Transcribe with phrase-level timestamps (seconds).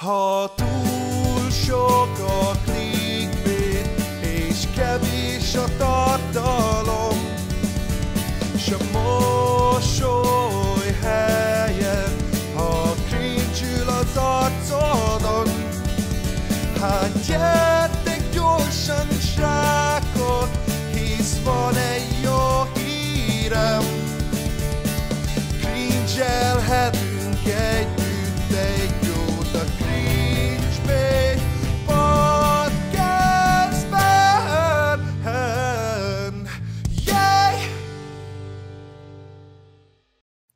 [0.00, 3.88] Ha túl sok a clickbait,
[4.22, 5.89] és kevés a tartalom,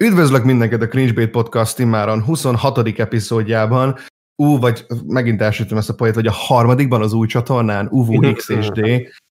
[0.05, 2.99] Üdvözlök mindenkit a Cringebait Podcast immáron 26.
[2.99, 3.97] epizódjában.
[4.37, 8.81] Ú, vagy megint elsütöm ezt a poét, vagy a harmadikban az új csatornán, UVU XSD.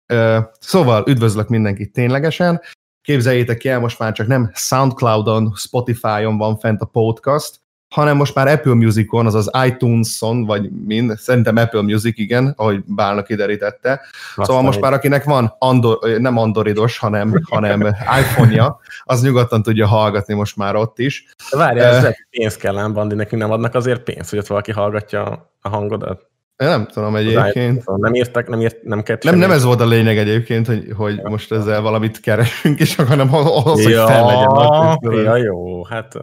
[0.06, 2.62] Ö, Szóval üdvözlök mindenkit ténylegesen.
[3.02, 8.48] Képzeljétek el, most már csak nem Soundcloudon, Spotify-on van fent a podcast, hanem most már
[8.48, 14.02] Apple Musicon, azaz iTunes-on, vagy mind, szerintem Apple Music, igen, ahogy Bálna kiderítette.
[14.36, 17.82] Szóval most már akinek van Andor, nem androidos, hanem, hanem
[18.20, 21.26] iPhone-ja, az nyugodtan tudja hallgatni most már ott is.
[21.50, 24.72] Várjál, ez hogy pénz kell ám, Bandi, nekünk nem adnak azért pénzt, hogy ott valaki
[24.72, 26.30] hallgatja a hangodat?
[26.58, 27.84] Én nem tudom egyébként.
[27.86, 29.46] Nem írtak, nem, írt, nem kellett Nem, semmi?
[29.46, 33.84] nem ez volt a lényeg egyébként, hogy, hogy most ezzel valamit keresünk, és hanem az,
[33.84, 35.24] hogy ja, fel legyen.
[35.24, 36.14] ja, jó, hát...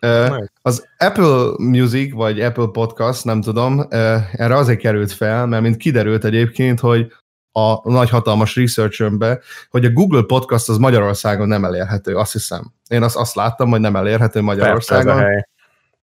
[0.00, 3.86] na, Az Apple Music, vagy Apple Podcast, nem tudom,
[4.32, 7.12] erre azért került fel, mert mint kiderült egyébként, hogy
[7.52, 12.72] a nagy hatalmas researchömbe, hogy a Google Podcast az Magyarországon nem elérhető, azt hiszem.
[12.88, 15.16] Én azt, azt láttam, hogy nem elérhető persze Magyarországon.
[15.16, 15.48] hely.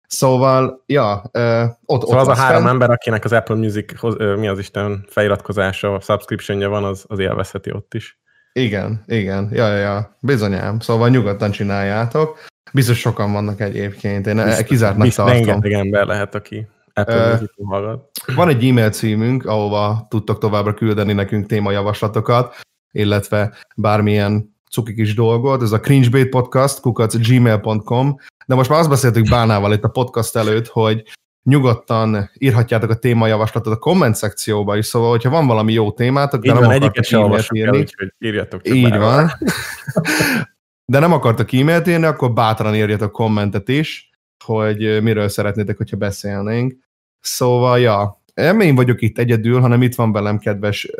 [0.06, 2.70] Szóval, ja, ö, ott, Szóval ott az a három fenn.
[2.70, 7.72] ember, akinek az Apple Music, ö, mi az Isten feliratkozása, subscriptionja van, az, az élvezheti
[7.72, 8.18] ott is.
[8.52, 10.80] Igen, igen, ja, ja, ja, bizonyám.
[10.80, 12.38] Szóval nyugodtan csináljátok.
[12.72, 15.46] Biztos sokan vannak egyébként, én Biztos, kizártnak Biztos tartom.
[15.46, 18.10] rengeteg ember lehet, aki Apple Music-on hallgat.
[18.34, 22.56] Van egy e-mail címünk, ahova tudtok továbbra küldeni nekünk témajavaslatokat,
[22.92, 28.16] illetve bármilyen cuki kis dolgot, ez a cringebait podcast, kukac gmail.com,
[28.46, 31.02] de most már azt beszéltük Bánával itt a podcast előtt, hogy
[31.42, 36.48] nyugodtan írhatjátok a témajavaslatot a komment szekcióba is, szóval, hogyha van valami jó témátok, de
[36.48, 39.30] Így nem van, akartok e-mailt el, írni, úgyhogy írjatok csak így van.
[40.92, 44.10] De nem akartok e-mailt írni, akkor bátran írjatok kommentet is,
[44.44, 46.74] hogy miről szeretnétek, hogyha beszélnénk.
[47.20, 50.90] Szóval, ja, nem én vagyok itt egyedül, hanem itt van velem kedves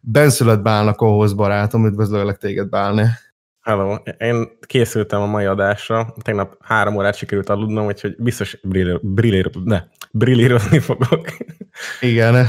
[0.00, 3.04] benszülött Bálna kohhoz barátom, üdvözlőlek téged Bálni.
[3.62, 9.50] Hello, én készültem a mai adásra, tegnap három órát sikerült aludnom, úgyhogy biztos brillér, brillér,
[9.64, 11.36] ne, brillírozni fogok.
[12.00, 12.46] Igen,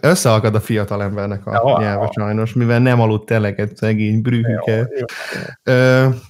[0.00, 1.78] összeakad a fiatal embernek a Ja.
[1.78, 4.88] nyelve sajnos, mivel nem aludt eleget szegény brühüke.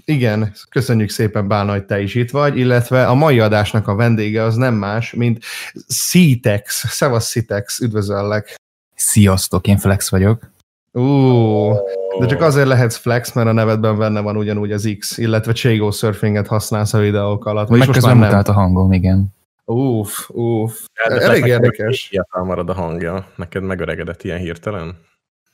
[0.04, 4.42] Igen, köszönjük szépen Bálna, hogy te is itt vagy, illetve a mai adásnak a vendége
[4.42, 5.44] az nem más, mint
[5.88, 6.86] Citex.
[6.88, 8.54] Szevasz Citex, üdvözöllek.
[8.94, 10.54] Sziasztok, én Flex vagyok.
[10.96, 11.72] Ú,
[12.18, 15.90] de csak azért lehetsz flex, mert a nevedben benne van ugyanúgy az X, illetve Chago
[15.90, 17.68] surfinget használsz a videók alatt.
[17.68, 18.26] Meg Vagyis most már közben nem.
[18.26, 19.34] mutált a hangom, igen.
[19.64, 20.84] Uff, uff.
[20.94, 22.06] Elég érdekes.
[22.06, 23.26] Fiatal marad a hangja.
[23.36, 24.96] Neked megöregedett ilyen hirtelen?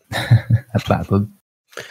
[0.73, 1.27] Hát látod.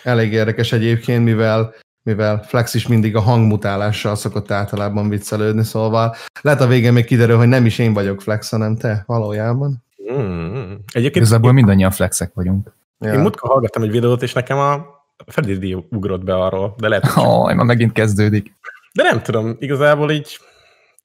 [0.03, 1.73] Elég érdekes egyébként, mivel
[2.03, 7.37] mivel Flex is mindig a hangmutálással szokott általában viccelődni, szóval lehet a végén még kiderül,
[7.37, 9.83] hogy nem is én vagyok Flex, hanem te valójában.
[10.13, 10.71] Mm.
[10.93, 12.71] Egyébként Igazából mindannyian flexek vagyunk.
[13.01, 14.85] Én múltkor hallgattam egy videót, és nekem a
[15.25, 18.55] Freddy ugrott be arról, de lehet, hogy Aj, ma megint kezdődik.
[18.93, 20.39] De nem tudom, igazából így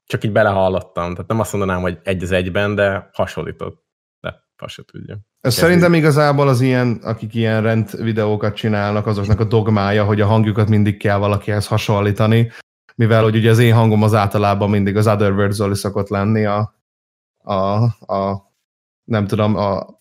[0.07, 1.13] csak így belehallottam.
[1.13, 3.85] Tehát nem azt mondanám, hogy egy az egyben, de hasonlított.
[4.21, 5.19] De azt se tudja.
[5.41, 10.27] Ez szerintem igazából az ilyen, akik ilyen rend videókat csinálnak, azoknak a dogmája, hogy a
[10.27, 12.51] hangjukat mindig kell valakihez hasonlítani,
[12.95, 16.75] mivel hogy ugye az én hangom az általában mindig az Otherworld Zoli szokott lenni a,
[17.39, 17.55] a,
[18.15, 18.53] a
[19.05, 19.99] nem tudom, a, a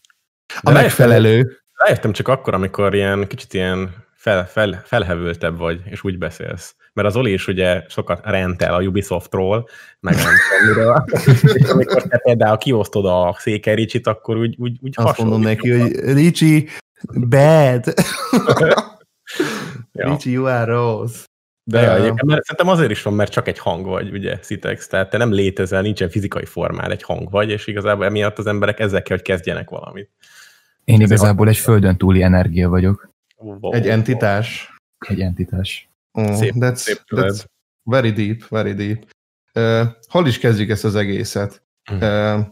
[0.64, 1.65] De megfelelő.
[1.76, 6.76] Rájöttem csak akkor, amikor ilyen kicsit ilyen fel, fel, felhevültebb vagy, és úgy beszélsz.
[6.94, 9.68] Mert az Oli is ugye sokat rentel a Ubisoftról,
[10.00, 10.34] meg nem
[10.74, 11.04] tudom.
[11.56, 15.70] És amikor te például kiosztod a székely Ricsit, akkor úgy, úgy, úgy Azt mondom neki,
[15.70, 16.04] hasonlít.
[16.04, 16.70] hogy Ricsi,
[17.30, 17.84] bad.
[19.92, 20.10] Ja.
[20.10, 21.24] Ricsi, you are rossz.
[21.64, 24.88] De ja, egyébként, mert szerintem azért is van, mert csak egy hang vagy, ugye, Citex,
[24.88, 28.80] tehát te nem létezel, nincsen fizikai formán, egy hang vagy, és igazából emiatt az emberek
[28.80, 30.10] ezzel kell, hogy kezdjenek valamit.
[30.86, 33.10] Én igazából egy földön túli energia vagyok.
[33.38, 33.74] Wow.
[33.74, 34.74] Egy entitás.
[35.08, 35.90] Egy entitás.
[36.12, 37.46] Oh, Szép- that's, szép that's
[37.84, 39.06] very deep, very deep.
[39.54, 41.64] Uh, hol is kezdjük ezt az egészet?
[41.92, 42.04] Mhm.
[42.04, 42.46] Uh,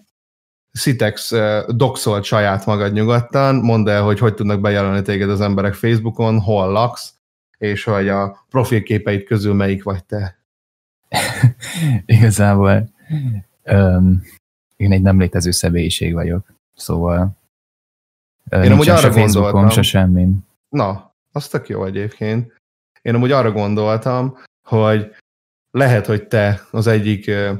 [0.80, 5.74] Citex uh, doxolt saját magad nyugodtan, mondd el, hogy hogy tudnak bejelölni téged az emberek
[5.74, 7.13] Facebookon, hol laksz,
[7.57, 10.38] és hogy a profilképeid közül melyik vagy te.
[12.06, 12.89] Igazából
[13.63, 14.21] um,
[14.75, 16.53] én egy nem létező személyiség vagyok.
[16.75, 17.38] Szóval
[18.50, 19.69] Én amúgy arra se gondoltam.
[19.69, 20.28] se semmi.
[20.69, 22.56] Na, az tök jó egyébként.
[23.01, 24.38] Én amúgy arra gondoltam,
[24.68, 25.16] hogy
[25.72, 27.54] lehet, hogy te az egyik ö,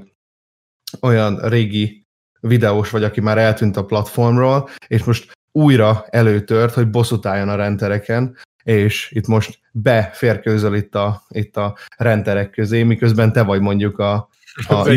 [1.02, 2.06] olyan régi
[2.40, 7.56] videós vagy, aki már eltűnt a platformról, és most újra előtört, hogy bosszút álljon a
[7.56, 14.00] rentereken, és itt most beférkőzöl itt a, itt a renterek közé, miközben te vagy mondjuk
[14.00, 14.30] a,
[14.68, 14.90] a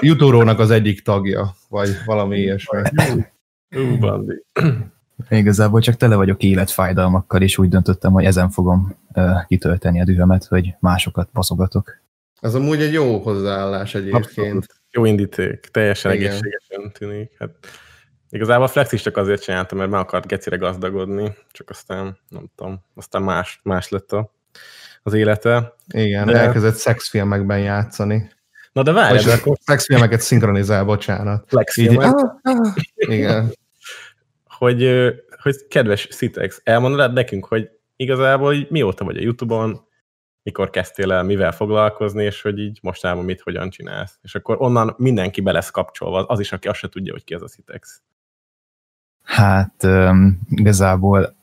[0.00, 2.82] Jutórónak az egyik tagja, vagy valami ilyesmi.
[3.76, 4.44] Ú, Bandi.
[5.30, 10.44] Igazából csak tele vagyok életfájdalmakkal, és úgy döntöttem, hogy ezen fogom uh, kitölteni a dühömet,
[10.44, 12.00] hogy másokat baszogatok.
[12.40, 14.24] Ez amúgy egy jó hozzáállás egyébként.
[14.24, 14.66] Abszolút.
[14.90, 16.26] Jó indíték, teljesen Igen.
[16.26, 17.36] egészségesen tűnik.
[17.38, 17.50] Hát,
[18.30, 22.50] igazából a Flex is csak azért csinálta, mert meg akart gecire gazdagodni, csak aztán, nem
[22.56, 24.34] tudom, aztán más, más lett a,
[25.02, 25.74] az élete.
[25.94, 28.30] Igen, De- elkezdett szexfilmekben játszani.
[28.72, 31.44] Na de várj, de akkor szexfilmeket szinkronizál, bocsánat.
[31.48, 32.12] Flex Így, ah,
[32.42, 33.52] ah, igen.
[34.62, 35.12] Hogy,
[35.42, 39.80] hogy kedves Citex, elmondanád nekünk, hogy igazából így mióta vagy a Youtube-on,
[40.42, 44.18] mikor kezdtél el mivel foglalkozni, és hogy így mostában mit, hogyan csinálsz.
[44.22, 47.34] És akkor onnan mindenki be lesz kapcsolva, az is, aki azt se tudja, hogy ki
[47.34, 48.02] az a Citex.
[49.22, 49.86] Hát
[50.48, 51.34] igazából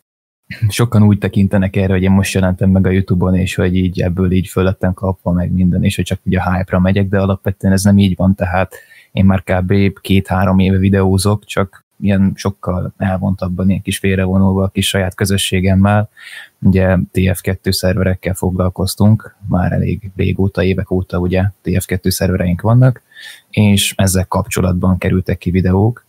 [0.68, 4.32] sokan úgy tekintenek erre, hogy én most jelentem meg a Youtube-on, és hogy így ebből
[4.32, 7.74] így föl lettem kapva meg minden, és hogy csak ugye a hype-ra megyek, de alapvetően
[7.74, 8.76] ez nem így van, tehát
[9.12, 10.00] én már kb.
[10.02, 16.10] két-három éve videózok, csak ilyen sokkal elvontabban, ilyen kis félrevonulva a kis saját közösségemmel.
[16.62, 23.02] Ugye TF2 szerverekkel foglalkoztunk, már elég régóta, évek óta ugye TF2 szervereink vannak,
[23.50, 26.08] és ezzel kapcsolatban kerültek ki videók,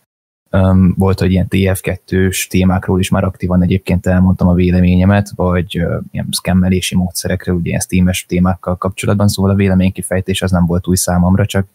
[0.52, 6.02] Um, volt, hogy ilyen TF2-s témákról is már aktívan egyébként elmondtam a véleményemet, vagy uh,
[6.11, 10.97] ilyen szkemmelési módszerekről, ugye ilyen Steam-es témákkal kapcsolatban, szóval a véleménykifejtés az nem volt új
[10.97, 11.67] számomra, csak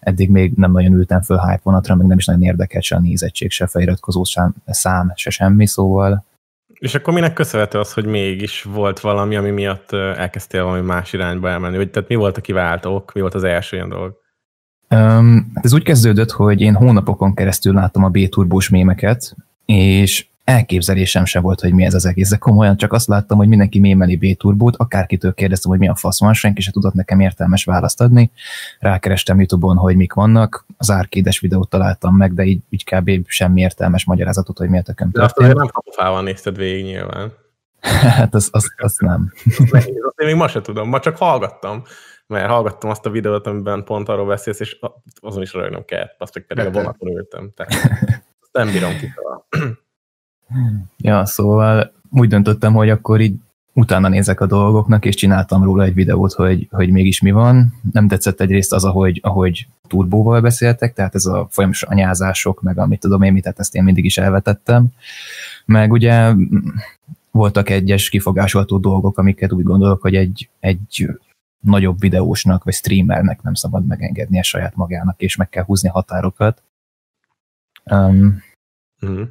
[0.00, 3.00] eddig még nem nagyon ültem föl hype vonatra, meg nem is nagyon érdekelt se a
[3.00, 6.24] nézettség, se a feliratkozó szám, szám, se semmi, szóval
[6.78, 11.48] És akkor minek köszönhető az, hogy mégis volt valami, ami miatt elkezdtél valami más irányba
[11.48, 11.76] elmenni?
[11.76, 13.12] Vagy tehát mi volt a kiváltó ok?
[13.12, 14.22] Mi volt az első ilyen dolog?
[14.94, 21.40] Um, ez úgy kezdődött, hogy én hónapokon keresztül láttam a B-turbós mémeket, és elképzelésem se
[21.40, 22.30] volt, hogy mi ez az egész.
[22.30, 26.20] De komolyan csak azt láttam, hogy mindenki mémeli B-turbót, akárkitől kérdeztem, hogy mi a fasz
[26.20, 28.30] van, senki se tudott nekem értelmes választ adni.
[28.78, 33.10] Rákerestem YouTube-on, hogy mik vannak, az árkédes videót találtam meg, de így, így kb.
[33.26, 35.58] semmi értelmes magyarázatot, hogy mi a tököm De azt történt.
[35.58, 37.32] nem kapofával nézted végig nyilván.
[38.16, 39.32] Hát az, az, az nem.
[39.70, 41.82] Azt én még ma se tudom, ma csak hallgattam.
[42.34, 44.78] Mert hallgattam azt a videót, amiben pont arról beszélsz, és
[45.20, 47.52] azon is rögnem kellett, azt meg pedig a vonaton ültem.
[47.54, 47.72] Tehát
[48.52, 49.06] nem bírom ki.
[50.96, 53.34] Ja, szóval úgy döntöttem, hogy akkor így
[53.72, 57.74] utána nézek a dolgoknak, és csináltam róla egy videót, hogy, hogy mégis mi van.
[57.92, 63.00] Nem tetszett egyrészt az, ahogy, ahogy turbóval beszéltek, tehát ez a folyamatos anyázások, meg amit
[63.00, 64.86] tudom én, mit, tehát ezt én mindig is elvetettem.
[65.64, 66.32] Meg ugye
[67.30, 71.14] voltak egyes kifogásolható dolgok, amiket úgy gondolok, hogy egy, egy
[71.64, 76.62] nagyobb videósnak, vagy streamernek nem szabad megengednie saját magának, és meg kell húzni határokat.
[77.90, 78.42] Um,
[79.04, 79.22] Mhm.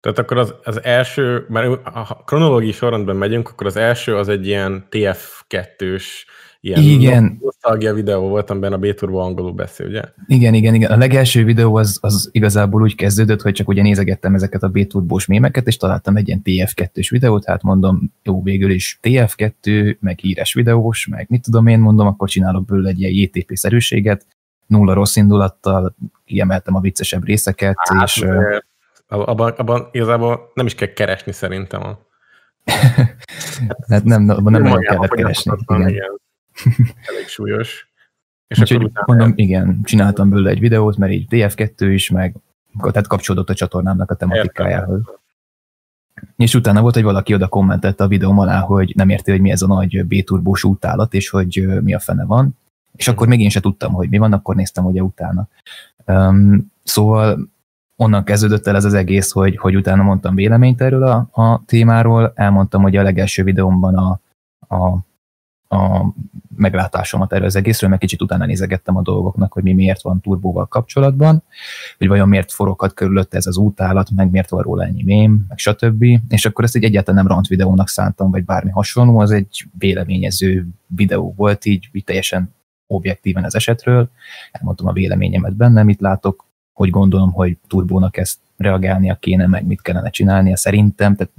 [0.00, 4.46] Tehát akkor az, az első, mert ha kronológiai sorrendben megyünk, akkor az első az egy
[4.46, 6.26] ilyen TF2-s,
[6.64, 7.38] ilyen Igen.
[7.40, 10.02] nosztalgia videó volt, amiben a B-turbo angolul beszél, ugye?
[10.26, 10.90] Igen, igen, igen.
[10.90, 15.26] A legelső videó az, az igazából úgy kezdődött, hogy csak ugye nézegettem ezeket a B-turbós
[15.26, 20.54] mémeket, és találtam egy ilyen TF2-s videót, hát mondom, jó, végül is TF2, meg híres
[20.54, 24.26] videós, meg mit tudom én, mondom, akkor csinálok belőle egy ilyen JTP-szerűséget,
[24.66, 25.94] nulla rossz indulattal,
[26.24, 28.64] kiemeltem a viccesebb részeket, Hát, és de
[29.06, 31.82] abban, abban igazából nem is kell keresni szerintem.
[31.82, 31.98] A,
[33.88, 35.52] hát nem, nem nagyon Magában kellett keresni.
[35.66, 35.88] Igen.
[35.88, 36.20] igen.
[37.10, 37.90] Elég súlyos.
[38.46, 42.34] És Úgyhogy akkor utána mondom, igen, csináltam belőle egy videót, mert így TF2 is, meg
[42.80, 45.00] tehát kapcsolódott a csatornámnak a tematikájához.
[46.36, 49.50] És utána volt, hogy valaki oda kommentette a videóm alá, hogy nem érti, hogy mi
[49.50, 52.58] ez a nagy B-turbós útállat, és hogy mi a fene van.
[52.96, 55.48] És akkor még én se tudtam, hogy mi van, akkor néztem ugye utána.
[56.06, 57.50] Um, szóval
[57.96, 62.32] onnan kezdődött el ez az egész, hogy, hogy utána mondtam véleményt erről a, a témáról,
[62.34, 64.20] elmondtam, hogy a legelső videómban a,
[64.74, 64.98] a,
[65.72, 66.14] a
[66.56, 70.66] meglátásomat erről az egészről, meg kicsit utána nézegettem a dolgoknak, hogy mi miért van turbóval
[70.66, 71.42] kapcsolatban,
[71.98, 75.58] hogy vajon miért foroghat körülötte ez az útállat, meg miért van róla ennyi mém, meg
[75.58, 76.04] stb.
[76.28, 80.68] És akkor ezt egy egyáltalán nem rant videónak szántam, vagy bármi hasonló, az egy véleményező
[80.86, 82.54] videó volt, így, így teljesen
[82.86, 84.08] objektíven az esetről.
[84.50, 89.82] Elmondtam a véleményemet benne, mit látok, hogy gondolom, hogy turbónak ezt reagálnia kéne, meg mit
[89.82, 91.32] kellene csinálnia szerintem, tehát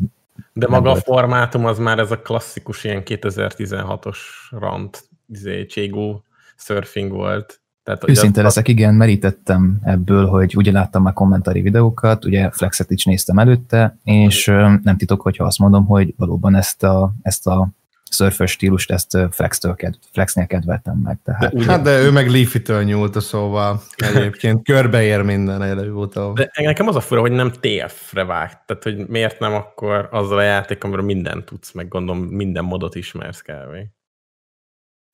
[0.53, 4.17] De maga a formátum az már ez a klasszikus ilyen 2016-os
[4.49, 6.23] rant, izé, Cségó
[6.55, 7.61] surfing volt.
[7.83, 8.45] Tehát, Őszinte az...
[8.45, 13.97] leszek, igen, merítettem ebből, hogy ugye láttam már kommentári videókat, ugye Flexet is néztem előtte,
[14.03, 14.45] és
[14.83, 17.69] nem titok, hogyha azt mondom, hogy valóban ezt a, ezt a
[18.13, 21.19] szörfös stílust, ezt Flex-től ked, Flexnél kedveltem meg.
[21.23, 21.55] Tehát.
[21.55, 26.35] De, hát de ő meg Leafy-től nyúlt, szóval egyébként körbeér minden előutóbb.
[26.35, 30.37] De nekem az a fura, hogy nem TF-re vágt, tehát hogy miért nem akkor azzal
[30.37, 33.89] a játék, amiről mindent tudsz, meg gondolom minden modot ismersz kávé.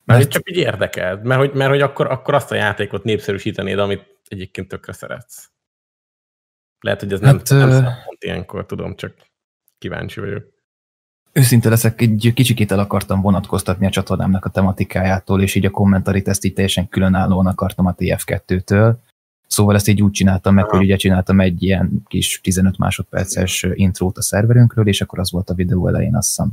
[0.04, 3.78] Mert, mert csak így érdekel, mert hogy, mert hogy akkor, akkor azt a játékot népszerűsítenéd,
[3.78, 5.50] amit egyébként tökre szeretsz.
[6.80, 9.14] Lehet, hogy ez hát, nem, nem szempont ilyenkor, tudom, csak
[9.78, 10.44] kíváncsi vagyok.
[11.32, 16.28] Őszinte leszek, egy kicsikét el akartam vonatkoztatni a csatornámnak a tematikájától, és így a kommentárit
[16.28, 18.94] ezt így teljesen különállóan akartam a TF2-től.
[19.46, 24.18] Szóval ezt így úgy csináltam meg, hogy ugye csináltam egy ilyen kis 15 másodperces intrót
[24.18, 26.50] a szerverünkről, és akkor az volt a videó elején, azt hiszem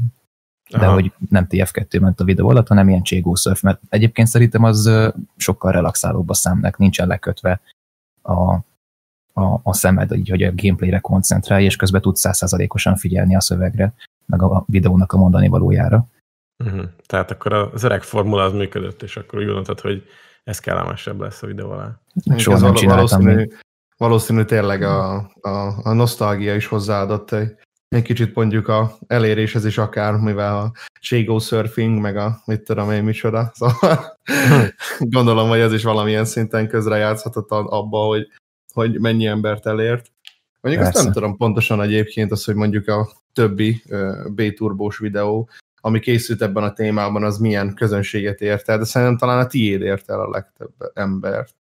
[0.69, 0.93] de Aha.
[0.93, 4.91] hogy nem TF2 ment a videó alatt, hanem ilyen Cségó Surf, mert egyébként szerintem az
[5.37, 7.59] sokkal relaxálóbb a szemnek, nincsen lekötve
[8.21, 8.53] a,
[9.33, 13.93] a, a szemed, így, hogy a gameplayre koncentrálj, és közben tudsz százszázalékosan figyelni a szövegre,
[14.27, 16.07] meg a videónak a mondani valójára.
[16.63, 16.85] Uh-huh.
[17.05, 20.03] Tehát akkor az öreg formula az működött, és akkor úgy gondoltad, hogy
[20.43, 21.99] ez kellemesebb lesz a videó alá.
[22.37, 23.47] Soha nem csináltam valószínű.
[23.97, 27.55] Valószínű tényleg a, a, a nosztalgia is hozzáadott egy
[27.89, 32.91] egy kicsit mondjuk a eléréshez is akár, mivel a Shago Surfing, meg a mit tudom
[32.91, 34.19] én micsoda, szóval
[34.99, 38.27] gondolom, hogy ez is valamilyen szinten közrejátszhatott abba, hogy,
[38.73, 40.11] hogy mennyi embert elért.
[40.61, 40.99] Mondjuk Persze.
[40.99, 43.83] azt nem tudom pontosan egyébként az, hogy mondjuk a többi
[44.35, 45.49] B-turbós videó,
[45.81, 49.81] ami készült ebben a témában, az milyen közönséget ért el, de szerintem talán a tiéd
[49.81, 51.55] ért el a legtöbb embert.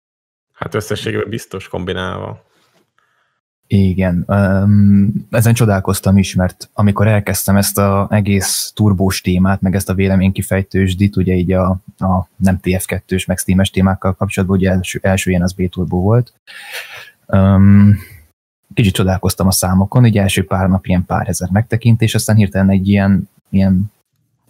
[0.53, 2.45] Hát összességében biztos kombinálva.
[3.67, 9.89] Igen, um, ezen csodálkoztam is, mert amikor elkezdtem ezt az egész turbós témát, meg ezt
[9.89, 15.29] a véleménykifejtősdit, ugye így a, a nem TF2-s, meg Steam-es témákkal kapcsolatban, ugye első, első
[15.29, 16.33] ilyen az B-turbo volt,
[17.27, 17.95] um,
[18.73, 22.87] kicsit csodálkoztam a számokon, így első pár nap ilyen pár ezer megtekintés, aztán hirtelen egy
[22.87, 23.91] ilyen, ilyen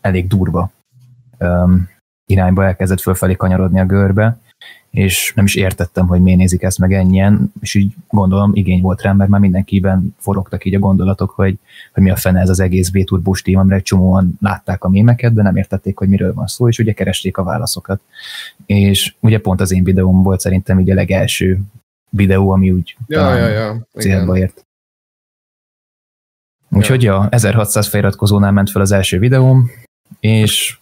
[0.02, 0.72] elég durva
[1.40, 1.90] um,
[2.26, 4.38] irányba elkezdett fölfelé kanyarodni a görbe,
[4.90, 9.02] és nem is értettem, hogy miért nézik ezt meg ennyien, és így gondolom igény volt
[9.02, 11.60] rám, mert már mindenkiben forogtak így a gondolatok, hogy,
[11.94, 15.42] hogy mi a fene ez az egész B-turbós téma, amire csomóan látták a mémeket, de
[15.42, 18.02] nem értették, hogy miről van szó, és ugye keresték a válaszokat.
[18.66, 21.60] És ugye pont az én videóm volt szerintem így a legelső
[22.18, 24.66] videó, ami úgy ja, ja, ja, célba ért.
[26.70, 27.18] Úgyhogy ja.
[27.18, 29.72] a 1600 feliratkozónál ment fel az első videóm,
[30.20, 30.80] és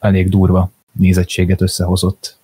[0.00, 2.42] elég durva nézettséget összehozott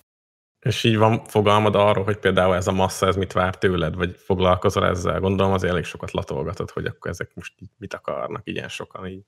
[0.61, 4.15] és így van fogalmad arról, hogy például ez a massza, ez mit vár tőled, vagy
[4.17, 5.19] foglalkozol ezzel?
[5.19, 9.23] Gondolom az elég sokat latolgatod, hogy akkor ezek most mit akarnak, ilyen sokan így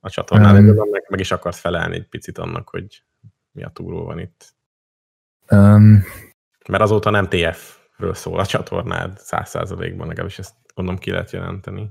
[0.00, 3.02] a csatornán, um, meg, meg is akarsz felelni egy picit annak, hogy
[3.52, 4.54] mi a túró van itt.
[5.50, 6.04] Um,
[6.68, 7.28] Mert azóta nem
[7.98, 11.90] TF-ről szól a csatornád száz százalékban, legalábbis ezt gondolom ki lehet jelenteni.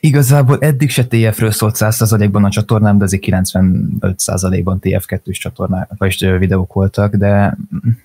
[0.00, 6.72] Igazából eddig se TF-ről szólt 100%-ban a csatornám, de azért 95%-ban TF2-s csatornák, vagy videók
[6.72, 7.56] voltak, de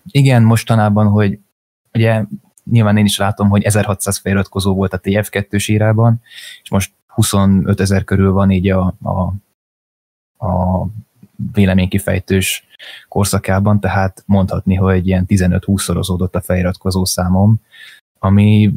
[0.05, 1.39] igen, mostanában, hogy
[1.93, 2.23] ugye
[2.63, 6.21] nyilván én is látom, hogy 1600 feliratkozó volt a TF2-s írában,
[6.63, 9.33] és most 25 ezer körül van így a, a,
[10.47, 10.87] a
[11.53, 12.64] véleménykifejtős
[13.07, 17.61] korszakában, tehát mondhatni, hogy ilyen 15-20-szorozódott a feliratkozó számom,
[18.19, 18.73] ami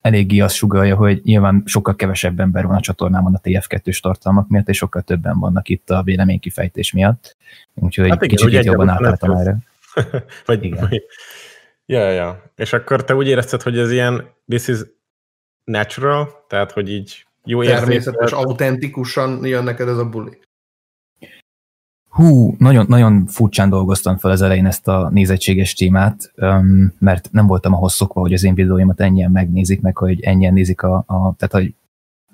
[0.00, 4.68] eléggé azt sugalja, hogy nyilván sokkal kevesebb ember van a csatornámon a TF2-s tartalmak miatt,
[4.68, 7.36] és sokkal többen vannak itt a véleménykifejtés miatt.
[7.74, 9.56] Úgyhogy hát igen, kicsit jobban átálltam erre.
[10.46, 10.88] vagy, igen.
[10.88, 11.02] Vagy,
[11.86, 12.42] ja, ja.
[12.56, 14.78] És akkor te úgy érezted, hogy ez ilyen this is
[15.64, 20.38] natural, tehát hogy így jó Természetes, autentikusan jön neked ez a buli.
[22.18, 26.32] Hú, nagyon, nagyon furcsán dolgoztam fel az elején ezt a nézettséges témát,
[26.98, 30.82] mert nem voltam ahhoz szokva, hogy az én videóimat ennyien megnézik, meg hogy ennyien nézik
[30.82, 31.74] a, a tehát hogy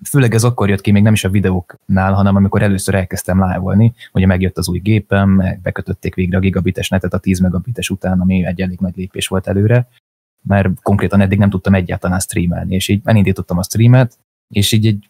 [0.05, 3.95] főleg ez akkor jött ki, még nem is a videóknál, hanem amikor először elkezdtem live-olni,
[4.13, 8.45] ugye megjött az új gépem, bekötötték végre a gigabites netet a 10 megabites után, ami
[8.45, 9.89] egy elég nagy lépés volt előre,
[10.43, 15.09] mert konkrétan eddig nem tudtam egyáltalán streamelni, és így elindítottam a streamet, és így egy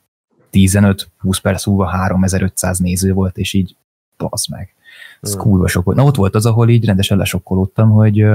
[0.52, 0.98] 15-20
[1.42, 3.76] perc múlva 3500 néző volt, és így
[4.16, 4.75] basz meg.
[5.21, 5.97] Ez kurva sok volt.
[5.97, 8.26] Na ott volt az, ahol így rendesen lesokkolódtam, hogy,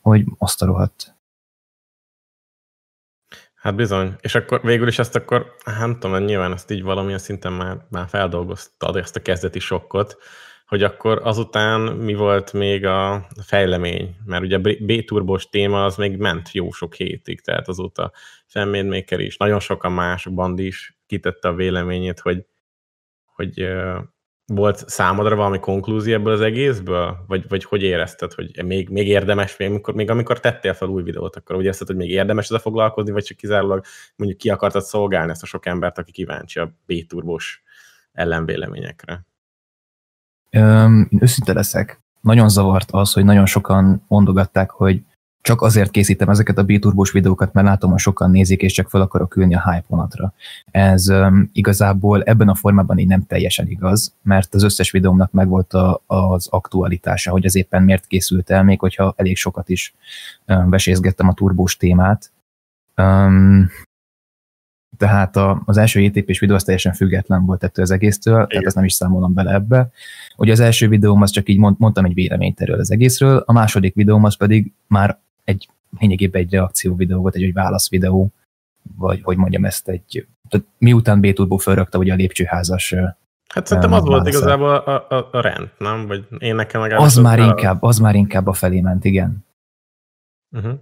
[0.00, 1.14] hogy azt a rohadt.
[3.54, 4.14] Hát bizony.
[4.20, 7.86] És akkor végül is ezt akkor, hát nem tudom, nyilván ezt így valamilyen szinten már,
[7.90, 10.16] már feldolgoztad ezt a kezdeti sokkot,
[10.66, 14.16] hogy akkor azután mi volt még a fejlemény?
[14.24, 18.12] Mert ugye B-turbos téma az még ment jó sok hétig, tehát azóta
[18.46, 22.46] Fanmade is, nagyon sokan más band is kitette a véleményét, hogy,
[23.24, 23.66] hogy
[24.46, 27.24] volt számodra valami konklúzió ebből az egészből?
[27.26, 31.02] Vagy, vagy hogy érezted, hogy még, még érdemes, még amikor, még amikor tettél fel új
[31.02, 33.84] videót, akkor úgy érezted, hogy még érdemes ezzel foglalkozni, vagy csak kizárólag
[34.16, 37.62] mondjuk ki akartad szolgálni ezt a sok embert, aki kíváncsi a B-turbos
[38.12, 39.26] ellenvéleményekre?
[40.50, 42.00] Öm, én őszinte leszek.
[42.20, 45.02] Nagyon zavart az, hogy nagyon sokan mondogatták, hogy
[45.46, 49.00] csak azért készítem ezeket a B-turbós videókat, mert látom, hogy sokan nézik, és csak fel
[49.00, 50.32] akarok ülni a hype vonatra.
[50.70, 55.72] Ez um, igazából ebben a formában így nem teljesen igaz, mert az összes videómnak megvolt
[55.72, 59.94] a, az aktualitása, hogy ez éppen miért készült el, még hogyha elég sokat is
[60.46, 62.32] um, vesézgettem a turbós témát.
[62.96, 63.70] Um,
[64.96, 68.48] tehát a, az első JTP-s videó az teljesen független volt ettől az egésztől, Igen.
[68.48, 69.90] tehát ezt nem is számolom bele ebbe.
[70.36, 73.52] Ugye az első videóm az csak így mond, mondtam egy véleményt erről az egészről, a
[73.52, 78.30] második videóm az pedig már egy lényegében egy reakció videó volt, egy, egy válasz videó,
[78.96, 82.94] vagy hogy mondjam ezt egy, tehát miután B-Turbo felrakta ugye a lépcsőházas
[83.46, 86.06] Hát szerintem az volt igazából a, a, a rend, nem?
[86.06, 89.44] Vagy én nekem meg az, már inkább, az már inkább a felé ment, igen.
[90.56, 90.78] Uh-huh.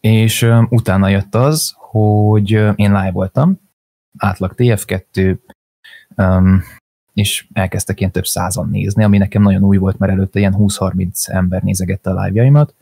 [0.00, 3.60] És um, utána jött az, hogy én live voltam,
[4.18, 5.38] átlag TF2,
[6.16, 6.62] um,
[7.12, 11.28] és elkezdtek ilyen több százan nézni, ami nekem nagyon új volt, mert előtte ilyen 20-30
[11.28, 12.74] ember nézegette a live-jaimat,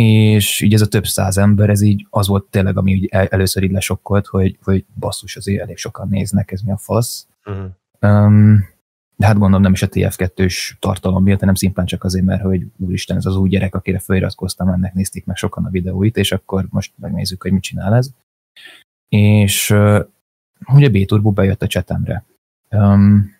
[0.00, 3.26] és így ez a több száz ember, ez így az volt tényleg, ami így el,
[3.26, 7.26] először így lesokkolt, hogy, hogy basszus, azért elég sokan néznek, ez mi a fasz.
[7.44, 7.70] Uh-huh.
[8.00, 8.68] Um,
[9.16, 12.66] de hát gondolom nem is a TF2-s tartalom miatt, hanem szimplán csak azért, mert hogy
[12.76, 16.66] úristen, ez az új gyerek, akire feliratkoztam, ennek nézték meg sokan a videóit, és akkor
[16.70, 18.10] most megnézzük, hogy mit csinál ez.
[19.08, 20.04] És uh,
[20.72, 22.24] ugye B-Turbo bejött a csetemre.
[22.70, 23.38] Um,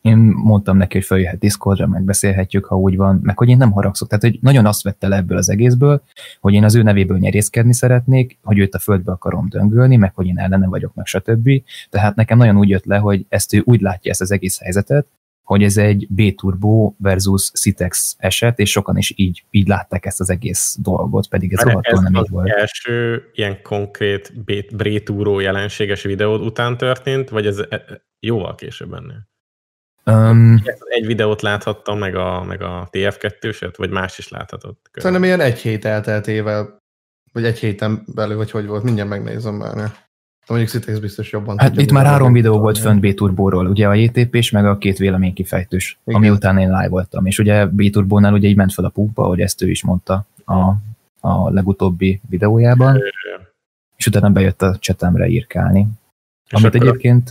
[0.00, 4.08] én mondtam neki, hogy feljöhet Discordra, megbeszélhetjük, ha úgy van, meg hogy én nem haragszok.
[4.08, 6.02] Tehát, hogy nagyon azt vette le ebből az egészből,
[6.40, 10.26] hogy én az ő nevéből nyerészkedni szeretnék, hogy őt a földbe akarom döngölni, meg hogy
[10.26, 11.50] én ellene vagyok, meg stb.
[11.90, 15.06] Tehát nekem nagyon úgy jött le, hogy ezt ő úgy látja ezt az egész helyzetet,
[15.48, 20.30] hogy ez egy B-turbo versus Citex eset, és sokan is így, így látták ezt az
[20.30, 22.48] egész dolgot, pedig ez rohadtul nem így volt.
[22.48, 24.32] Első ilyen konkrét
[24.76, 29.28] B-turbo jelenséges videód után történt, vagy ez e- jóval később ennél?
[30.08, 34.90] Um, egy videót láthattam, meg a, meg a TF2-set, vagy más is láthatott?
[34.92, 36.78] Szerintem ilyen egy hét elteltével,
[37.32, 39.74] vagy egy héten belül, vagy hogy volt, mindjárt megnézem már.
[39.74, 39.86] Ne.
[40.46, 44.34] Mondjuk Citex biztos jobban Hát itt már három videó volt fönt B-Turbóról, ugye a jtp
[44.34, 46.20] és meg a két véleménykifejtős, Igen.
[46.20, 47.26] ami után én live voltam.
[47.26, 50.58] És ugye B-Turbónál ugye így ment fel a pumpa, hogy ezt ő is mondta a,
[51.20, 53.00] a legutóbbi videójában, é,
[53.96, 55.86] és utána bejött a csetemre írkálni.
[56.46, 57.30] És amit egyébként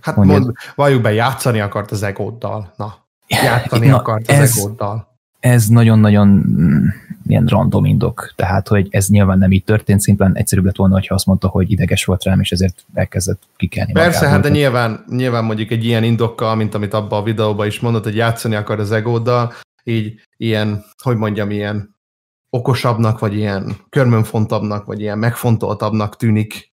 [0.00, 2.72] Hát mond, valljuk be, játszani akart az egóddal.
[2.76, 2.94] Na,
[3.26, 5.12] játszani Na, akart az ez, egóddal.
[5.40, 6.86] Ez nagyon-nagyon mm,
[7.26, 8.32] ilyen random indok.
[8.36, 11.70] Tehát, hogy ez nyilván nem így történt, szimplán egyszerűbb lett volna, ha azt mondta, hogy
[11.70, 13.92] ideges volt rám, és ezért elkezdett kikelni.
[13.92, 17.80] Persze, hát de nyilván, nyilván mondjuk egy ilyen indokkal, mint amit abban a videóban is
[17.80, 19.52] mondott, hogy játszani akar az egóddal,
[19.84, 21.94] így ilyen, hogy mondjam, ilyen
[22.50, 26.72] okosabbnak, vagy ilyen körmönfontabbnak, vagy ilyen megfontoltabbnak tűnik,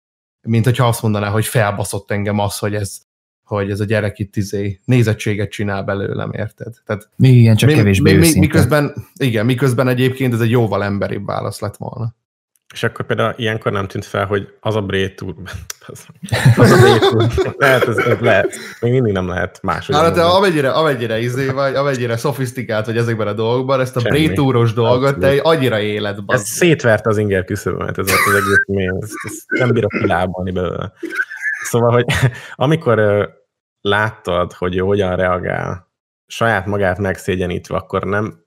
[0.44, 3.02] mint hogyha azt mondaná, hogy felbaszott engem az, hogy ez
[3.44, 6.74] hogy ez a gyerek itt izé nézettséget csinál belőlem, érted?
[6.87, 11.61] Tehát, igen, csak mi, kevésbé mi, miközben, igen, miközben egyébként ez egy jóval emberibb válasz
[11.61, 12.14] lett volna.
[12.74, 15.34] És akkor például ilyenkor nem tűnt fel, hogy az a Brétúr,
[15.87, 16.06] az,
[16.56, 19.94] az a Brétúr, lehet, ez, ez lehet, még mindig nem lehet máshogy.
[19.94, 24.72] Hát, te amennyire, amennyire izé vagy, amennyire szofisztikált vagy ezekben a dolgokban, ezt a Brétúros
[24.72, 26.18] dolgot te annyira élet.
[26.26, 30.92] Ez szétvert az inger küszöbömet, ez az egész mély, ezt, ezt nem bírok kilábalni belőle.
[31.62, 32.04] Szóval, hogy
[32.54, 33.28] amikor
[33.80, 35.92] láttad, hogy ő hogyan reagál,
[36.26, 38.43] saját magát megszégyenítve, akkor nem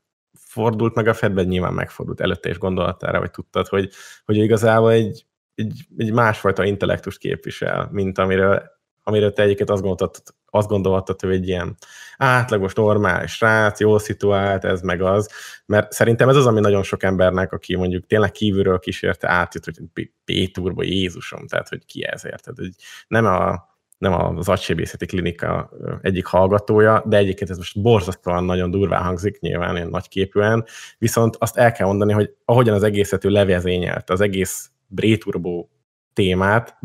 [0.57, 3.89] fordult meg a fedbe, nyilván megfordult előtte, és gondoltál vagy tudtad, hogy,
[4.25, 8.63] hogy igazából egy, egy, egy másfajta intellektust képvisel, mint amiről,
[9.03, 11.75] amiről te egyiket azt gondoltad, azt gondoltad, hogy egy ilyen
[12.17, 15.29] átlagos, normális srác, jól szituált, ez meg az,
[15.65, 20.09] mert szerintem ez az, ami nagyon sok embernek, aki mondjuk tényleg kívülről kísérte átjött, hogy
[20.25, 22.71] B-turbo Jézusom, tehát hogy ki ez érted, hogy
[23.07, 25.69] nem a nem az agysebészeti klinika
[26.01, 30.65] egyik hallgatója, de egyébként ez most borzasztóan nagyon durván hangzik, nyilván ilyen nagyképűen,
[30.97, 35.67] viszont azt el kell mondani, hogy ahogyan az egészet ő levezényelt, az egész Bréturbo
[36.13, 36.77] témát,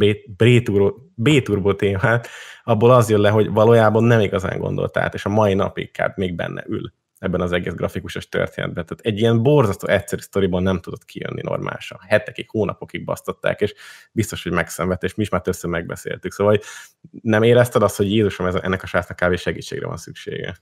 [1.15, 2.29] B-turbo témát,
[2.65, 6.13] abból az jön le, hogy valójában nem igazán gondolt át, és a mai napig kb.
[6.17, 8.87] még benne ül ebben az egész grafikusos történetben.
[8.87, 11.99] Tehát egy ilyen borzasztó egyszerű sztoriból nem tudott kijönni normálisan.
[12.07, 13.75] Hetekig, hónapokig basztották, és
[14.13, 16.33] biztos, hogy megszenvedt, és mi is már többször megbeszéltük.
[16.33, 16.59] Szóval
[17.11, 20.57] nem érezted azt, hogy Jézusom, ennek a srácnak kávé segítségre van szüksége?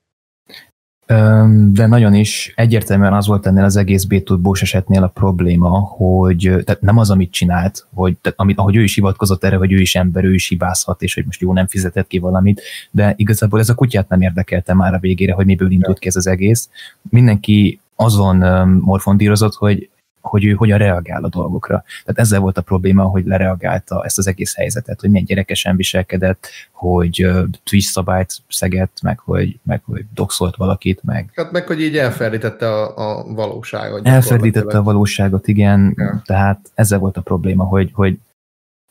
[1.72, 6.80] De nagyon is egyértelműen az volt ennél az egész B2 esetnél a probléma, hogy tehát
[6.80, 9.94] nem az, amit csinált, hogy, tehát, amit, ahogy ő is hivatkozott erre, hogy ő is
[9.94, 13.68] ember, ő is hibázhat, és hogy most jó nem fizetett ki valamit, de igazából ez
[13.68, 16.68] a kutyát nem érdekelte már a végére, hogy miből indult ki ez az egész.
[17.02, 19.90] Mindenki azon morfondírozott, hogy
[20.20, 21.84] hogy ő hogyan reagál a dolgokra.
[22.04, 26.48] Tehát ezzel volt a probléma, hogy lereagálta ezt az egész helyzetet, hogy milyen gyerekesen viselkedett,
[26.72, 31.30] hogy uh, Twitch szabályt szegett, meg hogy, meg hogy doxolt valakit, meg...
[31.34, 34.06] Hát meg, hogy így elferdítette a, a valóságot.
[34.06, 36.22] Elferdítette a valóságot, igen, ja.
[36.24, 38.18] tehát ezzel volt a probléma, hogy, hogy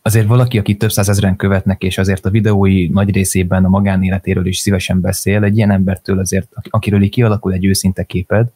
[0.10, 4.58] azért valaki, aki több százezren követnek, és azért a videói nagy részében a magánéletéről is
[4.58, 8.52] szívesen beszél, egy ilyen embertől azért, akiről így kialakul egy őszinte képed,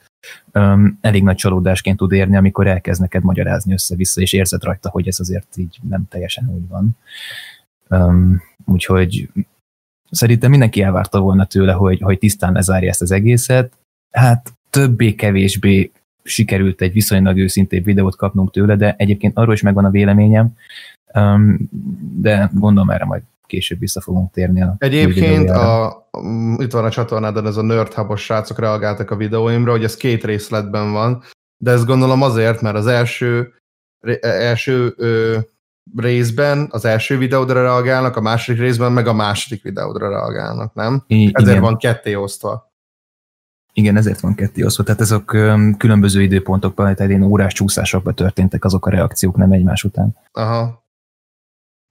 [0.54, 5.08] um, elég nagy csalódásként tud érni, amikor elkezd neked magyarázni össze-vissza, és érzed rajta, hogy
[5.08, 6.98] ez azért így nem teljesen úgy van.
[7.90, 9.30] Um, úgyhogy
[10.12, 13.74] szerintem mindenki elvárta volna tőle, hogy, hogy tisztán lezárja ezt az egészet.
[14.12, 15.92] Hát többé-kevésbé
[16.24, 20.54] sikerült egy viszonylag őszintébb videót kapnunk tőle, de egyébként arról is megvan a véleményem,
[21.14, 21.70] um,
[22.22, 26.08] de gondolom erre majd később vissza fogunk térni a Egyébként a,
[26.58, 30.24] itt van a csatornádon ez a Nerd Hub-os srácok reagáltak a videóimra, hogy ez két
[30.24, 31.24] részletben van,
[31.58, 33.54] de ezt gondolom azért, mert az első,
[34.22, 35.38] első ö,
[35.96, 41.04] részben az első videódra reagálnak, a második részben meg a második videódra reagálnak, nem?
[41.08, 41.62] I- Ezért igen.
[41.62, 42.73] van ketté osztva.
[43.74, 44.84] Igen, ezért van ketté osztva.
[44.84, 45.26] Tehát ezek
[45.78, 50.18] különböző időpontokban, tehát én órás csúszásokban történtek azok a reakciók, nem egymás után.
[50.32, 50.84] Aha.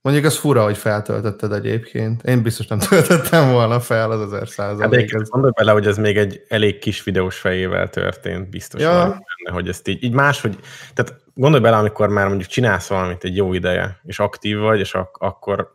[0.03, 2.23] Mondjuk az fura, hogy feltöltötted egyébként.
[2.23, 5.13] Én biztos nem töltöttem volna fel az ezer százalék.
[5.13, 8.99] Hát gondolj bele, hogy ez még egy elég kis videós fejével történt, biztos ja.
[8.99, 10.59] benne, hogy ezt így, így máshogy,
[10.95, 14.95] tehát gondolj bele, amikor már mondjuk csinálsz valamit egy jó ideje, és aktív vagy, és
[14.95, 15.71] ak- akkor,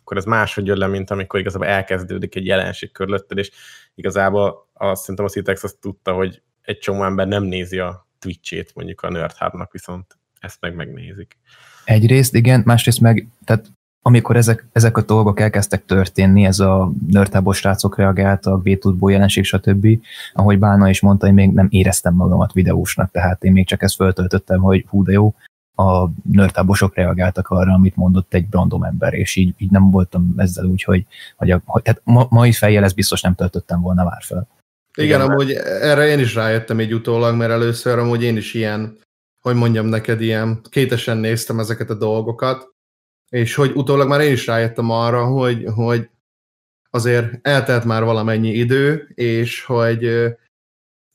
[0.00, 3.50] akkor ez máshogy jön le, mint amikor igazából elkezdődik egy jelenség körülötted, és
[3.94, 8.74] igazából azt szerintem a Citex azt tudta, hogy egy csomó ember nem nézi a Twitch-ét
[8.74, 11.38] mondjuk a Nerdhub-nak, viszont ezt meg megnézik.
[11.84, 13.70] Egyrészt igen, másrészt meg, tehát
[14.02, 19.86] amikor ezek, ezek a dolgok elkezdtek történni, ez a nörtábos srácok reagáltak, b jelenség, stb.,
[20.32, 23.94] ahogy Bána is mondta, én még nem éreztem magamat videósnak, tehát én még csak ezt
[23.94, 25.34] föltöltöttem, hogy hú de jó,
[25.74, 30.64] a nörtábosok reagáltak arra, amit mondott egy random ember, és így, így nem voltam ezzel
[30.64, 34.22] úgy, hogy, hogy, a, hogy tehát ma, mai fejjel ezt biztos nem töltöttem volna már
[34.22, 34.48] fel.
[35.02, 38.98] Igen, Igen amúgy erre én is rájöttem egy utólag, mert először amúgy én is ilyen
[39.40, 42.74] hogy mondjam neked, ilyen kétesen néztem ezeket a dolgokat,
[43.28, 46.08] és hogy utólag már én is rájöttem arra, hogy, hogy
[46.90, 50.32] azért eltelt már valamennyi idő, és hogy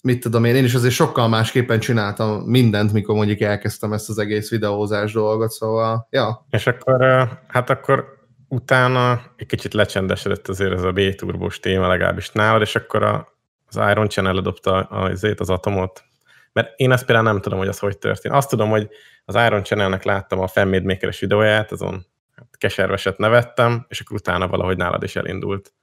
[0.02, 4.18] mit tudom én, én is azért sokkal másképpen csináltam mindent, mikor mondjuk elkezdtem ezt az
[4.18, 6.46] egész videózás dolgot, szóval, ja.
[6.50, 8.06] És akkor, hát akkor
[8.48, 13.33] utána egy kicsit lecsendesedett azért ez a B-turbós téma legalábbis nálad, és akkor a,
[13.76, 16.04] az Iron Channel adopta az, az atomot,
[16.52, 18.36] mert én ezt például nem tudom, hogy az hogy történt.
[18.36, 18.90] Azt tudom, hogy
[19.26, 22.06] az Iron Channelnek láttam a Fanmade Maker-es videóját, azon
[22.36, 25.74] hát keserveset nevettem, és akkor utána valahogy nálad is elindult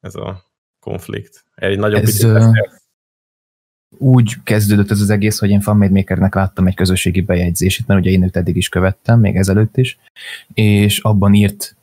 [0.00, 0.44] ez a
[0.80, 1.44] konflikt.
[1.54, 2.56] Egy nagyobb ez, uh,
[3.98, 8.10] úgy kezdődött ez az egész, hogy én Fanmade Makernek láttam egy közösségi bejegyzését, mert ugye
[8.10, 9.98] én őt eddig is követtem, még ezelőtt is,
[10.54, 11.75] és abban írt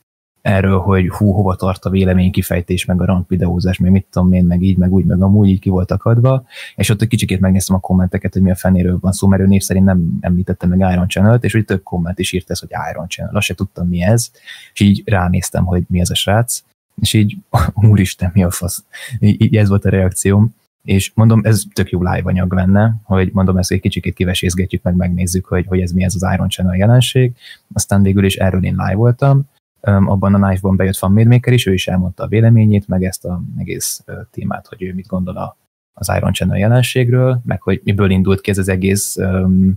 [0.44, 4.32] erről, hogy hú, hova tart a vélemény kifejtés, meg a rank videózás, meg mit tudom
[4.32, 6.44] én, meg így, meg úgy, meg amúgy így ki volt akadva,
[6.76, 9.46] és ott egy kicsikét megnéztem a kommenteket, hogy mi a fenéről van szó, mert ő
[9.46, 12.70] név szerint nem említette meg Iron Channel-t, és hogy több komment is írt ez, hogy
[12.92, 14.30] Iron Channel, azt se tudtam mi ez,
[14.72, 16.62] és így ránéztem, hogy mi ez a srác,
[17.00, 17.36] és így,
[17.90, 18.84] úristen, mi a fasz.
[19.18, 23.30] Így, így ez volt a reakcióm, és mondom, ez tök jó live anyag lenne, hogy
[23.32, 26.76] mondom, ezt egy kicsikét kivesézgetjük, meg megnézzük, hogy, hogy ez mi ez az Iron Channel
[26.76, 27.32] jelenség.
[27.72, 29.48] Aztán végül is erről én live voltam,
[29.84, 33.42] abban a Knife-ban bejött Van Maker is, ő is elmondta a véleményét, meg ezt a
[33.56, 35.56] egész témát, hogy ő mit gondol a,
[35.92, 39.72] az Iron Channel jelenségről, meg hogy miből indult ki ez az egész um,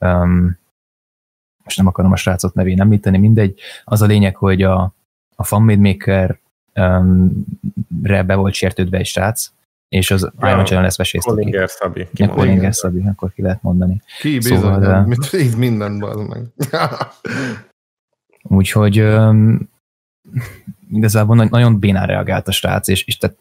[0.00, 0.58] um,
[1.68, 3.60] most nem akarom a srácot nevén említeni, mindegy.
[3.84, 4.94] Az a lényeg, hogy a,
[5.36, 6.38] a Fanmade Maker
[6.74, 7.44] um,
[8.02, 9.50] re be volt sértődve egy srác,
[9.88, 11.56] és az ja, Iron Channel ezt vesézte ki.
[11.66, 12.08] Szabi.
[12.28, 14.02] Kollinger Szabi, akkor ki lehet mondani.
[14.20, 16.42] Ki bizony, szóval, mit, így minden meg.
[18.48, 19.68] Úgyhogy um,
[20.90, 23.36] igazából nagyon bénán reagált a srác, és, és tehát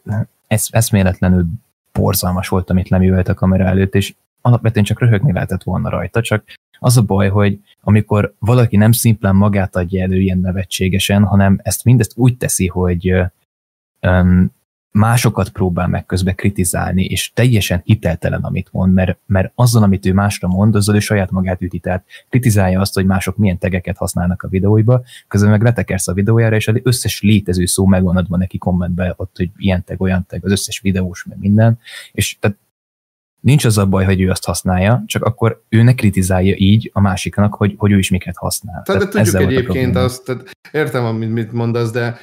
[0.48, 1.46] ez, eszméletlenül
[1.94, 6.44] borzalmas volt, amit leművelt a kamera előtt, és alapvetően csak röhögni lehetett volna rajta, csak
[6.80, 11.84] az a baj, hogy amikor valaki nem szimplán magát adja elő ilyen nevetségesen, hanem ezt
[11.84, 13.14] mindezt úgy teszi, hogy
[14.02, 14.52] um,
[14.98, 20.14] másokat próbál meg közben kritizálni, és teljesen hiteltelen, amit mond, mert, mert azzal, amit ő
[20.14, 21.80] másra mond, azzal ő saját magát üti.
[21.80, 26.56] Tehát kritizálja azt, hogy mások milyen tegeket használnak a videóiba, közben meg letekersz a videójára,
[26.56, 30.46] és az összes létező szó megvan adva neki kommentbe, ott, hogy ilyen teg, olyan teg,
[30.46, 31.80] az összes videós, meg minden.
[32.12, 32.58] És tehát
[33.40, 37.02] nincs az a baj, hogy ő azt használja, csak akkor ő ne kritizálja így a
[37.02, 38.82] másiknak, hogy, hogy ő is miket használ.
[38.84, 42.18] Tehát, tehát de tudjuk egyébként azt, tehát értem, amit mit mondasz, de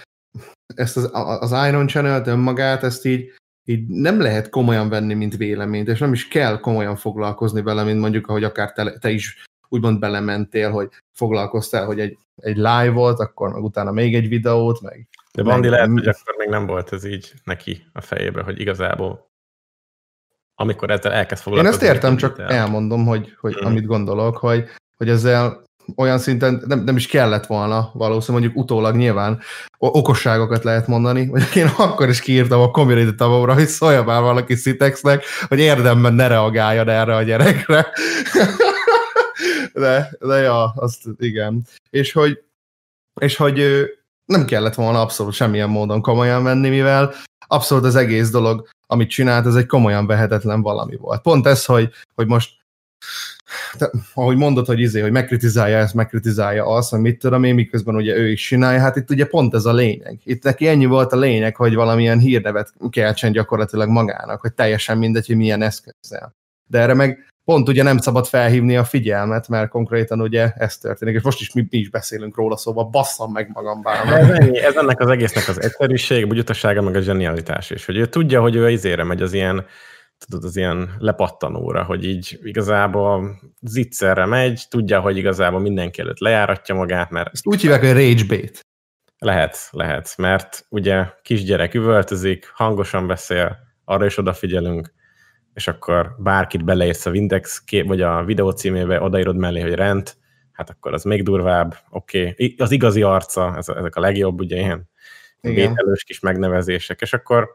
[0.75, 3.33] ezt az, az Iron Channel-t önmagát, ezt így,
[3.65, 8.01] így nem lehet komolyan venni, mint véleményt, és nem is kell komolyan foglalkozni vele, mint
[8.01, 13.21] mondjuk, ahogy akár te, te is úgymond belementél, hogy foglalkoztál, hogy egy, egy live volt,
[13.21, 15.09] akkor meg utána még egy videót, meg...
[15.33, 19.33] De Bandi lehet, hogy akkor még nem volt ez így neki a fejébe, hogy igazából
[20.55, 21.85] amikor ezzel elkezd foglalkozni.
[21.85, 22.49] Én ezt értem, csak el.
[22.49, 23.67] elmondom, hogy, hogy mm.
[23.67, 25.64] amit gondolok, hogy, hogy ezzel
[25.97, 29.41] olyan szinten nem, nem is kellett volna valószínűleg, mondjuk utólag nyilván
[29.79, 34.55] okosságokat lehet mondani, vagy én akkor is kiírtam a community tabomra, hogy szólja már valaki
[34.55, 37.87] Citexnek, hogy érdemben ne reagáljon erre a gyerekre.
[39.73, 41.63] de, de ja, azt igen.
[41.91, 42.43] És hogy,
[43.21, 43.63] és hogy
[44.25, 47.15] nem kellett volna abszolút semmilyen módon komolyan venni, mivel
[47.47, 51.23] abszolút az egész dolog, amit csinált, ez egy komolyan vehetetlen valami volt.
[51.23, 52.51] Pont ez, hogy, hogy most
[53.79, 57.95] te, ahogy mondod, hogy izé, hogy megkritizálja ezt, megkritizálja azt, hogy mit tudom én, miközben
[57.95, 60.21] ugye ő is csinálja, hát itt ugye pont ez a lényeg.
[60.25, 65.27] Itt neki ennyi volt a lényeg, hogy valamilyen hírnevet keltsen gyakorlatilag magának, hogy teljesen mindegy,
[65.27, 66.35] hogy milyen eszközzel.
[66.67, 71.15] De erre meg pont ugye nem szabad felhívni a figyelmet, mert konkrétan ugye ez történik,
[71.15, 74.07] és most is mi, mi is beszélünk róla, szóval basszam meg magam bár.
[74.07, 78.07] Ez, ennyi, ez ennek az egésznek az egyszerűség, bugyutasága, meg a zsenialitás is, hogy ő
[78.07, 79.67] tudja, hogy ő izére megy az ilyen
[80.19, 86.75] tudod, az ilyen lepattanóra, hogy így igazából zicserre megy, tudja, hogy igazából mindenki előtt lejáratja
[86.75, 87.33] magát, mert...
[87.33, 88.61] Ezt úgy hívják, hogy rage bait.
[89.19, 94.93] Lehet, lehet, mert ugye kisgyerek üvöltözik, hangosan beszél, arra is odafigyelünk,
[95.55, 100.15] és akkor bárkit beleérsz a Windex vagy a videó címébe, odaírod mellé, hogy rend,
[100.53, 102.29] hát akkor az még durvább, oké.
[102.29, 102.55] Okay.
[102.59, 104.89] Az igazi arca, ezek a legjobb, ugye ilyen
[105.41, 107.49] vételős kis megnevezések, és akkor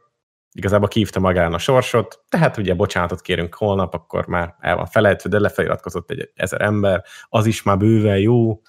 [0.51, 5.29] igazából kívta magán a sorsot, tehát ugye bocsánatot kérünk holnap, akkor már el van felejtve,
[5.29, 8.61] de lefeliratkozott egy ezer ember, az is már bőven jó,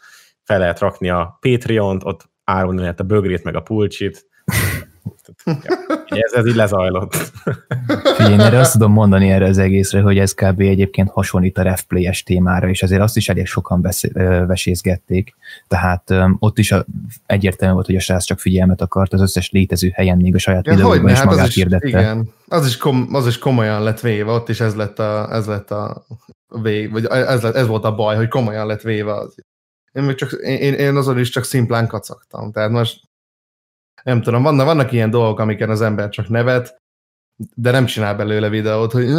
[0.43, 4.27] fel lehet rakni a Patreon-t, ott árulni lehet a bögrét meg a pulcsit,
[6.19, 7.15] ez, ez így lezajlott.
[8.17, 10.61] Figyelj, én erre azt tudom mondani erre az egészre, hogy ez kb.
[10.61, 15.35] egyébként hasonlít a refplay-es témára, és azért azt is elég sokan beszél, vesézgették.
[15.69, 16.85] Tehát um, ott is a,
[17.27, 20.67] egyértelmű volt, hogy a srác csak figyelmet akart az összes létező helyen, még a saját
[20.67, 21.89] ja, videóban is hát magát az is, hirdette.
[21.89, 25.47] Igen, az is, kom, az is komolyan lett véve, ott is ez lett a, ez
[25.47, 26.07] lett a
[26.63, 29.35] vég, vagy ez, lett, ez volt a baj, hogy komolyan lett véve az.
[29.93, 32.53] Én, még csak, én, én azon is csak szimplán kacagtam.
[32.53, 33.01] Tehát most
[34.03, 36.81] nem tudom, vannak, vannak ilyen dolgok, amiken az ember csak nevet,
[37.55, 39.13] de nem csinál belőle videót, hogy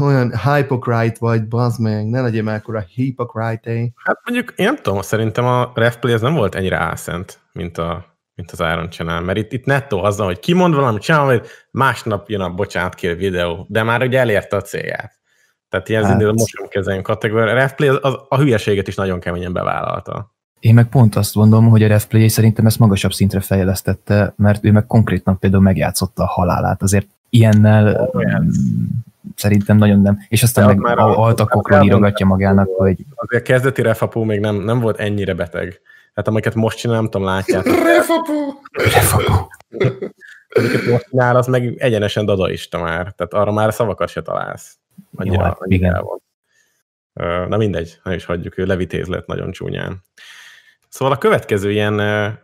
[0.00, 3.88] olyan hypocrite vagy, bazd meg, ne legyél már akkora hypocrite -e.
[4.04, 8.04] Hát mondjuk, én nem tudom, szerintem a refplay ez nem volt ennyire álszent, mint, a,
[8.34, 12.28] mint az Iron Channel, mert itt, itt nettó azzal, hogy kimond valamit, csinál, hogy másnap
[12.28, 15.14] jön a bocsánat kér videó, de már ugye elérte a célját.
[15.68, 16.32] Tehát ilyen hát.
[16.32, 17.50] most kezeljünk kategória.
[17.50, 20.35] A refplay az, az, a hülyeséget is nagyon keményen bevállalta.
[20.60, 24.72] Én meg pont azt mondom, hogy a Refplay szerintem ezt magasabb szintre fejlesztette, mert ő
[24.72, 26.82] meg konkrétan például megjátszotta a halálát.
[26.82, 28.22] Azért ilyennel oh,
[29.34, 30.18] szerintem nagyon nem.
[30.28, 33.04] És aztán meg már altakokról írogatja magának, hogy...
[33.14, 35.80] Azért a kezdeti refapó még nem, nem volt ennyire beteg.
[36.14, 37.74] Hát amiket most csinál, nem tudom, látjátok.
[37.74, 38.60] Refapó!
[38.72, 39.50] Refapó!
[40.48, 43.12] amiket most csinál, az meg egyenesen dadaista már.
[43.12, 44.78] Tehát arra már szavakat se találsz.
[45.16, 46.04] Annyira, Jó, hát, igen.
[46.04, 47.48] Van.
[47.48, 50.02] Na mindegy, ne is hagyjuk, ő levitéz lett nagyon csúnyán.
[50.96, 52.00] Szóval a következő ilyen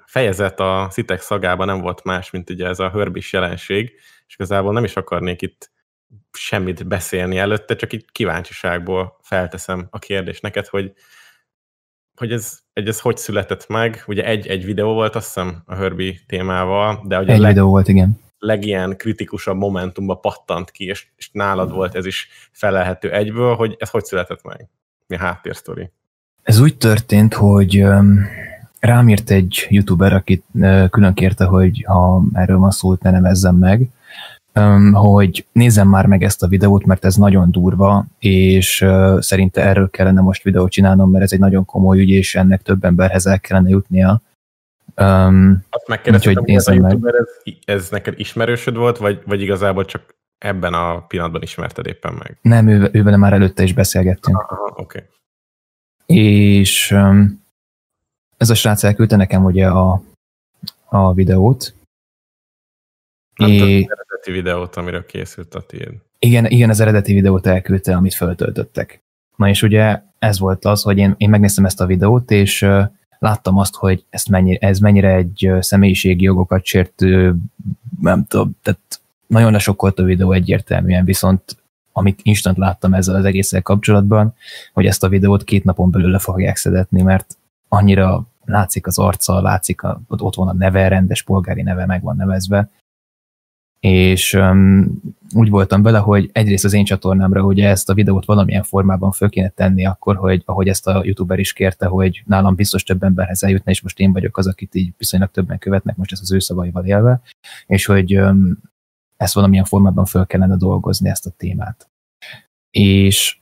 [0.07, 3.93] fejezet a Citek szagában nem volt más, mint ugye ez a hörbis jelenség,
[4.27, 5.71] és igazából nem is akarnék itt
[6.33, 10.93] semmit beszélni előtte, csak itt kíváncsiságból felteszem a kérdést neked, hogy,
[12.15, 14.05] hogy ez, egy, ez hogy született meg.
[14.07, 17.89] Ugye egy-egy videó volt, azt hiszem, a Hörbi témával, de ugye egy leg, videó volt,
[17.89, 18.21] igen.
[18.39, 23.91] legilyen kritikusabb momentumban pattant ki, és, és nálad volt ez is felelhető egyből, hogy ez
[23.91, 24.69] hogy született meg?
[25.07, 25.91] Mi a háttérsztori?
[26.43, 27.85] Ez úgy történt, hogy
[28.81, 30.45] rám írt egy youtuber, akit
[30.91, 33.89] külön kérte, hogy ha erről van szó, ne nevezzem meg,
[34.93, 38.87] hogy nézzem már meg ezt a videót, mert ez nagyon durva, és
[39.19, 42.85] szerinte erről kellene most videót csinálnom, mert ez egy nagyon komoly ügy, és ennek több
[42.85, 44.23] emberhez el kellene jutnia.
[44.97, 49.85] Um, Azt megkérdeztem, hogy ez a youtuber, ez, ez neked ismerősöd volt, vagy, vagy igazából
[49.85, 52.39] csak ebben a pillanatban ismerted éppen meg?
[52.43, 54.39] Nem, ő, ővel már előtte is beszélgettünk.
[54.39, 54.81] Aha, oké.
[54.83, 55.09] Okay
[56.13, 56.95] és
[58.37, 60.03] ez a srác elküldte nekem ugye a,
[60.85, 61.75] a videót,
[63.35, 65.93] tudom, az eredeti videót, amiről készült a tiéd.
[66.19, 69.03] Igen, igen, az eredeti videót elküldte, amit föltöltöttek.
[69.37, 72.83] Na és ugye ez volt az, hogy én, én megnéztem ezt a videót, és uh,
[73.19, 77.35] láttam azt, hogy ezt mennyi, ez mennyire egy személyiségi jogokat sértő,
[78.01, 78.81] nem tudom, tehát
[79.27, 81.62] nagyon lesokkolt a videó egyértelműen, viszont
[81.93, 84.35] amit instant láttam ezzel az egésszel kapcsolatban,
[84.73, 87.37] hogy ezt a videót két napon belül le fogják szedetni, mert
[87.69, 92.17] annyira látszik az arca, látszik, a, ott van a neve, rendes polgári neve meg van
[92.17, 92.71] nevezve,
[93.83, 95.01] és um,
[95.35, 99.29] úgy voltam vele, hogy egyrészt az én csatornámra ugye ezt a videót valamilyen formában föl
[99.29, 103.43] kéne tenni akkor, hogy ahogy ezt a youtuber is kérte, hogy nálam biztos több emberhez
[103.43, 106.39] eljutna, és most én vagyok az, akit így viszonylag többen követnek, most ezt az ő
[106.39, 107.21] szavaival élve,
[107.67, 108.59] és hogy um,
[109.23, 111.91] ezt valamilyen formában föl kellene dolgozni ezt a témát.
[112.71, 113.41] És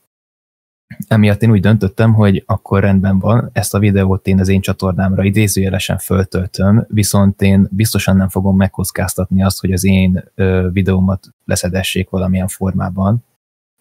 [1.08, 5.24] emiatt én úgy döntöttem, hogy akkor rendben van, ezt a videót én az én csatornámra
[5.24, 10.24] idézőjelesen föltöltöm, viszont én biztosan nem fogom megkockáztatni azt, hogy az én
[10.72, 13.24] videómat leszedessék valamilyen formában.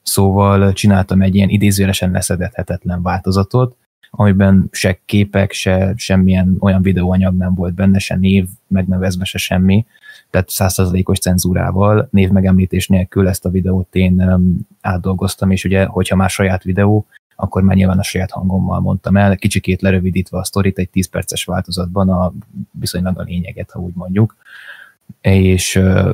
[0.01, 3.77] Szóval csináltam egy ilyen idézőjelesen leszedhetetlen változatot,
[4.09, 9.85] amiben se képek, se semmilyen olyan videóanyag nem volt benne, se név megnevezve, se semmi,
[10.29, 14.23] tehát százszerzalékos cenzúrával, név megemlítés nélkül ezt a videót én
[14.81, 19.37] átdolgoztam, és ugye, hogyha már saját videó, akkor már nyilván a saját hangommal mondtam el,
[19.37, 22.33] kicsikét lerövidítve a sztorit egy 10 perces változatban, a
[22.71, 24.35] viszonylag a lényeget, ha úgy mondjuk.
[25.21, 26.09] És uh,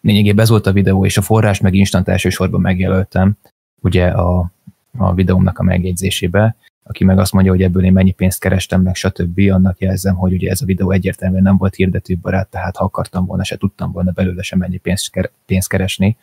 [0.00, 3.32] lényegében ez volt a videó, és a forrás meg instant elsősorban megjelöltem,
[3.80, 4.50] ugye a,
[4.96, 8.94] a videómnak a megjegyzésébe, aki meg azt mondja, hogy ebből én mennyi pénzt kerestem, meg
[8.94, 9.38] stb.
[9.38, 13.44] Annak jelzem, hogy ugye ez a videó egyértelműen nem volt hirdetőbarát, tehát ha akartam volna,
[13.44, 16.16] se tudtam volna belőle sem mennyi pénzt, pénzt keresni.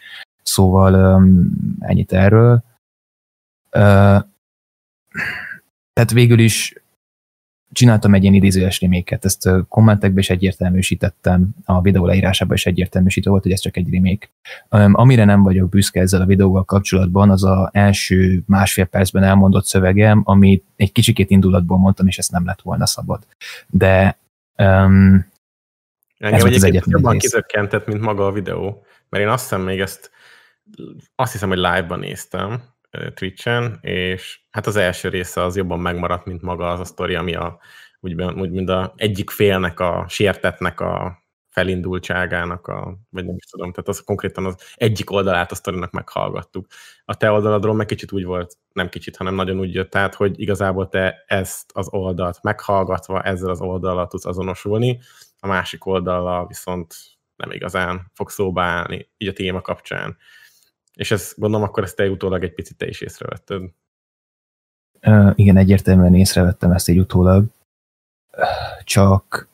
[0.44, 2.64] Szóval um, ennyit erről.
[3.72, 4.22] Uh,
[5.94, 6.74] tehát végül is
[7.72, 13.44] csináltam egy ilyen idézőes reméket, ezt kommentekbe is egyértelműsítettem, a videó leírásában is egyértelműsítő volt,
[13.44, 14.32] hogy ez csak egy remék.
[14.70, 20.22] Amire nem vagyok büszke ezzel a videóval kapcsolatban, az a első másfél percben elmondott szövegem,
[20.24, 23.26] amit egy kicsikét indulatból mondtam, és ezt nem lett volna szabad.
[23.68, 24.18] De
[24.58, 25.30] um,
[26.18, 27.22] Engem volt az egyetlen jobban rész.
[27.22, 28.84] kizökkentett, mint maga a videó.
[29.10, 30.12] Mert én azt hiszem még ezt,
[31.16, 32.62] azt hiszem, hogy live-ban néztem
[33.14, 37.36] Twitch-en, és hát az első része az jobban megmaradt, mint maga az a sztori, ami
[37.36, 37.60] a,
[38.00, 43.72] úgy, úgy mint a egyik félnek, a sértetnek a felindultságának, a, vagy nem is tudom,
[43.72, 46.68] tehát az konkrétan az egyik oldalát a sztorinak meghallgattuk.
[47.06, 50.40] A te oldaladról meg kicsit úgy volt, nem kicsit, hanem nagyon úgy jött át, hogy
[50.40, 55.00] igazából te ezt az oldalt meghallgatva, ezzel az oldallal tudsz azonosulni,
[55.40, 56.96] a másik oldallal viszont
[57.36, 60.18] nem igazán fog szóba állni, így a téma kapcsán.
[60.96, 63.62] És ezt gondolom, akkor ezt te utólag egy picit te is észrevetted.
[65.36, 67.46] igen, egyértelműen észrevettem ezt így utólag,
[68.84, 69.48] csak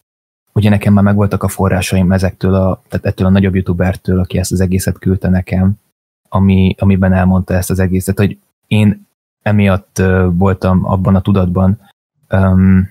[0.54, 4.52] ugye nekem már megvoltak a forrásaim ezektől a, tehát ettől a nagyobb youtubertől, aki ezt
[4.52, 5.80] az egészet küldte nekem,
[6.30, 9.08] ami, amiben elmondta ezt az egészet, hogy én
[9.42, 11.80] emiatt voltam abban a tudatban,
[12.30, 12.90] um,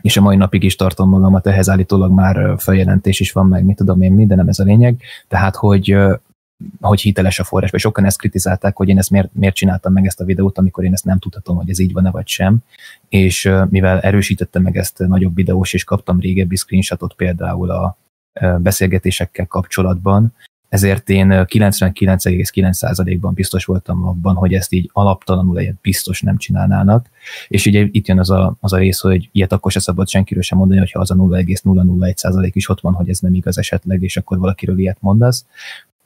[0.00, 3.76] és a mai napig is tartom magamat, ehhez állítólag már feljelentés is van meg, mit
[3.76, 5.02] tudom én mi, de nem ez a lényeg.
[5.28, 5.96] Tehát, hogy,
[6.80, 10.06] hogy hiteles a forrás, vagy sokan ezt kritizálták, hogy én ezt miért, miért csináltam meg
[10.06, 12.58] ezt a videót, amikor én ezt nem tudhatom, hogy ez így van-e vagy sem.
[13.08, 17.96] És mivel erősítettem meg ezt nagyobb videós, és kaptam régebbi screenshotot például a
[18.58, 20.34] beszélgetésekkel kapcsolatban,
[20.68, 27.10] ezért én ö, 99,9%-ban biztos voltam abban, hogy ezt így alaptalanul egyet biztos nem csinálnának.
[27.48, 30.42] És ugye itt jön az a, az a rész, hogy ilyet akkor se szabad senkiről
[30.42, 34.16] sem mondani, hogyha az a 0,001% is ott van, hogy ez nem igaz esetleg, és
[34.16, 35.46] akkor valakiről ilyet mondasz.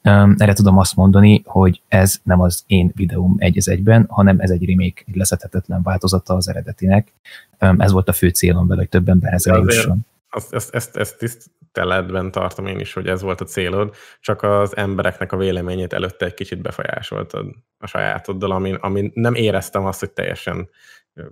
[0.01, 4.49] Erre tudom azt mondani, hogy ez nem az én videóm egy az egyben, hanem ez
[4.49, 7.13] egy remake, egy leszedhetetlen változata az eredetinek.
[7.57, 10.05] Ez volt a fő célom vele, hogy több emberhez eljusson.
[10.29, 14.77] Azt, ezt, ezt, ezt tiszteletben tartom én is, hogy ez volt a célod, csak az
[14.77, 20.11] embereknek a véleményét előtte egy kicsit befolyásoltad a sajátoddal, amin, amin nem éreztem azt, hogy
[20.11, 20.69] teljesen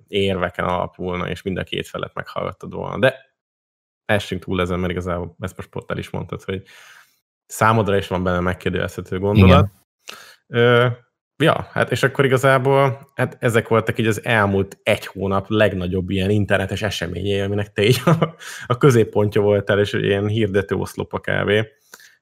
[0.07, 2.99] érveken alapulna, és mind a két felet meghallgattad volna.
[2.99, 3.15] De
[4.05, 6.63] essünk túl ezen, mert igazából ezt most pont el is mondtad, hogy
[7.49, 9.71] számodra is van benne megkérdezhető gondolat.
[10.47, 10.87] Ö,
[11.37, 16.29] ja, hát és akkor igazából hát ezek voltak így az elmúlt egy hónap legnagyobb ilyen
[16.29, 18.35] internetes eseményei, aminek te így a,
[18.65, 21.51] a középpontja voltál, és ilyen hirdető oszlopa kb.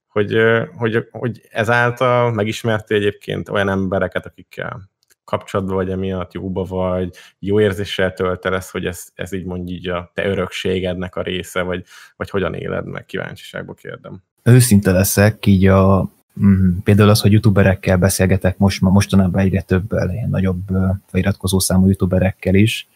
[0.08, 0.38] Hogy,
[0.76, 4.90] hogy, hogy ezáltal megismertél egyébként olyan embereket, akikkel
[5.24, 10.12] kapcsolatban vagy emiatt, jóba vagy, jó érzéssel töltelesz, hogy ez, ez így mondj így a
[10.14, 11.84] te örökségednek a része, vagy,
[12.16, 14.24] vagy hogyan éled meg, kíváncsiságból kérdem.
[14.44, 16.10] Őszinte leszek, így a,
[16.40, 20.62] mm, például az, hogy youtuberekkel beszélgetek most, ma mostanában egyre több ilyen nagyobb
[21.06, 22.88] feliratkozó számú youtuberekkel is.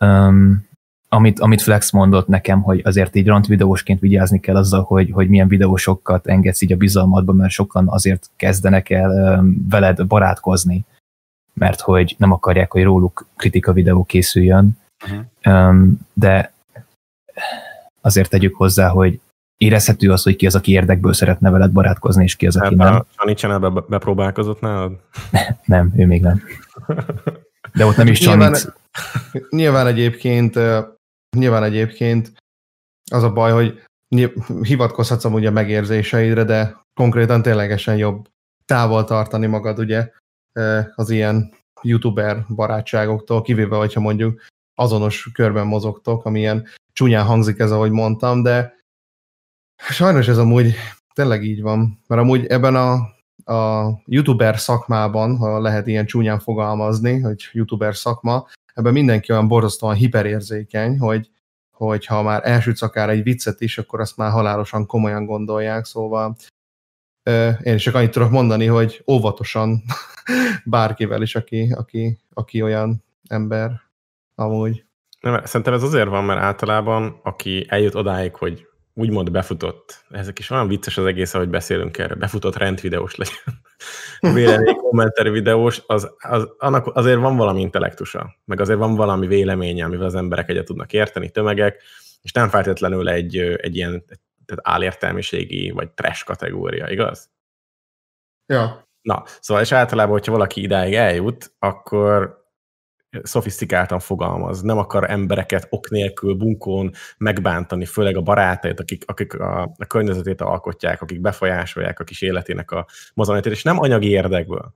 [0.00, 0.66] Um,
[1.08, 5.28] amit, amit Flex mondott nekem, hogy azért így rant videósként vigyázni kell azzal, hogy, hogy
[5.28, 10.84] milyen videósokat engedsz így a bizalmadba, mert sokan azért kezdenek el veled barátkozni,
[11.52, 14.78] mert hogy nem akarják, hogy róluk kritika videó készüljön.
[15.04, 15.88] Uh-huh.
[16.12, 16.52] De
[18.00, 19.20] azért tegyük hozzá, hogy
[19.58, 22.90] érezhető az, hogy ki az, aki érdekből szeretne veled barátkozni, és ki az, aki hát,
[22.90, 23.04] nem.
[23.16, 25.00] Sani Channel be, bepróbálkozott nálad?
[25.64, 26.42] nem, ő még nem.
[27.72, 28.54] De ott nem is nyilván,
[29.50, 30.58] nyilván egyébként
[31.36, 32.32] nyilván egyébként
[33.10, 33.82] az a baj, hogy
[34.62, 38.28] hivatkozhatsz amúgy a megérzéseidre, de konkrétan ténylegesen jobb
[38.64, 40.10] távol tartani magad ugye
[40.94, 41.52] az ilyen
[41.82, 44.40] youtuber barátságoktól, kivéve, hogyha mondjuk
[44.74, 48.77] azonos körben mozogtok, amilyen csúnyán hangzik ez, ahogy mondtam, de
[49.78, 50.74] sajnos ez amúgy
[51.14, 52.92] tényleg így van, mert amúgy ebben a,
[53.52, 59.94] a youtuber szakmában, ha lehet ilyen csúnyán fogalmazni, hogy youtuber szakma, ebben mindenki olyan borzasztóan
[59.94, 61.30] hiperérzékeny, hogy,
[61.70, 66.36] hogy ha már elsütsz akár egy viccet is, akkor azt már halálosan komolyan gondolják, szóval
[67.62, 69.82] én is csak annyit tudok mondani, hogy óvatosan
[70.64, 73.80] bárkivel is, aki, aki, aki olyan ember
[74.34, 74.84] amúgy.
[75.20, 78.68] Nem, szerintem ez azért van, mert általában aki eljut odáig, hogy
[78.98, 83.60] úgymond befutott, ezek is olyan vicces az egész, ahogy beszélünk erről, befutott rendvideós legyen,
[84.34, 89.84] vélemény kommenter videós, az, az, annak azért van valami intellektusa, meg azért van valami véleménye,
[89.84, 91.82] amivel az emberek egyet tudnak érteni, tömegek,
[92.22, 94.04] és nem feltétlenül egy, egy ilyen
[94.44, 97.30] tehát álértelmiségi vagy trash kategória, igaz?
[98.46, 98.88] Ja.
[99.00, 102.37] Na, szóval és általában, hogyha valaki idáig eljut, akkor
[103.22, 109.62] szofisztikáltan fogalmaz, nem akar embereket ok nélkül, bunkón megbántani, főleg a barátait, akik, akik a,
[109.78, 114.74] a környezetét alkotják, akik befolyásolják a kis életének a mozanatét, és nem anyagi érdekből.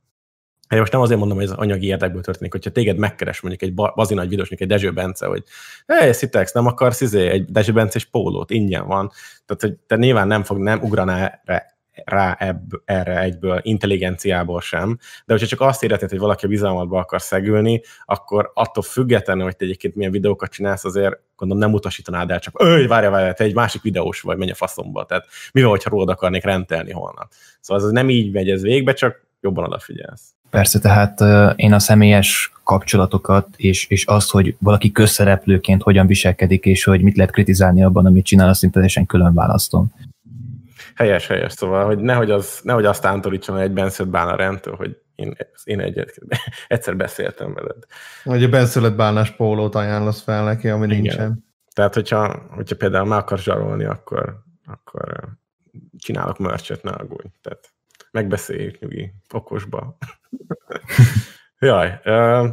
[0.68, 3.74] Hát most nem azért mondom, hogy ez anyagi érdekből történik, hogyha téged megkeres mondjuk egy
[3.74, 5.42] bazi nagy videós, egy Dezső Bence, hogy
[5.86, 9.10] hé, Szitex, nem akarsz izé, egy Dezső Bences pólót, ingyen van.
[9.46, 11.42] Tehát, hogy te nyilván nem fog, nem ugranál
[12.04, 16.98] rá ebb, erre egyből intelligenciából sem, de hogyha csak azt éreted, hogy valaki a bizalmadba
[16.98, 22.30] akar szegülni, akkor attól függetlenül, hogy te egyébként milyen videókat csinálsz, azért gondolom nem utasítanád
[22.30, 25.04] el, csak öj, várja, várja, te egy másik videós vagy, menj a faszomba.
[25.04, 27.28] Tehát mi van, hogyha rólad akarnék rendelni holnap.
[27.60, 30.22] Szóval ez nem így megy ez végbe, csak jobban odafigyelsz.
[30.50, 31.20] Persze, tehát
[31.56, 37.16] én a személyes kapcsolatokat, és, és azt, hogy valaki közszereplőként hogyan viselkedik, és hogy mit
[37.16, 39.92] lehet kritizálni abban, amit csinál, azt teljesen külön választom.
[40.94, 44.36] Helyes, helyes, szóval, hogy nehogy, az, nehogy azt ántorítson egy benszült bálna
[44.76, 46.18] hogy én, én egyet,
[46.68, 47.84] egyszer beszéltem veled.
[48.24, 51.00] Vagy a benszülött bálnás pólót ajánlasz fel neki, ami Igen.
[51.00, 51.44] nincsen.
[51.74, 55.28] Tehát, hogyha, hogyha például meg akar zsarolni, akkor, akkor
[55.98, 57.26] csinálok mörcsöt, ne aggódj.
[57.42, 57.72] Tehát
[58.10, 59.96] megbeszéljük nyugi, okosba.
[61.58, 62.48] Jaj, uh,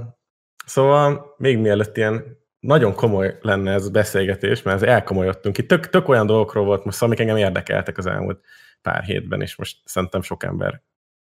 [0.65, 5.57] szóval még mielőtt ilyen nagyon komoly lenne ez a beszélgetés, mert ez elkomolyodtunk.
[5.57, 8.39] Itt tök, tök olyan dolgokról volt most, amik engem érdekeltek az elmúlt
[8.81, 10.81] pár hétben, és most szerintem sok ember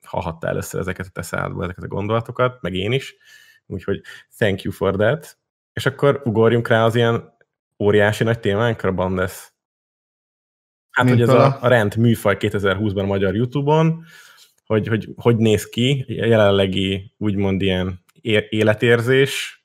[0.05, 3.15] hallhatta először ezeket a teszádból, ezeket a gondolatokat, meg én is.
[3.65, 4.01] Úgyhogy
[4.37, 5.37] thank you for that.
[5.73, 7.33] És akkor ugorjunk rá az ilyen
[7.79, 9.53] óriási nagy témánkra, Bandes.
[10.91, 14.03] Hát, Mint hogy ez a, a rend műfaj 2020-ban a magyar YouTube-on,
[14.65, 18.03] hogy, hogy hogy néz ki jelenlegi úgymond ilyen
[18.49, 19.63] életérzés,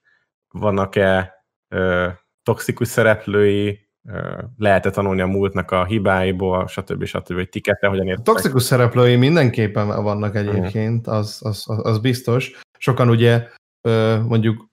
[0.49, 1.36] vannak-e
[1.69, 2.09] ö,
[2.43, 7.05] toxikus szereplői, ö, lehet-e tanulni a múltnak a hibáiból, stb.
[7.05, 7.33] stb.
[7.33, 8.25] hogy tikete, hogyan értek.
[8.25, 12.61] Toxikus szereplői mindenképpen vannak egyébként, az, az, az, az biztos.
[12.79, 13.49] Sokan ugye
[13.81, 14.67] ö, mondjuk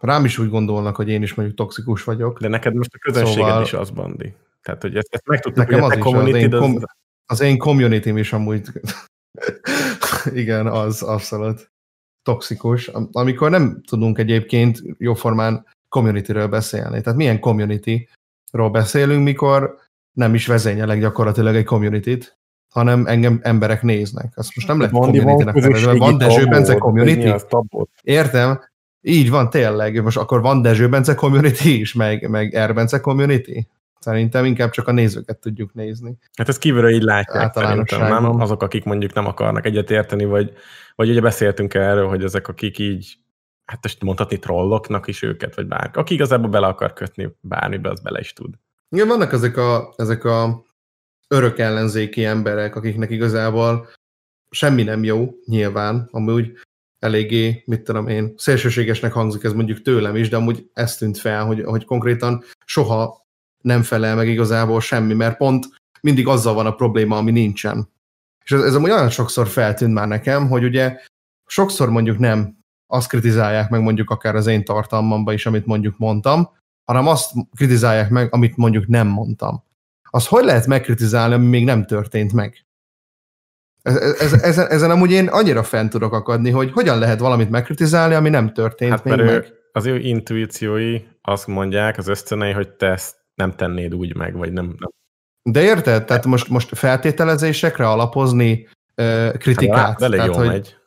[0.00, 2.40] rám is úgy gondolnak, hogy én is mondjuk toxikus vagyok.
[2.40, 3.62] De neked most a közönséged szóval...
[3.62, 4.34] is az, Bandi.
[4.62, 6.84] Tehát, hogy ezt, ezt megtudtuk, Nekem hogy az, is, az, én kom-
[7.26, 8.66] az én community is amúgy
[10.32, 11.70] igen, az abszolút
[12.22, 12.88] toxikus.
[13.12, 17.00] Amikor nem tudunk egyébként jóformán communityről beszélni.
[17.00, 19.78] Tehát milyen community-ról beszélünk, mikor
[20.12, 22.38] nem is vezényelek gyakorlatilag egy community-t,
[22.72, 24.32] hanem engem emberek néznek.
[24.34, 27.32] Azt most nem lehet community-nek nevezni, van Dezső Bence community?
[28.02, 28.60] Értem,
[29.00, 30.02] így van, tényleg.
[30.02, 33.58] Most akkor van Dezső Bence community is, meg, meg Erbence community?
[33.98, 36.18] Szerintem inkább csak a nézőket tudjuk nézni.
[36.36, 37.54] Hát ez kívülről így látják
[37.90, 38.40] nem?
[38.40, 40.52] Azok, akik mondjuk nem akarnak egyetérteni, vagy,
[40.94, 43.18] vagy ugye beszéltünk erről, hogy ezek, akik így
[43.70, 45.98] hát most mondhatni trolloknak is őket, vagy bárki.
[45.98, 48.54] Aki igazából bele akar kötni bármibe, az bele is tud.
[48.88, 50.64] Igen, vannak ezek a, ezek a
[51.28, 53.88] örök ellenzéki emberek, akiknek igazából
[54.50, 56.52] semmi nem jó, nyilván, amúgy
[56.98, 61.44] eléggé, mit tudom én, szélsőségesnek hangzik ez mondjuk tőlem is, de amúgy ezt tűnt fel,
[61.44, 63.26] hogy, hogy konkrétan soha
[63.60, 65.66] nem felel meg igazából semmi, mert pont
[66.00, 67.88] mindig azzal van a probléma, ami nincsen.
[68.44, 70.96] És ez, ez amúgy olyan sokszor feltűnt már nekem, hogy ugye
[71.46, 72.59] sokszor mondjuk nem
[72.90, 76.48] azt kritizálják meg mondjuk akár az én tartalmamban is, amit mondjuk mondtam,
[76.84, 79.62] hanem azt kritizálják meg, amit mondjuk nem mondtam.
[80.10, 82.64] Az hogy lehet megkritizálni, ami még nem történt meg?
[83.82, 88.14] Ez, ez, ezen, ezen amúgy én annyira fent tudok akadni, hogy hogyan lehet valamit megkritizálni,
[88.14, 89.52] ami nem történt Hát még mert ő, meg.
[89.72, 94.52] az ő intuíciói azt mondják, az ösztönei, hogy te ezt nem tennéd úgy meg, vagy
[94.52, 94.90] nem, nem
[95.42, 96.04] De érted?
[96.04, 99.76] Tehát most, most feltételezésekre alapozni ö, kritikát.
[99.76, 100.79] Hát, elég Tehát, jól hogy, megy.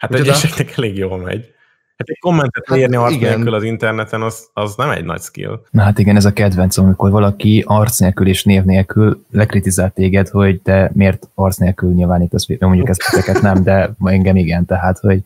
[0.00, 0.30] Hát Micsoda?
[0.30, 1.54] egyeseknek elég jól megy.
[1.96, 3.34] Hát egy kommentet Hát írni arc igen.
[3.34, 5.60] nélkül az interneten, az, az nem egy nagy skill.
[5.70, 10.28] Na hát igen, ez a kedvencem, amikor valaki arc nélkül és név nélkül lekritizál téged,
[10.28, 15.22] hogy te miért arc nélkül nyilvánítasz, mondjuk ezt titeket nem, de engem igen, tehát, hogy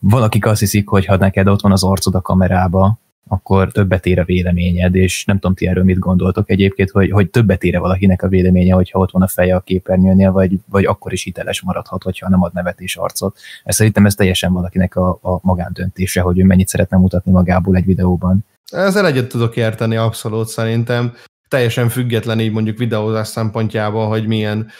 [0.00, 2.98] valakik azt hiszik, hogy ha neked ott van az arcod a kamerába,
[3.28, 7.30] akkor többet ér a véleményed, és nem tudom, ti erről mit gondoltok egyébként, hogy, hogy
[7.30, 11.12] többet ér valakinek a véleménye, hogyha ott van a feje a képernyőnél, vagy, vagy akkor
[11.12, 13.36] is hiteles maradhat, hogyha nem ad nevet és arcot.
[13.64, 17.84] Ez szerintem ez teljesen valakinek a, a magándöntése, hogy ő mennyit szeretne mutatni magából egy
[17.84, 18.44] videóban.
[18.72, 21.12] Ezzel egyet tudok érteni abszolút szerintem.
[21.48, 24.70] Teljesen független így mondjuk videózás szempontjából, hogy milyen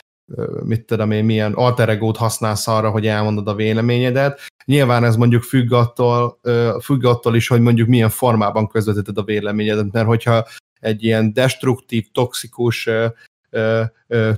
[0.64, 4.40] mit tudom én, milyen alter használsz arra, hogy elmondod a véleményedet.
[4.64, 6.40] Nyilván ez mondjuk függ attól,
[6.82, 10.46] függ attól is, hogy mondjuk milyen formában közvetíted a véleményedet, mert hogyha
[10.80, 12.88] egy ilyen destruktív, toxikus,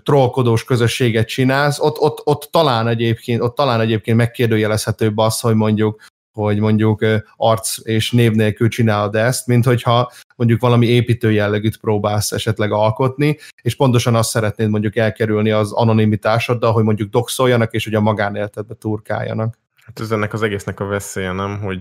[0.03, 6.03] trollkodós közösséget csinálsz, ott, ott, ott, talán egyébként, ott talán egyébként megkérdőjelezhetőbb az, hogy mondjuk
[6.45, 7.05] hogy mondjuk
[7.37, 13.39] arc és név nélkül csinálod ezt, mint hogyha mondjuk valami építő jellegűt próbálsz esetleg alkotni,
[13.63, 18.75] és pontosan azt szeretnéd mondjuk elkerülni az anonimitásoddal, hogy mondjuk doxoljanak, és hogy a magánéletedbe
[18.75, 19.59] turkáljanak.
[19.85, 21.61] Hát ez ennek az egésznek a veszélye, nem?
[21.61, 21.81] Hogy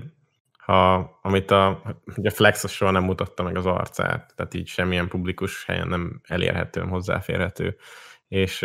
[0.57, 1.81] ha, amit a,
[2.15, 6.81] ugye Flex soha nem mutatta meg az arcát, tehát így semmilyen publikus helyen nem elérhető,
[6.81, 7.75] hozzáférhető.
[8.29, 8.61] És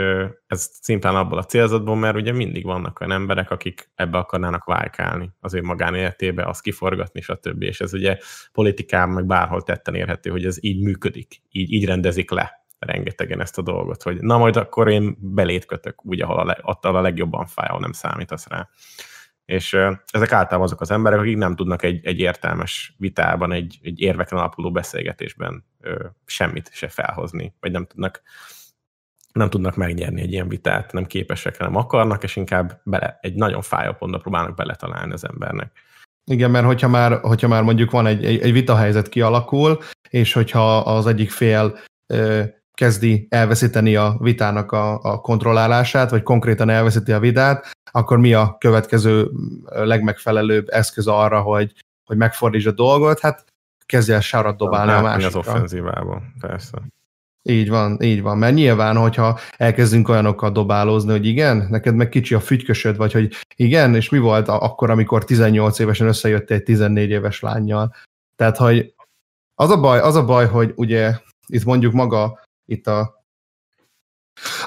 [0.46, 5.30] ez szimplán abból a célzatból, mert ugye mindig vannak olyan emberek, akik ebbe akarnának válkálni
[5.40, 7.62] az ő magánéletébe, azt kiforgatni, stb.
[7.62, 8.18] És ez ugye
[8.52, 13.58] politikában meg bárhol tetten érhető, hogy ez így működik, így, így rendezik le rengetegen ezt
[13.58, 17.00] a dolgot, hogy na majd akkor én belét kötök úgy, ahol a, le, ott a
[17.00, 18.68] legjobban fáj, ahol nem számítasz rá.
[19.44, 19.72] És
[20.10, 24.38] ezek általában azok az emberek, akik nem tudnak egy, egy értelmes vitában, egy, egy érveken
[24.38, 28.22] alapuló beszélgetésben ö, semmit se felhozni, vagy nem tudnak
[29.38, 33.62] nem tudnak megnyerni egy ilyen vitát, nem képesek, nem akarnak, és inkább bele, egy nagyon
[33.62, 35.72] fájó pontba próbálnak beletalálni az embernek.
[36.30, 39.78] Igen, mert hogyha már, hogyha már mondjuk van egy, egy, egy vitahelyzet kialakul,
[40.10, 42.42] és hogyha az egyik fél ö,
[42.74, 48.56] kezdi elveszíteni a vitának a, a kontrollálását, vagy konkrétan elveszíti a vitát, akkor mi a
[48.58, 49.30] következő
[49.64, 51.72] legmegfelelőbb eszköz arra, hogy,
[52.04, 53.20] hogy megfordítsd a dolgot?
[53.20, 53.44] Hát
[53.86, 55.38] kezdje el sárat dobálni a az másikra.
[55.38, 56.78] offenzívába, persze.
[57.46, 58.38] Így van, így van.
[58.38, 63.34] Mert nyilván, hogyha elkezdünk olyanokkal dobálózni, hogy igen, neked meg kicsi a fügykösöd, vagy hogy
[63.56, 67.94] igen, és mi volt akkor, amikor 18 évesen összejöttél egy 14 éves lányjal.
[68.36, 68.94] Tehát, hogy
[69.54, 73.24] az a baj, az a baj, hogy ugye itt mondjuk maga itt a,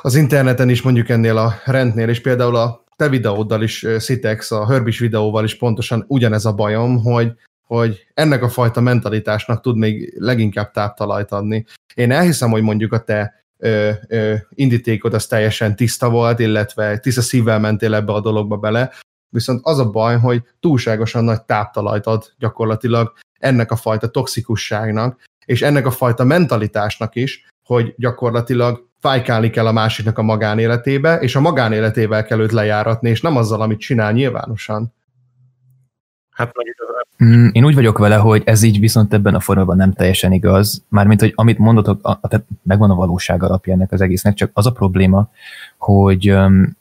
[0.01, 4.67] az interneten is mondjuk ennél a rendnél, és például a te videóddal is, Citex, a
[4.67, 7.33] Hörbis videóval is pontosan ugyanez a bajom, hogy,
[7.67, 11.65] hogy ennek a fajta mentalitásnak tud még leginkább táptalajt adni.
[11.95, 17.21] Én elhiszem, hogy mondjuk a te ö, ö, indítékod az teljesen tiszta volt, illetve tiszta
[17.21, 18.91] szívvel mentél ebbe a dologba bele,
[19.29, 25.61] viszont az a baj, hogy túlságosan nagy táptalajt ad gyakorlatilag ennek a fajta toxikusságnak, és
[25.61, 31.39] ennek a fajta mentalitásnak is, hogy gyakorlatilag fájkálni kell a másiknak a magánéletébe, és a
[31.39, 34.93] magánéletével kell őt lejáratni, és nem azzal, amit csinál nyilvánosan.
[36.37, 36.51] Hát
[37.23, 40.83] Mm, Én úgy vagyok vele, hogy ez így viszont ebben a formában nem teljesen igaz.
[40.87, 44.51] Mármint, hogy amit mondotok, a, a, tehát megvan a valóság alapja ennek az egésznek, csak
[44.53, 45.29] az a probléma,
[45.77, 46.77] hogy um,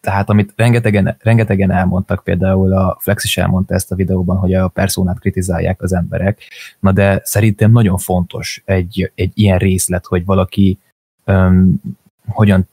[0.00, 4.68] tehát amit rengetegen, rengetegen elmondtak, például a Flex is elmondta ezt a videóban, hogy a
[4.68, 6.42] personát kritizálják az emberek,
[6.80, 10.78] na de szerintem nagyon fontos egy, egy ilyen részlet, hogy valaki
[11.26, 11.80] um,
[12.26, 12.68] hogyan,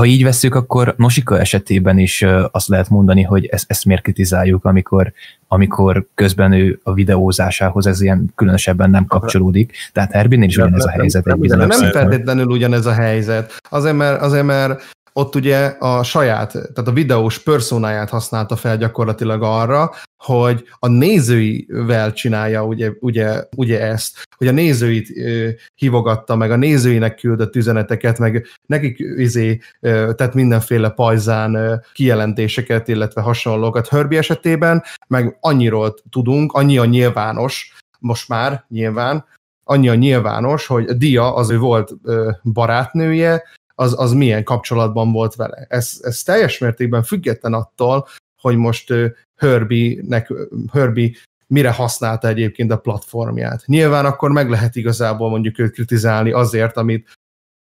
[0.00, 4.64] ha így veszük, akkor Nosika esetében is azt lehet mondani, hogy ezt, ezt miért kritizáljuk,
[4.64, 5.12] amikor,
[5.48, 9.72] amikor közben ő a videózásához ez ilyen különösebben nem kapcsolódik.
[9.92, 13.52] Tehát Herbinnél is ugyanez a helyzet nem, nem, nem feltétlenül ugyanez a helyzet.
[13.70, 14.82] Azért mert, azért, mert
[15.20, 22.12] ott ugye a saját, tehát a videós personáját használta fel gyakorlatilag arra, hogy a nézőivel
[22.12, 28.18] csinálja ugye, ugye, ugye ezt, hogy a nézőit ö, hívogatta, meg a nézőinek küldött üzeneteket,
[28.18, 33.88] meg nekik izé, ö, tehát mindenféle pajzán ö, kijelentéseket, illetve hasonlókat.
[33.88, 39.24] Herbie esetében meg annyiról tudunk, annyi a nyilvános, most már nyilván,
[39.64, 43.42] annyi a nyilvános, hogy Dia, az ő volt ö, barátnője,
[43.80, 45.66] az, az milyen kapcsolatban volt vele.
[45.68, 48.06] Ez, ez teljes mértékben független attól,
[48.40, 48.92] hogy most
[49.36, 50.32] Herbie-nek,
[50.72, 51.10] Herbie
[51.46, 53.62] mire használta egyébként a platformját.
[53.66, 57.08] Nyilván akkor meg lehet igazából mondjuk őt kritizálni azért, amit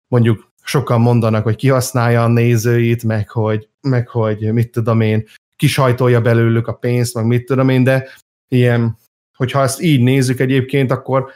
[0.08, 6.20] mondjuk sokan mondanak, hogy kihasználja a nézőit, meg hogy, meg hogy mit tudom én, kisajtolja
[6.20, 8.08] belőlük a pénzt, meg mit tudom én, de
[8.48, 8.98] ilyen,
[9.36, 11.32] hogyha ezt így nézzük egyébként, akkor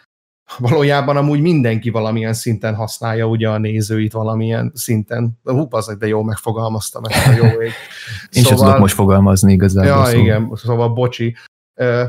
[0.59, 5.39] valójában amúgy mindenki valamilyen szinten használja ugye a nézőit valamilyen szinten.
[5.45, 7.71] Hú, az de jó megfogalmaztam ezt a jó ég.
[8.31, 9.91] Én szóval, sem tudok most fogalmazni igazából.
[9.91, 10.21] Ja, szóval.
[10.21, 11.37] igen, szóval bocsi.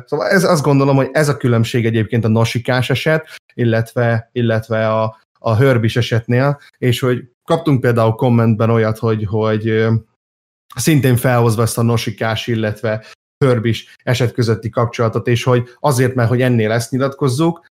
[0.06, 5.18] Szóval ez, azt gondolom, hogy ez a különbség egyébként a nosikás eset, illetve, illetve a,
[5.40, 9.86] a hörbis esetnél, és hogy kaptunk például kommentben olyat, hogy, hogy
[10.76, 13.06] szintén felhozva ezt a nosikás, illetve
[13.46, 17.66] hörbis eset közötti kapcsolatot, és hogy azért, mert hogy ennél ezt nyilatkozzuk,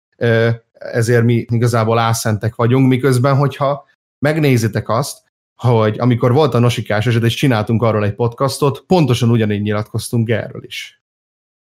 [0.72, 5.18] ezért mi igazából álszentek vagyunk, miközben, hogyha megnézitek azt,
[5.54, 10.64] hogy amikor volt a nosikás eset, és csináltunk arról egy podcastot, pontosan ugyanígy nyilatkoztunk erről
[10.64, 11.02] is.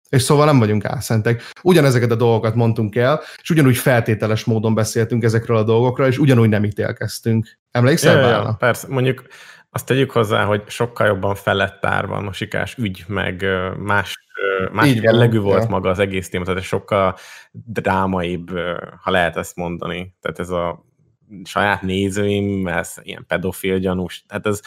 [0.09, 1.42] És szóval nem vagyunk álszentek.
[1.62, 6.49] Ugyanezeket a dolgokat mondtunk el, és ugyanúgy feltételes módon beszéltünk ezekről a dolgokról, és ugyanúgy
[6.49, 7.59] nem ítélkeztünk.
[7.70, 9.22] Emlékszel, ja, ja, persze, mondjuk
[9.70, 13.44] azt tegyük hozzá, hogy sokkal jobban felett tárva a nosikás ügy, meg
[13.78, 14.27] más
[14.72, 15.68] más Így jellegű volt ja.
[15.68, 17.16] maga az egész téma, tehát sokkal
[17.53, 18.51] drámaibb,
[19.01, 20.16] ha lehet ezt mondani.
[20.20, 20.84] Tehát ez a
[21.45, 24.61] saját nézőim, ez ilyen pedofil gyanús, tehát ez,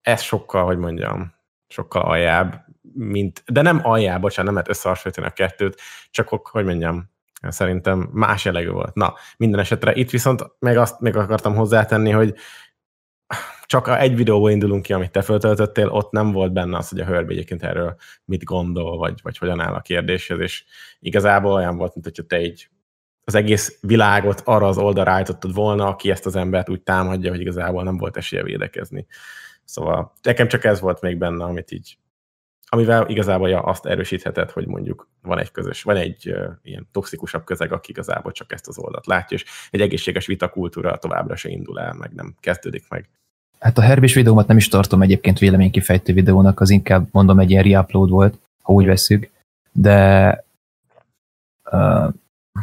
[0.00, 1.34] ez sokkal, hogy mondjam,
[1.68, 5.80] sokkal aljább, mint, de nem aljább, bocsánat, nem lehet összehasonlítani a kettőt,
[6.10, 7.12] csak hogy mondjam,
[7.48, 8.94] szerintem más jellegű volt.
[8.94, 12.34] Na, minden esetre itt viszont meg azt még akartam hozzátenni, hogy
[13.74, 17.04] csak egy videóból indulunk ki, amit te föltöltöttél, ott nem volt benne az, hogy a
[17.04, 20.64] Herbie egyébként erről mit gondol, vagy, vagy hogyan áll a kérdéshez, és
[21.00, 22.68] igazából olyan volt, mint hogyha te egy
[23.24, 27.40] az egész világot arra az oldalra állítottad volna, aki ezt az embert úgy támadja, hogy
[27.40, 29.06] igazából nem volt esélye védekezni.
[29.64, 31.98] Szóval nekem csak ez volt még benne, amit így,
[32.66, 37.44] amivel igazából ja, azt erősíthetett, hogy mondjuk van egy közös, van egy uh, ilyen toxikusabb
[37.44, 41.80] közeg, aki igazából csak ezt az oldalt látja, és egy egészséges vitakultúra továbbra se indul
[41.80, 43.08] el, meg nem kezdődik meg.
[43.64, 47.62] Hát a herbis videómat nem is tartom egyébként véleménykifejtő videónak, az inkább mondom egy ilyen
[47.62, 49.30] reupload volt, ha úgy veszük,
[49.72, 50.44] de
[51.70, 52.14] uh,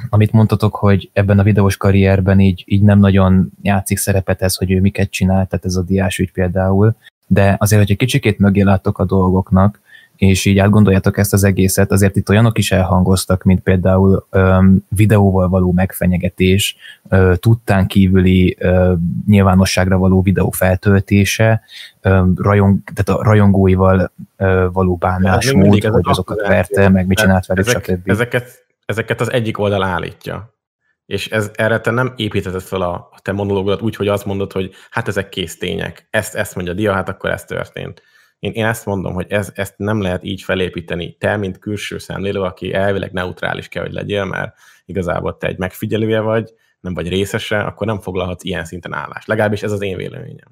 [0.09, 4.71] amit mondtatok, hogy ebben a videós karrierben így, így nem nagyon játszik szerepet ez, hogy
[4.71, 6.95] ő miket csinál, tehát ez a diás ügy például,
[7.27, 9.79] de azért, hogy egy kicsikét mögé láttok a dolgoknak,
[10.21, 15.49] és így átgondoljátok ezt az egészet, azért itt olyanok is elhangoztak, mint például öm, videóval
[15.49, 16.75] való megfenyegetés,
[17.09, 18.93] ö, tudtán kívüli ö,
[19.27, 21.61] nyilvánosságra való videó feltöltése,
[22.01, 27.67] ö, rajong, tehát a rajongóival ö, való bánásmód, hogy azokat verte, meg mit csinált velük,
[27.67, 28.09] ezek, stb.
[28.09, 30.53] Ezeket, ezeket az egyik oldal állítja.
[31.05, 34.51] És ez, erre te nem építheted fel a, a te monológodat úgy, hogy azt mondod,
[34.51, 36.07] hogy hát ezek kész tények.
[36.09, 38.01] Ezt, ezt mondja Dia, hát akkor ez történt
[38.41, 41.15] én, én ezt mondom, hogy ez, ezt nem lehet így felépíteni.
[41.19, 46.19] Te, mint külső szemlélő, aki elvileg neutrális kell, hogy legyél, mert igazából te egy megfigyelője
[46.19, 49.27] vagy, nem vagy részese, akkor nem foglalhatsz ilyen szinten állást.
[49.27, 50.47] Legalábbis ez az én véleményem.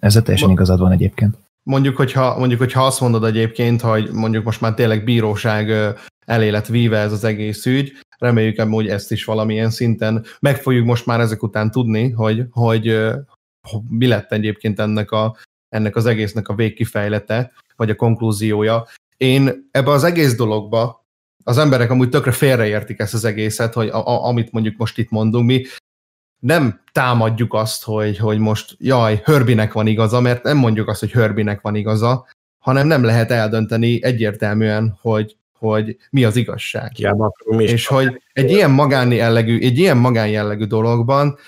[0.00, 1.38] Ezzel teljesen igazad van egyébként.
[1.62, 5.94] Mondjuk hogyha, mondjuk, hogyha azt mondod egyébként, hogy mondjuk most már tényleg bíróság
[6.26, 10.86] elé lett víve ez az egész ügy, reméljük hogy ezt is valamilyen szinten meg fogjuk
[10.86, 12.86] most már ezek után tudni, hogy, hogy,
[13.68, 15.36] hogy mi lett egyébként ennek a
[15.72, 18.86] ennek az egésznek a végkifejlete, vagy a konklúziója.
[19.16, 21.06] Én ebbe az egész dologba,
[21.44, 25.10] az emberek amúgy tökre félreértik ezt az egészet, hogy a, a, amit mondjuk most itt
[25.10, 25.64] mondunk, mi
[26.38, 31.12] nem támadjuk azt, hogy, hogy most jaj, Hörbinek van igaza, mert nem mondjuk azt, hogy
[31.12, 32.26] Hörbinek van igaza,
[32.58, 36.98] hanem nem lehet eldönteni egyértelműen, hogy, hogy mi az igazság.
[36.98, 41.38] Ja, és hogy egy ilyen magán jellegű, egy ilyen magán jellegű dologban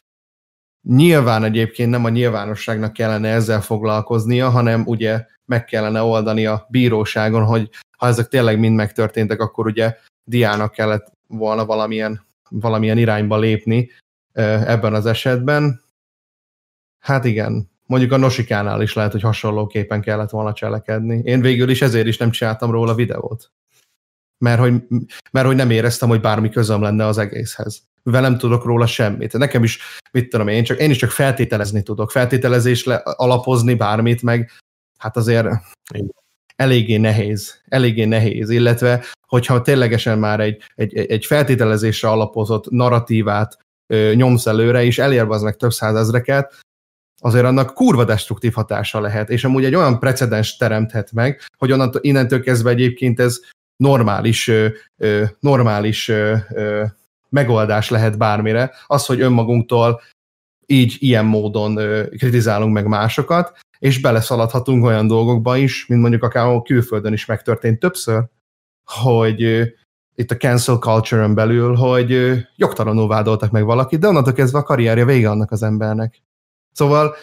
[0.89, 7.45] Nyilván egyébként nem a nyilvánosságnak kellene ezzel foglalkoznia, hanem ugye meg kellene oldani a bíróságon,
[7.45, 13.91] hogy ha ezek tényleg mind megtörténtek, akkor ugye Diának kellett volna valamilyen, valamilyen irányba lépni
[14.33, 15.83] ebben az esetben.
[16.99, 21.21] Hát igen, mondjuk a Nosikánál is lehet, hogy hasonlóképpen kellett volna cselekedni.
[21.25, 23.51] Én végül is ezért is nem csináltam róla videót.
[24.39, 24.73] Mert hogy,
[25.31, 29.33] mert hogy nem éreztem, hogy bármi közöm lenne az egészhez velem tudok róla semmit.
[29.33, 29.79] Nekem is,
[30.13, 34.51] mit tudom én, csak, én is csak feltételezni tudok, feltételezésre alapozni bármit, meg
[34.99, 35.49] hát azért
[36.57, 44.13] eléggé nehéz, eléggé nehéz, illetve hogyha ténylegesen már egy, egy, egy feltételezésre alapozott narratívát ö,
[44.15, 46.55] nyomsz előre, és elérve az meg több százezreket,
[47.21, 52.01] azért annak kurva destruktív hatása lehet, és amúgy egy olyan precedens teremthet meg, hogy onnantól,
[52.05, 53.41] innentől kezdve egyébként ez
[53.77, 56.85] normális, ö, ö, normális ö, ö,
[57.35, 58.71] megoldás lehet bármire.
[58.87, 60.01] Az, hogy önmagunktól
[60.67, 61.75] így, ilyen módon
[62.09, 67.79] kritizálunk meg másokat, és beleszaladhatunk olyan dolgokba is, mint mondjuk akár a külföldön is megtörtént
[67.79, 68.25] többször,
[68.85, 69.73] hogy
[70.15, 74.63] itt a cancel culture-ön belül, hogy ö, jogtalanul vádoltak meg valakit, de onnantól kezdve a
[74.63, 76.23] karrierje vége annak az embernek.
[76.73, 77.17] Szóval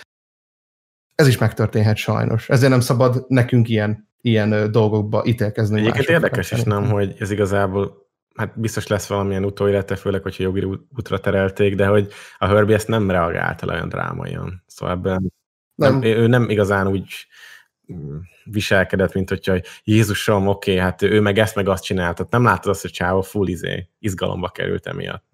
[1.15, 2.49] ez is megtörténhet sajnos.
[2.49, 5.79] Ezért nem szabad nekünk ilyen, ilyen ö, dolgokba ítélkezni.
[5.79, 8.00] Egyébként érdekes is, nem, hogy ez igazából,
[8.35, 12.75] hát biztos lesz valamilyen utóélete, főleg, hogyha jogi út- útra terelték, de hogy a Herbie
[12.75, 14.63] ezt nem reagálta olyan drámaian.
[14.67, 15.31] Szóval ebben
[15.75, 15.99] nem.
[15.99, 16.03] Nem.
[16.03, 17.27] Ő nem igazán úgy
[17.93, 22.15] mm, viselkedett, mint hogyha Jézusom, oké, okay, hát ő meg ezt meg azt csinált.
[22.15, 25.25] Tehát nem láttad azt, hogy Csávó full izé, izgalomba került emiatt.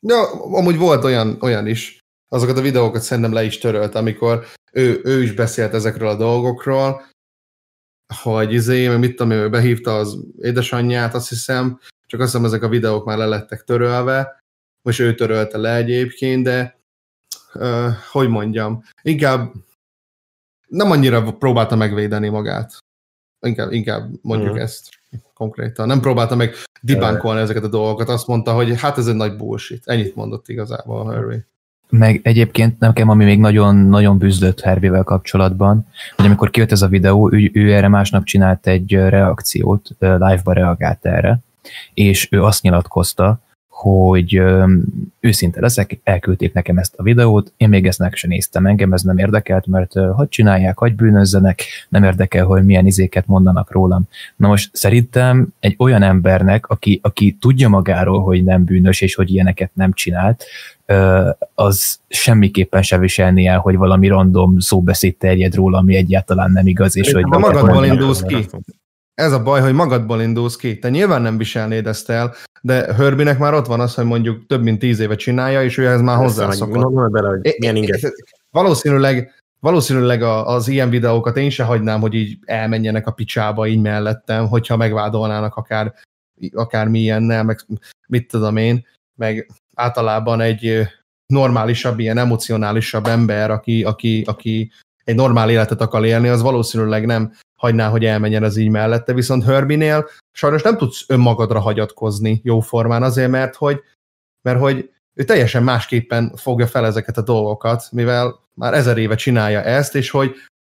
[0.00, 1.98] Ja, amúgy volt olyan, olyan is.
[2.28, 7.02] Azokat a videókat szerintem le is törölt, amikor ő, ő is beszélt ezekről a dolgokról,
[8.22, 11.80] hogy izé, meg mit tudom ő behívta az édesanyját, azt hiszem,
[12.10, 14.42] csak azt hiszem ezek a videók már le lettek törölve,
[14.82, 16.78] most ő törölte le egyébként, de
[17.54, 19.52] uh, hogy mondjam, inkább
[20.66, 22.78] nem annyira próbálta megvédeni magát.
[23.46, 24.62] Inkább, inkább mondjuk Mhm.
[24.62, 24.88] ezt
[25.34, 25.86] konkrétan.
[25.86, 29.86] Nem próbálta meg debunkolni ezeket a dolgokat, azt mondta, hogy hát ez egy nagy bullshit.
[29.86, 31.38] Ennyit mondott igazából a Harvey.
[31.88, 35.86] Meg egyébként nekem, ami még nagyon-nagyon büzdött Hervével kapcsolatban,
[36.16, 41.06] hogy amikor kijött ez a videó, ő, ő erre másnap csinált egy reakciót, live-ba reagált
[41.06, 41.38] erre,
[41.94, 43.40] és ő azt nyilatkozta,
[43.80, 44.42] hogy
[45.20, 49.02] őszinte leszek, elküldték nekem ezt a videót, én még ezt meg sem néztem, engem ez
[49.02, 54.08] nem érdekelt, mert hadd csinálják, hadd bűnözzenek, nem érdekel, hogy milyen izéket mondanak rólam.
[54.36, 59.30] Na most szerintem egy olyan embernek, aki, aki tudja magáról, hogy nem bűnös, és hogy
[59.30, 60.44] ilyeneket nem csinált,
[61.54, 66.96] az semmiképpen se viselni el, hogy valami random szóbeszéd terjed róla, ami egyáltalán nem igaz,
[66.96, 68.46] és hogy de magadból indulsz ki.
[69.20, 70.78] Ez a baj, hogy magadból indulsz ki.
[70.78, 74.62] Te nyilván nem viselnéd ezt el, de Hörbinek már ott van az, hogy mondjuk több
[74.62, 77.10] mint tíz éve csinálja, és ő ez már hozzászokott.
[77.10, 78.12] Bele, hogy milyen inget.
[78.50, 84.48] Valószínűleg, valószínűleg az ilyen videókat én se hagynám, hogy így elmenjenek a picsába így mellettem,
[84.48, 85.94] hogyha megvádolnának akár,
[86.52, 87.60] akár milyennel, meg
[88.08, 90.88] mit tudom én, meg általában egy
[91.26, 94.70] normálisabb, ilyen emocionálisabb ember, aki, aki, aki
[95.04, 99.44] egy normál életet akar élni, az valószínűleg nem hagyná, hogy elmenjen az így mellette, viszont
[99.44, 103.80] Herbinél sajnos nem tudsz önmagadra hagyatkozni jóformán azért, mert hogy,
[104.42, 109.62] mert hogy ő teljesen másképpen fogja fel ezeket a dolgokat, mivel már ezer éve csinálja
[109.62, 110.34] ezt, és hogy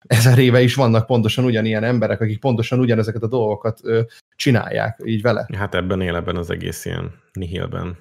[0.06, 4.00] ezer éve is vannak pontosan ugyanilyen emberek, akik pontosan ugyanezeket a dolgokat ö,
[4.36, 5.48] csinálják így vele.
[5.56, 7.98] Hát ebben él ebben az egész ilyen nihilben.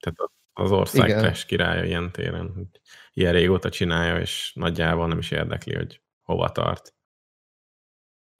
[0.00, 1.20] Tehát az ország Igen.
[1.20, 2.70] trash királya ilyen téren.
[3.12, 6.95] Ilyen régóta csinálja, és nagyjából nem is érdekli, hogy hova tart.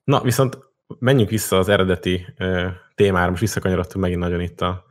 [0.07, 0.59] Na, viszont
[0.99, 4.85] menjünk vissza az eredeti ö, témára, most visszakanyarodtunk megint nagyon itt a,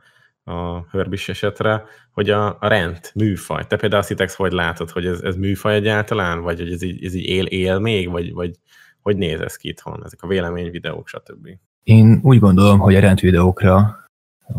[0.44, 3.66] a Hörbis esetre, hogy a, a rend, műfaj.
[3.66, 7.14] Te például Citex, hogy látod, hogy ez, ez műfaj egyáltalán, vagy hogy ez így, ez
[7.14, 8.54] így él, él még, vagy, vagy
[9.02, 11.48] hogy néz ez ki itthon, ezek a vélemény videók, stb.
[11.82, 14.06] Én úgy gondolom, hogy a rendvideókra,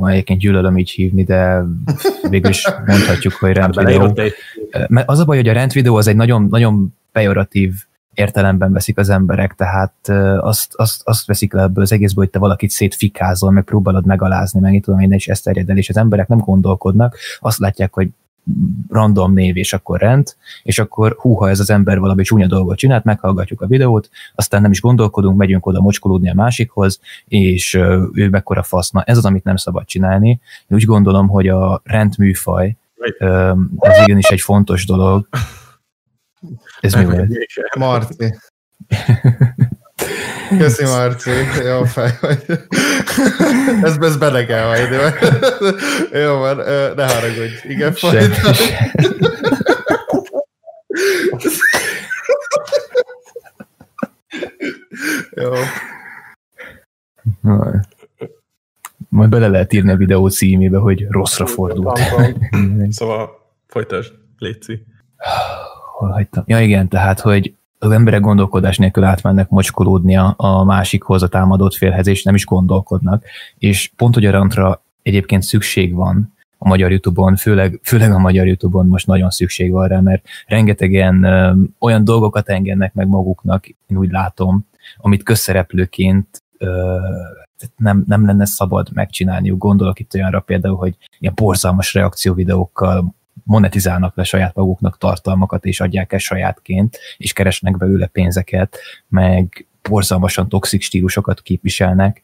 [0.01, 1.63] egyébként gyűlölöm így hívni, de
[2.29, 4.11] végül is mondhatjuk, hogy rendvideó.
[4.15, 4.33] Egy
[4.87, 7.73] Mert az a baj, hogy a rendvideó az egy nagyon, nagyon pejoratív
[8.17, 10.09] értelemben veszik az emberek, tehát
[10.39, 14.59] azt, azt, azt veszik le ebből az egészből, hogy te valakit szétfikázol, meg próbálod megalázni,
[14.59, 18.09] meg tudom én, és ezt terjed el, és az emberek nem gondolkodnak, azt látják, hogy
[18.89, 23.03] random név, és akkor rend, és akkor húha ez az ember valami csúnya dolgot csinált,
[23.03, 27.73] meghallgatjuk a videót, aztán nem is gondolkodunk, megyünk oda mocskolódni a másikhoz, és
[28.13, 28.89] ő mekkora fasz.
[28.89, 30.29] Na, ez az, amit nem szabad csinálni.
[30.67, 32.75] Én úgy gondolom, hogy a rendműfaj,
[33.77, 35.27] az igenis egy fontos dolog.
[36.79, 37.27] Ez mi volt?
[37.77, 38.35] Marci.
[40.57, 41.31] Köszi, Marci.
[41.65, 42.45] Jó fej vagy.
[43.83, 44.95] Ez, ez bele kell hagyni.
[46.19, 46.55] Jó van,
[46.95, 47.53] ne haragudj.
[47.63, 48.33] Igen, folytasd.
[55.35, 55.53] Jó.
[59.09, 61.99] Majd bele lehet írni a videó címébe, hogy rosszra fordult.
[62.89, 63.29] Szóval
[63.67, 64.85] folytasd, Léci.
[65.97, 66.43] Hol hagytam?
[66.47, 71.73] Ja igen, tehát, hogy az emberek gondolkodás nélkül átmennek mocskolódni a, a másikhoz, a támadott
[71.73, 73.23] félhez, és nem is gondolkodnak.
[73.57, 78.45] És pont, hogy a rantra egyébként szükség van a magyar YouTube-on, főleg, főleg a magyar
[78.45, 83.97] YouTube-on most nagyon szükség van rá, mert rengetegen ö, olyan dolgokat engednek meg maguknak, én
[83.97, 84.65] úgy látom,
[84.97, 86.97] amit közszereplőként ö,
[87.77, 89.57] nem, nem lenne szabad megcsinálniuk.
[89.57, 93.15] Gondolok itt olyanra például, hogy ilyen borzalmas reakcióvideókkal
[93.47, 98.77] monetizálnak le saját maguknak tartalmakat, és adják el sajátként, és keresnek belőle pénzeket,
[99.07, 102.23] meg borzalmasan toxik stílusokat képviselnek,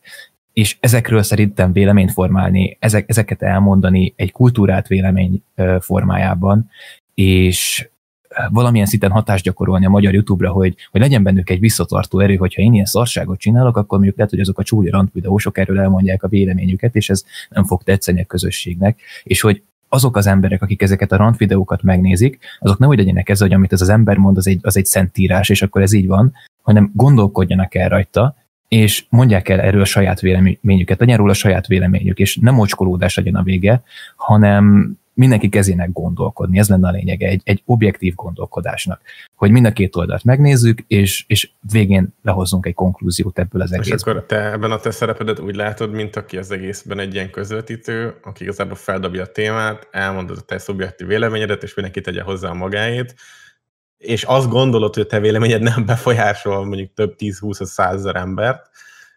[0.54, 5.44] és ezekről szerintem véleményt formálni, ezek, ezeket elmondani egy kultúrát vélemény
[5.80, 6.70] formájában,
[7.14, 7.90] és
[8.50, 12.62] valamilyen szinten hatást gyakorolni a magyar YouTube-ra, hogy, hogy legyen bennük egy visszatartó erő, hogyha
[12.62, 16.24] én ilyen szarságot csinálok, akkor mondjuk lehet, hogy azok a csúnya rant videósok erről elmondják
[16.24, 19.64] a véleményüket, és ez nem fog tetszeni a közösségnek, és hogy
[19.94, 23.54] azok az emberek, akik ezeket a rant videókat megnézik, azok nem úgy legyenek ez, hogy
[23.54, 26.34] amit ez az ember mond, az egy, az egy szentírás, és akkor ez így van,
[26.62, 28.36] hanem gondolkodjanak el rajta,
[28.68, 33.16] és mondják el erről a saját véleményüket, legyen róla a saját véleményük, és nem mocskolódás
[33.16, 33.84] legyen a vége,
[34.16, 39.02] hanem mindenki kezének gondolkodni, ez lenne a lényege egy, egy objektív gondolkodásnak,
[39.36, 43.96] hogy mind a két oldalt megnézzük, és, és végén lehozzunk egy konklúziót ebből az egészből.
[43.96, 47.30] És akkor te ebben a te szerepedet úgy látod, mint aki az egészben egy ilyen
[47.30, 52.50] közvetítő, aki igazából feldobja a témát, elmondod a te szubjektív véleményedet, és mindenki tegye hozzá
[52.50, 53.16] a magáét,
[53.98, 58.70] és azt gondolod, hogy a te véleményed nem befolyásol mondjuk több 10-20-100 ezer embert,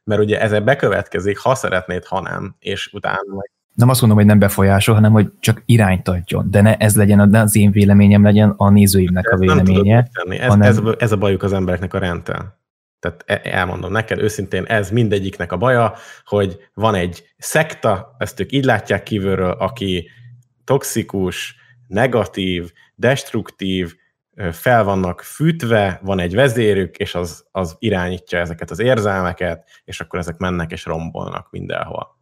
[0.05, 4.27] mert ugye ezzel bekövetkezik, ha szeretnéd, ha nem, és utána majd nem azt mondom, hogy
[4.27, 6.51] nem befolyásol, hanem hogy csak irányt adjon.
[6.51, 10.09] De ne ez legyen, ne az én véleményem legyen a nézőimnek a véleménye.
[10.29, 10.69] Ez, hanem...
[10.69, 12.59] ez, ez a bajuk az embereknek a rendtel.
[13.01, 18.53] Tehát e, elmondom neked őszintén, ez mindegyiknek a baja, hogy van egy szekta, ezt ők
[18.53, 20.09] így látják kívülről, aki
[20.65, 21.57] toxikus,
[21.87, 23.95] negatív, destruktív,
[24.53, 30.19] fel vannak fűtve, van egy vezérük, és az, az irányítja ezeket az érzelmeket, és akkor
[30.19, 32.16] ezek mennek és rombolnak mindenhol.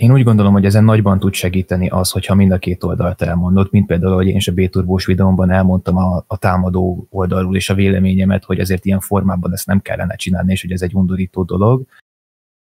[0.00, 3.70] Én úgy gondolom, hogy ezen nagyban tud segíteni az, hogyha mind a két oldalt elmondott,
[3.70, 7.74] mint például, hogy én is a B-turbós videómban elmondtam a, a támadó oldalról és a
[7.74, 11.86] véleményemet, hogy ezért ilyen formában ezt nem kellene csinálni, és hogy ez egy undorító dolog,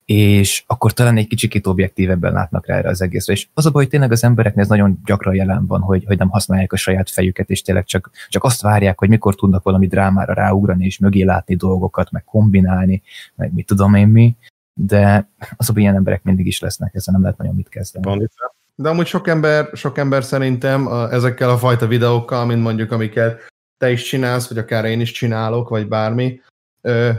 [0.05, 3.33] és akkor talán egy kicsit objektívebben látnak rá erre az egészre.
[3.33, 6.17] És az a baj, hogy tényleg az embereknél ez nagyon gyakran jelen van, hogy, hogy
[6.17, 9.87] nem használják a saját fejüket, és tényleg csak, csak azt várják, hogy mikor tudnak valami
[9.87, 13.01] drámára ráugrani, és mögé látni dolgokat, meg kombinálni,
[13.35, 14.35] meg mit tudom én mi,
[14.73, 18.27] de az a ilyen emberek mindig is lesznek, ezzel nem lehet nagyon mit kezdeni.
[18.75, 23.47] De amúgy sok ember, sok ember szerintem a, ezekkel a fajta videókkal, mint mondjuk amiket
[23.77, 26.41] te is csinálsz, vagy akár én is csinálok, vagy bármi,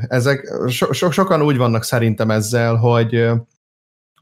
[0.09, 3.31] ezek so, so, sokan úgy vannak szerintem ezzel, hogy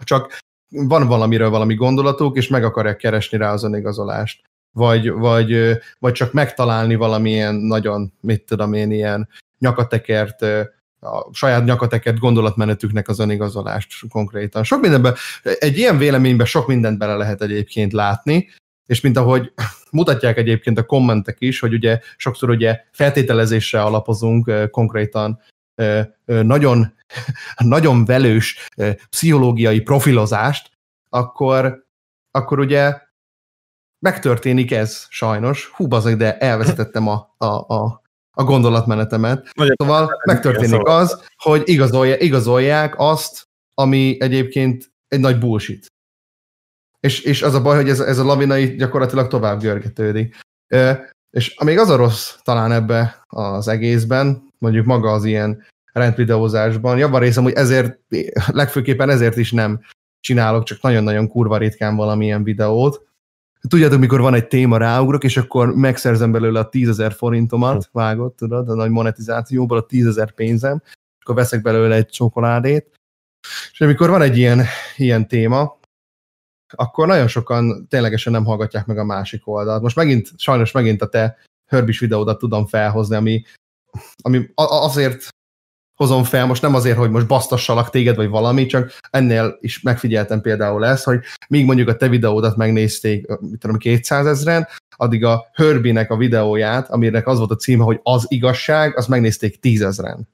[0.05, 4.45] csak van valamiről valami gondolatuk, és meg akarják keresni rá az önigazolást.
[4.75, 9.29] Vagy, vagy, vagy csak megtalálni valamilyen nagyon, mit tudom én, ilyen
[9.59, 10.47] nyakatekert
[11.03, 14.65] a saját nyakatekert gondolatmenetüknek az önigazolást konkrétan.
[14.65, 18.49] Sok mindenben, egy ilyen véleményben sok mindent bele lehet egyébként látni,
[18.87, 19.53] és mint ahogy
[19.91, 25.41] mutatják egyébként a kommentek is, hogy ugye sokszor ugye feltételezésre alapozunk konkrétan
[26.25, 26.95] nagyon,
[27.57, 28.69] nagyon velős
[29.11, 30.71] pszichológiai profilozást,
[31.09, 31.87] akkor,
[32.31, 33.01] akkor ugye
[33.99, 35.67] megtörténik ez sajnos.
[35.67, 38.02] Hú, bazeg, de elvesztettem a, a, a,
[38.37, 39.49] a gondolatmenetemet.
[39.55, 45.87] Nagyon szóval megtörténik az, hogy igazolja, igazolják azt, ami egyébként egy nagy bullshit.
[47.01, 50.37] És, és az a baj, hogy ez, ez a lavina gyakorlatilag tovább görgetődik.
[51.31, 57.21] És amíg az a rossz talán ebbe az egészben, mondjuk maga az ilyen rendvideózásban, jobban
[57.21, 57.99] részem, hogy ezért,
[58.47, 59.81] legfőképpen ezért is nem
[60.21, 63.07] csinálok, csak nagyon-nagyon kurva ritkán valamilyen videót,
[63.69, 67.99] Tudjátok, mikor van egy téma, ráugrok, és akkor megszerzem belőle a 10 ezer forintomat, hm.
[67.99, 73.01] vágott, tudod, a nagy monetizációból a 10 ezer pénzem, és akkor veszek belőle egy csokoládét.
[73.73, 74.65] És amikor van egy ilyen,
[74.97, 75.79] ilyen téma,
[76.75, 79.83] akkor nagyon sokan ténylegesen nem hallgatják meg a másik oldalt.
[79.83, 81.37] Most megint, sajnos megint a te
[81.67, 83.45] hörbis videódat tudom felhozni, ami,
[84.23, 85.29] ami azért
[85.95, 90.41] hozom fel, most nem azért, hogy most basztassalak téged, vagy valami, csak ennél is megfigyeltem
[90.41, 95.47] például ezt, hogy míg mondjuk a te videódat megnézték, mit tudom, 200 ezeren, addig a
[95.55, 100.29] Hörbinek a videóját, aminek az volt a címe, hogy az igazság, az megnézték tízezren.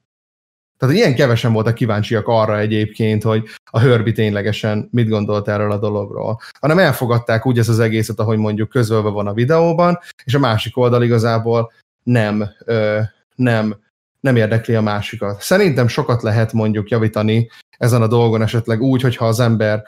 [0.79, 5.77] Tehát ilyen kevesen voltak kíváncsiak arra egyébként, hogy a Hörbi ténylegesen mit gondolt erről a
[5.77, 10.39] dologról, hanem elfogadták úgy ezt az egészet, ahogy mondjuk közölve van a videóban, és a
[10.39, 11.71] másik oldal igazából
[12.03, 12.99] nem, ö,
[13.35, 13.75] nem
[14.19, 15.41] nem érdekli a másikat.
[15.41, 19.83] Szerintem sokat lehet mondjuk javítani ezen a dolgon esetleg úgy, hogyha az ember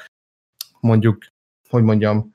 [0.80, 1.18] mondjuk,
[1.70, 2.34] hogy mondjam,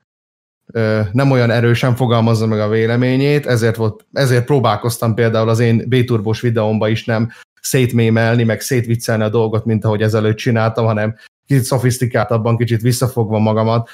[1.11, 6.41] nem olyan erősen fogalmazza meg a véleményét, ezért, volt, ezért próbálkoztam például az én B-turbós
[6.41, 7.29] videómba is nem
[7.61, 13.89] szétmémelni, meg szétviccelni a dolgot, mint ahogy ezelőtt csináltam, hanem kicsit szofisztikáltabban, kicsit visszafogva magamat,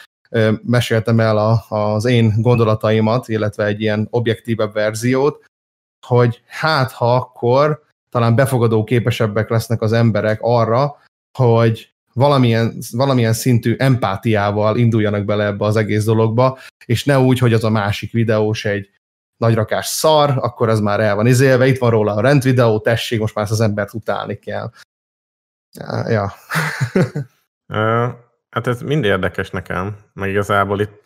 [0.61, 5.45] meséltem el a, az én gondolataimat, illetve egy ilyen objektívebb verziót,
[6.07, 7.83] hogy hát ha akkor
[8.13, 10.97] talán befogadó képesebbek lesznek az emberek arra,
[11.37, 17.53] hogy valamilyen, valamilyen szintű empátiával induljanak bele ebbe az egész dologba, és ne úgy, hogy
[17.53, 18.89] az a másik videós egy
[19.37, 23.35] nagyrakás szar, akkor ez már el van izélve, itt van róla a rendvideó, tessék, most
[23.35, 24.71] már ezt az embert utálni kell.
[26.07, 26.33] Ja.
[28.53, 31.02] hát ez mind érdekes nekem, meg igazából itt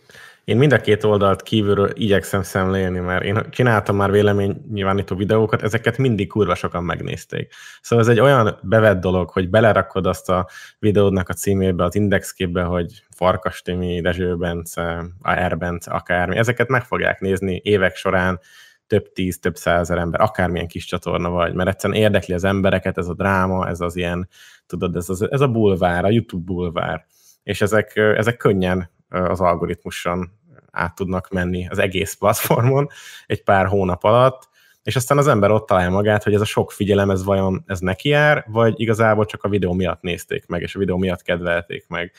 [0.48, 5.98] én mind a két oldalt kívülről igyekszem szemlélni, mert én csináltam már véleménynyilvánító videókat, ezeket
[5.98, 7.54] mindig kurva sokan megnézték.
[7.82, 10.48] Szóval ez egy olyan bevett dolog, hogy belerakod azt a
[10.80, 16.38] videódnak a címébe, az indexképbe, hogy Farkas Timi, Dezső Bence, AR Bence, akármi.
[16.38, 18.40] Ezeket meg fogják nézni évek során,
[18.88, 23.08] több tíz, több százezer ember, akármilyen kis csatorna vagy, mert egyszerűen érdekli az embereket, ez
[23.08, 24.28] a dráma, ez az ilyen,
[24.66, 27.06] tudod, ez, az, ez a bulvár, a YouTube bulvár,
[27.44, 30.32] és ezek, ezek könnyen az algoritmuson
[30.78, 32.88] át tudnak menni az egész platformon
[33.26, 34.50] egy pár hónap alatt,
[34.84, 37.80] és aztán az ember ott találja magát, hogy ez a sok figyelem, ez vajon ez
[37.80, 41.88] neki jár, vagy igazából csak a videó miatt nézték meg, és a videó miatt kedvelték
[41.88, 42.12] meg.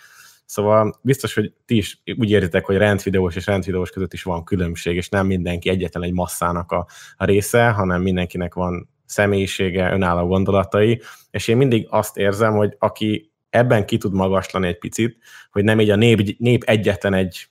[0.44, 4.96] Szóval biztos, hogy ti is úgy érzitek, hogy rendvideós és rendvideós között is van különbség,
[4.96, 6.86] és nem mindenki egyetlen egy masszának a,
[7.16, 13.32] a része, hanem mindenkinek van személyisége, önálló gondolatai, és én mindig azt érzem, hogy aki
[13.50, 15.18] ebben ki tud magaslani egy picit,
[15.50, 17.48] hogy nem így a nép, nép egyetlen egy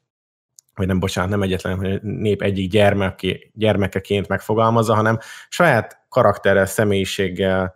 [0.77, 5.19] vagy nem, bocsánat, nem egyetlen, hogy nép egyik gyermeke, gyermekeként megfogalmazza, hanem
[5.49, 7.75] saját karakterrel, személyiséggel,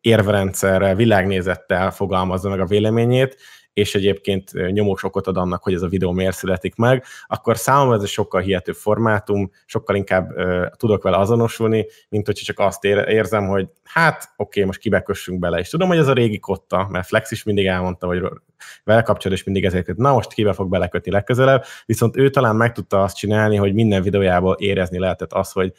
[0.00, 3.36] érvrendszerrel, világnézettel fogalmazza meg a véleményét,
[3.72, 7.94] és egyébként nyomós okot ad annak, hogy ez a videó miért születik meg, akkor számomra
[7.94, 12.84] ez egy sokkal hihetőbb formátum, sokkal inkább uh, tudok vele azonosulni, mint hogyha csak azt
[12.84, 15.58] ér- érzem, hogy hát oké, okay, most kibekössünk bele.
[15.58, 18.22] És tudom, hogy ez a régi kotta, mert Flex is mindig elmondta, hogy
[18.84, 23.02] vele kapcsolatban mindig ezért, na most kibe fog belekötni legközelebb, viszont ő talán meg tudta
[23.02, 25.72] azt csinálni, hogy minden videójából érezni lehetett az, hogy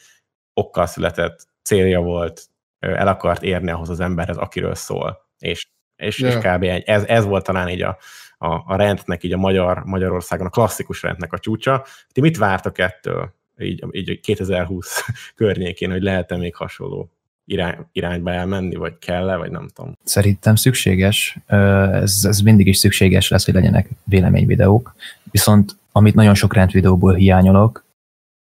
[0.53, 2.41] okkal született, célja volt,
[2.79, 5.27] el akart érni ahhoz az emberhez, akiről szól.
[5.39, 6.33] És és, yeah.
[6.33, 6.83] és kb.
[6.89, 7.97] Ez, ez volt talán így a,
[8.37, 11.85] a, a rendnek, így a Magyar, Magyarországon, a klasszikus rendnek a csúcsa.
[12.11, 17.09] Ti mit vártok ettől, így, így 2020 környékén, hogy lehet-e még hasonló
[17.45, 19.97] irány, irányba elmenni, vagy kell-e, vagy nem tudom.
[20.03, 24.95] Szerintem szükséges, ez, ez mindig is szükséges lesz, hogy legyenek véleményvideók,
[25.31, 27.83] viszont amit nagyon sok rendvideóból hiányolok,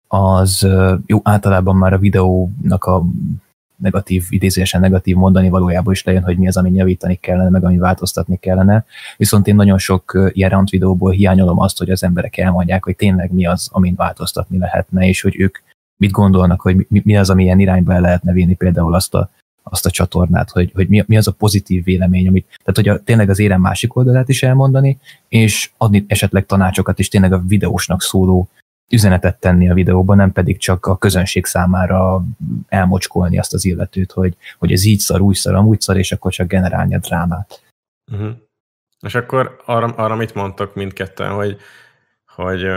[0.07, 0.67] az
[1.05, 3.03] jó, általában már a videónak a
[3.81, 7.77] negatív, idézésen negatív mondani valójában is lejön, hogy mi az, ami javítani kellene, meg ami
[7.77, 8.85] változtatni kellene.
[9.17, 13.31] Viszont én nagyon sok ilyen rant videóból hiányolom azt, hogy az emberek elmondják, hogy tényleg
[13.31, 15.57] mi az, amin változtatni lehetne, és hogy ők
[15.97, 19.29] mit gondolnak, hogy mi, mi az, ami ilyen irányba el lehetne vinni például azt a,
[19.63, 23.03] azt a csatornát, hogy, hogy mi, mi az a pozitív vélemény, amit, tehát hogy a,
[23.03, 28.01] tényleg az érem másik oldalát is elmondani, és adni esetleg tanácsokat is tényleg a videósnak
[28.01, 28.49] szóló
[28.89, 32.23] üzenetet tenni a videóban, nem pedig csak a közönség számára
[32.67, 36.31] elmocskolni azt az illetőt, hogy, hogy ez így szar, úgy szar, amúgy szar, és akkor
[36.31, 37.63] csak generálni a drámát.
[38.11, 38.31] Uh-huh.
[38.99, 41.57] És akkor arra, arra mit mondtok mindketten, hogy,
[42.25, 42.67] hogy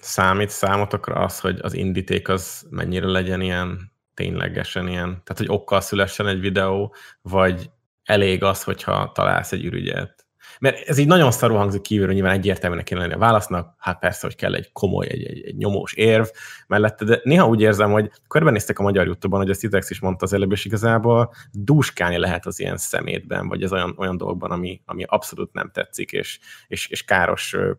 [0.00, 5.80] számít számotokra az, hogy az indíték az mennyire legyen ilyen ténylegesen ilyen, tehát hogy okkal
[5.80, 7.70] szülessen egy videó, vagy
[8.04, 10.17] elég az, hogyha találsz egy ürügyet,
[10.60, 14.26] mert ez így nagyon szarul hangzik kívülről, nyilván egyértelműen kéne lenni a válasznak, hát persze,
[14.26, 16.26] hogy kell egy komoly, egy, egy, egy nyomós érv
[16.66, 20.24] mellette, de néha úgy érzem, hogy körbenéztek a magyar YouTube-on, hogy a Cizex is mondta
[20.24, 24.80] az előbb, és igazából dúskálni lehet az ilyen szemétben, vagy az olyan, olyan dolgokban, ami,
[24.84, 27.70] ami abszolút nem tetszik, és, és, és káros, ö,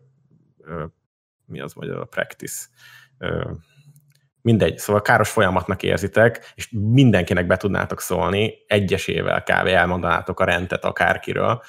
[0.64, 0.84] ö,
[1.46, 2.66] mi az magyar a practice,
[3.18, 3.50] ö,
[4.42, 9.66] mindegy, szóval káros folyamatnak érzitek, és mindenkinek be tudnátok szólni, egyesével kb.
[9.66, 11.62] elmondanátok a rendet akárkiről,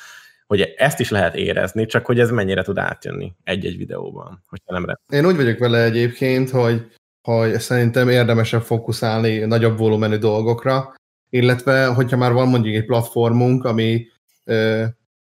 [0.51, 4.85] hogy ezt is lehet érezni, csak hogy ez mennyire tud átjönni egy-egy videóban, hogy nem
[4.85, 4.97] rend.
[5.13, 6.87] Én úgy vagyok vele egyébként, hogy,
[7.21, 10.93] hogy szerintem érdemesebb fókuszálni nagyobb volumenű dolgokra,
[11.29, 14.07] illetve hogyha már van mondjuk egy platformunk, ami,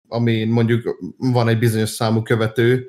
[0.08, 2.86] ami mondjuk van egy bizonyos számú követő,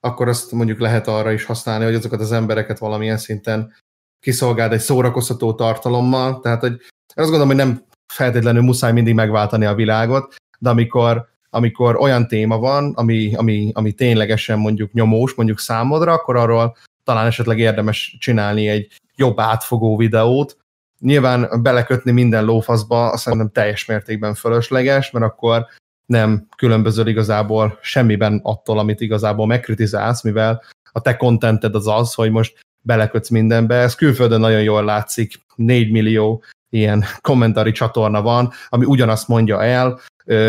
[0.00, 3.74] akkor azt mondjuk lehet arra is használni, hogy azokat az embereket valamilyen szinten
[4.20, 6.40] kiszolgáld egy szórakoztató tartalommal.
[6.40, 6.76] Tehát, hogy
[7.14, 12.58] azt gondolom, hogy nem feltétlenül muszáj mindig megváltani a világot, de amikor amikor olyan téma
[12.58, 18.68] van, ami, ami, ami ténylegesen mondjuk nyomós, mondjuk számodra, akkor arról talán esetleg érdemes csinálni
[18.68, 20.56] egy jobb átfogó videót.
[20.98, 25.66] Nyilván belekötni minden lófaszba szerintem teljes mértékben fölösleges, mert akkor
[26.06, 32.30] nem különböző igazából semmiben attól, amit igazából megkritizálsz, mivel a te contented az az, hogy
[32.30, 33.74] most belekötsz mindenbe.
[33.74, 40.00] Ez külföldön nagyon jól látszik, 4 millió ilyen kommentári csatorna van, ami ugyanazt mondja el,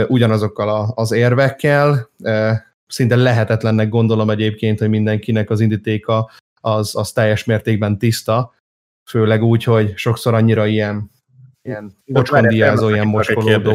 [0.08, 2.10] ugyanazokkal az érvekkel.
[2.88, 8.54] Szinte lehetetlennek gondolom egyébként, hogy mindenkinek az indítéka az, az teljes mértékben tiszta,
[9.10, 11.12] főleg úgy, hogy sokszor annyira ilyen,
[11.62, 13.74] ilyen bocskondiázó, ilyen mocskolódó.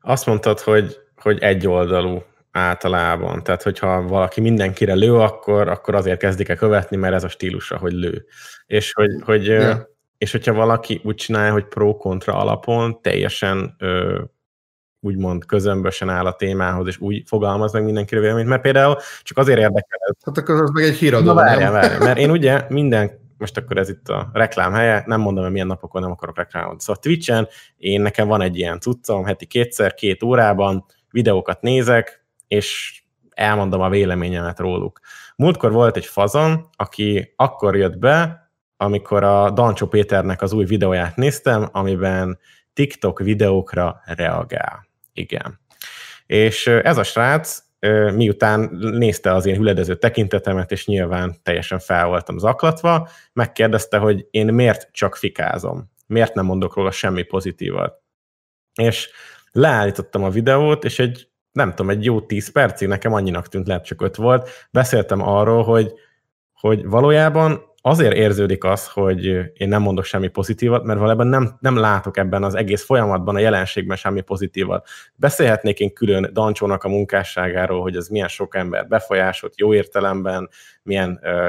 [0.00, 3.42] Azt mondtad, hogy, hogy egyoldalú általában.
[3.42, 7.76] Tehát, hogyha valaki mindenkire lő, akkor, akkor azért kezdik el követni, mert ez a stílusa,
[7.78, 8.26] hogy lő.
[8.66, 9.78] És hogy, hogy yeah.
[10.18, 14.20] és hogyha valaki úgy csinálja, hogy pro-kontra alapon teljesen ö,
[15.00, 19.58] úgymond közömbösen áll a témához, és úgy fogalmaz meg mindenkire véleményt, mert például csak azért
[19.58, 20.16] érdekel ez.
[20.24, 23.76] Hát akkor az meg egy híradó, Na várjál, várjál, mert én ugye minden, most akkor
[23.76, 26.80] ez itt a reklám helye, nem mondom, hogy milyen napokon nem akarok reklámot.
[26.80, 33.00] Szóval Twitch-en én nekem van egy ilyen cuccom, heti kétszer, két órában videókat nézek, és
[33.30, 35.00] elmondom a véleményemet róluk.
[35.36, 41.16] Múltkor volt egy fazon, aki akkor jött be, amikor a Dancsó Péternek az új videóját
[41.16, 42.38] néztem, amiben
[42.72, 44.85] TikTok videókra reagál.
[45.16, 45.60] Igen.
[46.26, 47.62] És ez a srác,
[48.14, 54.54] miután nézte az én hüledező tekintetemet, és nyilván teljesen fel voltam zaklatva, megkérdezte, hogy én
[54.54, 58.00] miért csak fikázom, miért nem mondok róla semmi pozitívat.
[58.74, 59.10] És
[59.52, 63.84] leállítottam a videót, és egy, nem tudom, egy jó tíz percig, nekem annyinak tűnt, lehet
[63.84, 65.92] csak öt volt, beszéltem arról, hogy,
[66.52, 69.24] hogy valójában azért érződik az, hogy
[69.54, 73.38] én nem mondok semmi pozitívat, mert valójában nem, nem látok ebben az egész folyamatban, a
[73.38, 74.88] jelenségben semmi pozitívat.
[75.14, 80.48] Beszélhetnék én külön Dancsónak a munkásságáról, hogy ez milyen sok ember befolyásolt jó értelemben,
[80.82, 81.48] milyen ö,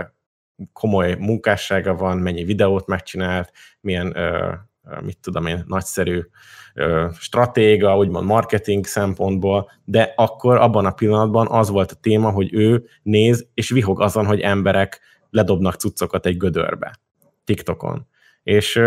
[0.73, 4.53] komoly munkássága van, mennyi videót megcsinált, milyen, ö,
[5.01, 6.21] mit tudom én, nagyszerű
[6.73, 12.53] ö, stratéga, úgymond marketing szempontból, de akkor abban a pillanatban az volt a téma, hogy
[12.53, 16.99] ő néz és vihog azon, hogy emberek ledobnak cuccokat egy gödörbe
[17.43, 18.07] TikTokon.
[18.43, 18.81] És,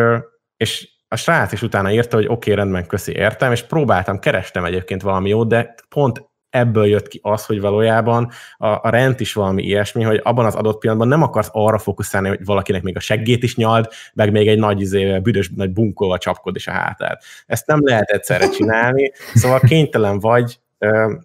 [0.57, 4.64] és a srác is utána írta, hogy oké, okay, rendben, köszi, értem, és próbáltam, kerestem
[4.64, 9.32] egyébként valami jót, de pont ebből jött ki az, hogy valójában a, a rend is
[9.32, 13.01] valami ilyesmi, hogy abban az adott pillanatban nem akarsz arra fókuszálni, hogy valakinek még a
[13.01, 17.24] seggét is nyald, meg még egy nagy izé, büdös nagy bunkóval csapkod is a hátát.
[17.47, 20.61] Ezt nem lehet egyszerre csinálni, szóval kénytelen vagy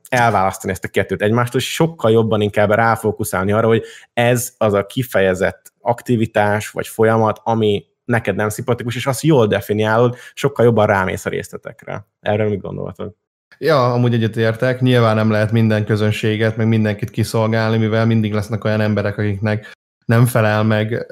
[0.10, 3.84] elválasztani ezt a kettőt egymástól, és sokkal jobban inkább ráfókuszálni arra, hogy
[4.14, 10.16] ez az a kifejezett aktivitás vagy folyamat, ami neked nem szimpatikus, és azt jól definiálod,
[10.34, 12.08] sokkal jobban rámész a részletekre.
[12.20, 13.14] Erről mit gondoltad?
[13.58, 14.82] Ja, amúgy egyetértek.
[14.82, 19.72] Nyilván nem lehet minden közönséget, meg mindenkit kiszolgálni, mivel mindig lesznek olyan emberek, akiknek
[20.06, 21.06] nem felel meg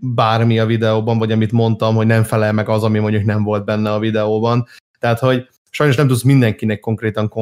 [0.00, 3.64] bármi a videóban, vagy amit mondtam, hogy nem felel meg az, ami mondjuk nem volt
[3.64, 4.66] benne a videóban.
[4.98, 7.32] Tehát, hogy sajnos nem tudsz mindenkinek konkrétan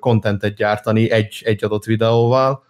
[0.00, 2.62] kontentet gyártani egy, egy adott videóval,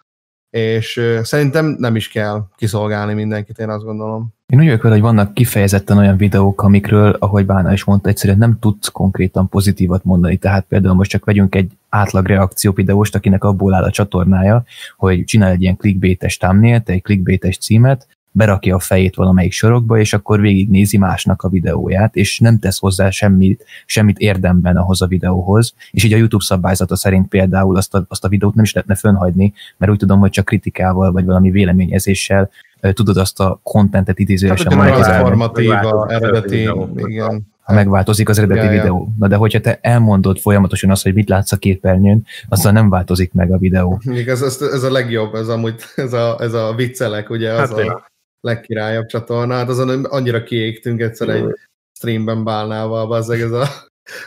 [0.49, 4.33] és szerintem nem is kell kiszolgálni mindenkit, én azt gondolom.
[4.45, 8.59] Én úgy vagyok hogy vannak kifejezetten olyan videók, amikről, ahogy Bána is mondta, egyszerűen nem
[8.59, 10.37] tudsz konkrétan pozitívat mondani.
[10.37, 14.63] Tehát például most csak vegyünk egy átlag reakció videóst, akinek abból áll a csatornája,
[14.97, 20.13] hogy csinál egy ilyen clickbaites thumbnail egy clickbaites címet, berakja a fejét valamelyik sorokba, és
[20.13, 25.73] akkor végignézi másnak a videóját, és nem tesz hozzá semmit, semmit érdemben ahhoz a videóhoz,
[25.91, 28.95] és így a YouTube szabályzata szerint például azt a, azt a videót nem is lehetne
[28.95, 32.49] fönhagyni, mert úgy tudom, hogy csak kritikával, vagy valami véleményezéssel
[32.93, 35.23] tudod azt a kontentet idézőjesen hát, monetizálni.
[35.23, 37.53] formatíva, eredeti, igen.
[37.61, 39.13] Ha megváltozik az eredeti ja, videó.
[39.19, 43.33] Na de hogyha te elmondod folyamatosan azt, hogy mit látsz a képernyőn, azzal nem változik
[43.33, 44.01] meg a videó.
[44.03, 47.69] Még ez, ez, ez a legjobb, ez amúgy, ez a, ez a viccelek, ugye, az
[47.69, 48.13] hát, a,
[48.45, 51.45] legkirályabb csatorna, hát azon annyira kiégtünk egyszer egy
[51.93, 53.67] streamben bálnával, bazzeg ez a,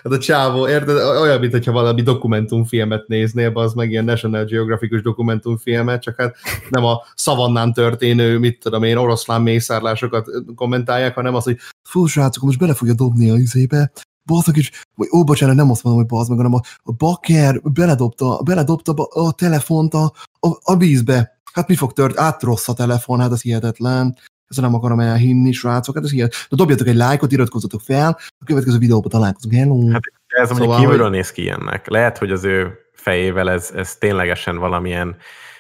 [0.03, 0.97] ez a csávó, érted?
[0.97, 6.37] Olyan, mint hogyha valami dokumentumfilmet néznél, az meg ilyen National Geographic dokumentumfilmet, csak hát
[6.71, 11.59] nem a szavannán történő, mit tudom én, oroszlán mészárlásokat kommentálják, hanem az, hogy
[11.89, 13.93] fú, srácok, most bele fogja dobni a izébe,
[14.25, 17.61] bazdok is, vagy ó, bocsánat, nem azt mondom, hogy bazd meg, hanem a, a bakker
[17.63, 22.75] beledobta, beledobta a, a telefont a, a, a vízbe, hát mi fog tört, átrossz a
[22.75, 24.17] telefon, hát ez hihetetlen,
[24.49, 26.47] ezt nem akarom elhinni, srácok, hát ez hihetetlen.
[26.51, 29.91] De dobjatok egy lájkot, iratkozzatok fel, a következő videóban találkozunk, hello!
[29.91, 31.17] Hát ez szóval, mondjuk kívülről hogy...
[31.17, 31.89] néz ki ilyennek.
[31.89, 35.17] Lehet, hogy az ő fejével ez, ez ténylegesen valamilyen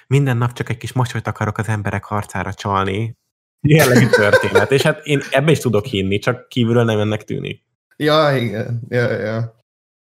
[0.07, 3.16] minden nap csak egy kis mosolyt akarok az emberek harcára csalni,
[3.61, 4.70] jellegű történet.
[4.70, 7.62] És hát én ebbe is tudok hinni, csak kívülről nem ennek tűnik.
[7.96, 8.80] Ja, igen.
[8.88, 9.57] Ja, ja.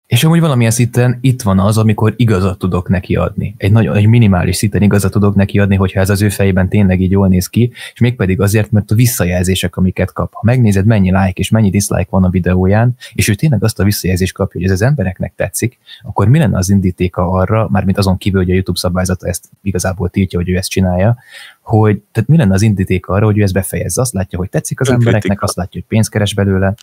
[0.06, 3.54] És amúgy valamilyen szinten itt van az, amikor igazat tudok neki adni.
[3.56, 7.00] Egy nagyon egy minimális szinten igazat tudok neki adni, hogyha ez az ő fejében tényleg
[7.00, 10.32] így jól néz ki, és mégpedig azért, mert a visszajelzések, amiket kap.
[10.32, 13.84] Ha megnézed, mennyi like és mennyi dislike van a videóján, és ő tényleg azt a
[13.84, 18.16] visszajelzést kapja, hogy ez az embereknek tetszik, akkor mi lenne az indítéka arra, mármint azon
[18.16, 21.16] kívül, hogy a YouTube szabályzata ezt igazából tiltja, hogy ő ezt csinálja,
[21.60, 24.00] hogy tehát mi lenne az indítéka arra, hogy ő ezt befejezze.
[24.00, 25.10] Azt látja, hogy tetszik az önkritika.
[25.10, 26.74] embereknek, azt látja, hogy pénzt keres belőle.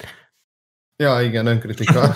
[0.96, 2.16] Ja, igen, önkritika.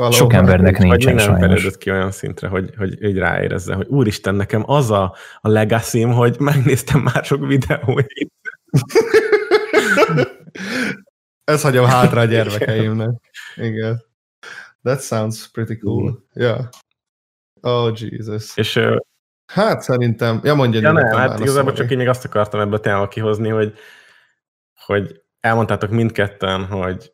[0.00, 0.18] Valóban.
[0.18, 1.76] Sok embernek nincs nem sajnos.
[1.78, 6.36] ki olyan szintre, hogy, hogy így ráérezze, hogy úristen, nekem az a, a legacy hogy
[6.38, 8.32] megnéztem már sok videóit.
[11.44, 13.10] Ez hagyom hátra a gyermekeimnek.
[13.56, 14.02] Igen.
[14.82, 16.24] That sounds pretty cool.
[16.34, 16.64] Yeah.
[17.60, 18.56] Oh, Jesus.
[18.56, 18.96] És uh,
[19.46, 20.80] Hát szerintem, ja mondja.
[20.80, 23.74] Ja nem, hát igazából csak én még azt akartam ebből a kihozni, hogy,
[24.84, 27.12] hogy elmondtátok mindketten, hogy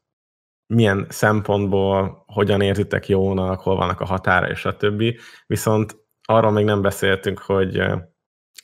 [0.66, 5.18] milyen szempontból, hogyan érzitek jónak, hol vannak a határa, és a többi.
[5.46, 7.78] Viszont arról még nem beszéltünk, hogy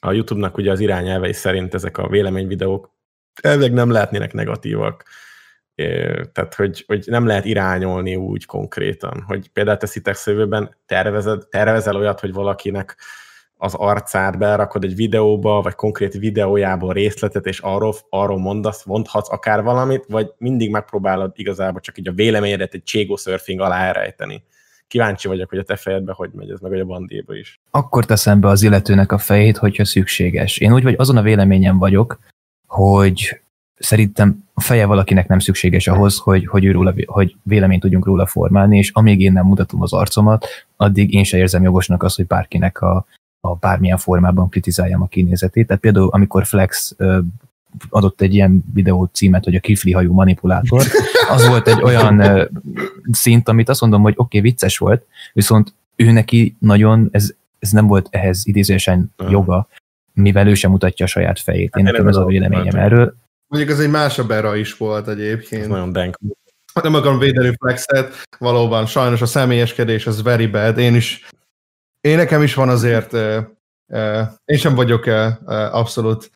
[0.01, 2.91] a YouTube-nak ugye az irányelvei szerint ezek a véleményvideók
[3.43, 5.05] elvég nem lehetnének negatívak.
[6.33, 10.29] Tehát, hogy, hogy nem lehet irányolni úgy konkrétan, hogy például te Szitex
[10.87, 12.97] tervezed, tervezel olyat, hogy valakinek
[13.63, 19.63] az arcát berakod egy videóba, vagy konkrét videójából részletet, és arról, arról mondasz, mondhatsz akár
[19.63, 24.43] valamit, vagy mindig megpróbálod igazából csak így a véleményedet egy cségó surfing alá elrejteni.
[24.89, 27.61] Kíváncsi vagyok, hogy a te fejedbe hogy megy ez, meg a bandéba is.
[27.71, 30.59] Akkor teszem be az illetőnek a fejét, hogyha szükséges.
[30.59, 32.19] Én úgy vagy azon a véleményem vagyok,
[32.67, 33.41] hogy
[33.75, 38.79] szerintem a feje valakinek nem szükséges ahhoz, hogy, hogy, róla, hogy véleményt tudjunk róla formálni,
[38.79, 42.81] és amíg én nem mutatom az arcomat, addig én se érzem jogosnak azt, hogy bárkinek
[42.81, 43.07] a,
[43.45, 45.67] a bármilyen formában kritizáljam a kinézetét.
[45.67, 46.97] Tehát például, amikor Flex
[47.89, 50.85] adott egy ilyen videó címet, hogy a kifli hajú manipulátor,
[51.31, 52.49] az volt egy olyan
[53.11, 57.71] szint, amit azt mondom, hogy oké, okay, vicces volt, viszont ő neki nagyon, ez, ez
[57.71, 59.69] nem volt ehhez idézősen joga,
[60.13, 61.77] mivel ő sem mutatja a saját fejét.
[61.77, 63.15] Én hát nekem ez a véleményem erről.
[63.49, 65.63] Mondjuk ez egy másabb era is volt egyébként.
[65.63, 66.19] Ez nagyon denk.
[66.83, 70.79] Nem akarom védeni Flexet, valóban sajnos a személyeskedés az very bad.
[70.79, 71.29] Én is
[72.03, 73.13] én nekem is van azért,
[74.45, 75.07] én sem vagyok
[75.71, 76.31] abszolút,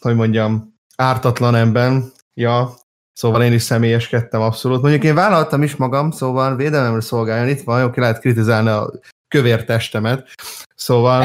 [0.00, 1.92] hogy mondjam, ártatlan ember,
[2.34, 2.74] ja,
[3.12, 4.82] szóval én is személyeskedtem abszolút.
[4.82, 8.90] Mondjuk én vállaltam is magam, szóval védelemre szolgáljon, itt van, jó, ki lehet kritizálni a
[9.28, 10.28] kövér testemet,
[10.74, 11.24] szóval,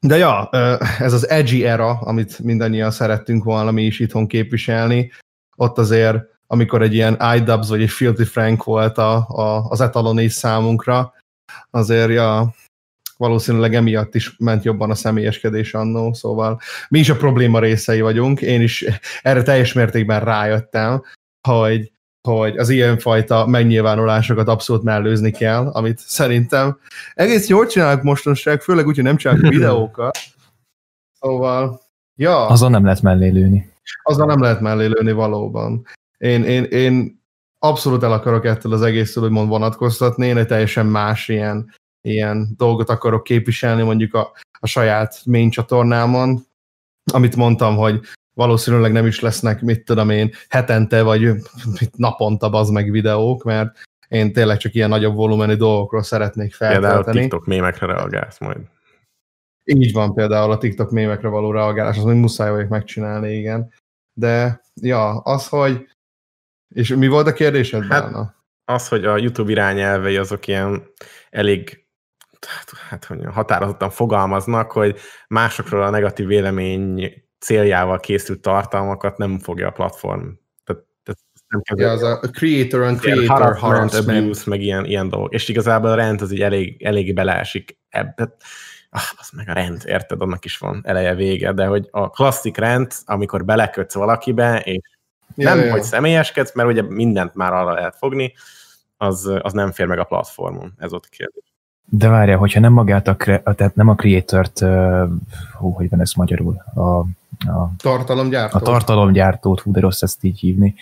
[0.00, 0.48] de ja,
[0.98, 5.12] ez az edgy era, amit mindannyian szerettünk volna mi is itthon képviselni,
[5.56, 10.28] ott azért, amikor egy ilyen iDubbbz vagy egy Filthy Frank volt a, a, az etalon
[10.28, 11.14] számunkra,
[11.70, 12.54] azért ja,
[13.16, 18.40] valószínűleg emiatt is ment jobban a személyeskedés annó, szóval mi is a probléma részei vagyunk,
[18.40, 18.84] én is
[19.22, 21.02] erre teljes mértékben rájöttem,
[21.48, 21.92] hogy,
[22.28, 26.78] hogy az ilyenfajta megnyilvánulásokat abszolút mellőzni kell, amit szerintem
[27.14, 30.18] egész jól csinálok mostanság, főleg úgy, hogy nem csinálok videókat,
[31.20, 31.80] szóval,
[32.16, 32.46] ja.
[32.46, 33.72] Azon nem lehet mellé lőni.
[34.02, 35.86] Azon nem lehet mellé lőni valóban.
[36.18, 37.23] Én, én, én
[37.64, 42.88] abszolút el akarok ettől az egésztől mond vonatkoztatni, én egy teljesen más ilyen, ilyen dolgot
[42.88, 46.40] akarok képviselni mondjuk a, a saját main csatornámon,
[47.12, 48.00] amit mondtam, hogy
[48.34, 51.30] valószínűleg nem is lesznek, mit tudom én, hetente vagy
[51.96, 56.94] naponta az meg videók, mert én tényleg csak ilyen nagyobb volumenű dolgokról szeretnék feltölteni.
[56.94, 58.58] Például a TikTok mémekre reagálsz majd.
[59.64, 63.72] Így van például a TikTok mémekre való reagálás, az még muszáj vagyok megcsinálni, igen.
[64.20, 65.86] De ja, az, hogy
[66.74, 68.14] és mi volt a kérdésed, hát,
[68.64, 70.82] Az, hogy a YouTube irányelvei azok ilyen
[71.30, 71.84] elég
[72.46, 74.98] hát, hát hogy határozottan fogalmaznak, hogy
[75.28, 80.28] másokról a negatív vélemény céljával készült tartalmakat nem fogja a platform.
[80.64, 84.18] Tehát, tehát nem ja, az a creator and creator harassment, harassment.
[84.18, 85.32] abuse, meg ilyen, ilyen dolgok.
[85.32, 88.36] És igazából a rend az így elég, elég beleesik ebbe.
[88.90, 92.56] Ah, az meg a rend, érted, annak is van eleje vége, de hogy a klasszik
[92.56, 94.93] rend, amikor belekötsz valakibe, és
[95.34, 95.70] Ja, nem, ja.
[95.70, 98.32] hogy személyeskedsz, mert ugye mindent már arra lehet fogni,
[98.96, 100.72] az, az nem fér meg a platformon.
[100.78, 101.42] Ez ott kérdés.
[101.84, 103.16] De várja, hogyha nem magát a,
[103.54, 104.58] tehát nem a creator-t,
[105.58, 106.80] hú, hogy van ez magyarul, a,
[107.50, 108.62] a tartalomgyártót.
[108.62, 110.74] A tartalomgyártót, hú, de rossz ezt így hívni.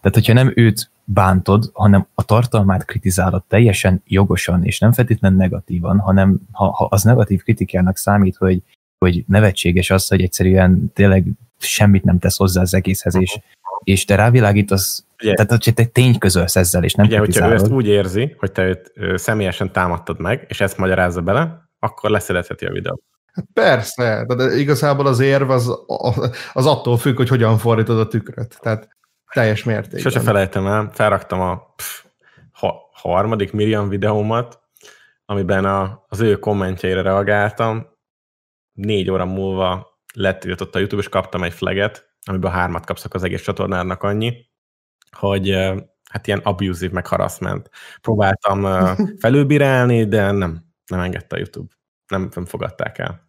[0.00, 5.98] Tehát, hogyha nem őt bántod, hanem a tartalmát kritizálod teljesen jogosan, és nem feltétlenül negatívan,
[5.98, 8.62] hanem ha, ha az negatív kritikának számít, hogy,
[8.98, 11.26] hogy nevetséges az, hogy egyszerűen tényleg
[11.58, 13.38] semmit nem tesz hozzá az egészhez, és
[13.84, 17.52] és te rávilágítasz, Ugye, tehát hogy te tény közölsz ezzel, és nem Ugye, hogyha ő
[17.52, 22.64] ezt úgy érzi, hogy te őt személyesen támadtad meg, és ezt magyarázza bele, akkor leszedetheti
[22.64, 23.02] a videót.
[23.32, 25.78] Hát persze, de igazából az érv az,
[26.52, 28.58] az attól függ, hogy hogyan fordítod a tükröt.
[28.60, 28.88] Tehát
[29.32, 30.00] teljes mértékben.
[30.00, 32.04] Sose felejtem el, felraktam a pff,
[32.52, 34.60] ha, harmadik Miriam videómat,
[35.24, 37.86] amiben a, az ő kommentjeire reagáltam.
[38.72, 43.42] Négy óra múlva letiltott a YouTube, és kaptam egy flaget, amiben hármat kapszak az egész
[43.42, 44.46] csatornának annyi,
[45.10, 45.50] hogy
[46.10, 47.70] hát ilyen abusive, meg harassment.
[48.00, 48.86] Próbáltam
[49.22, 51.74] felülbírálni, de nem, nem engedte a YouTube.
[52.06, 53.26] Nem, nem fogadták el.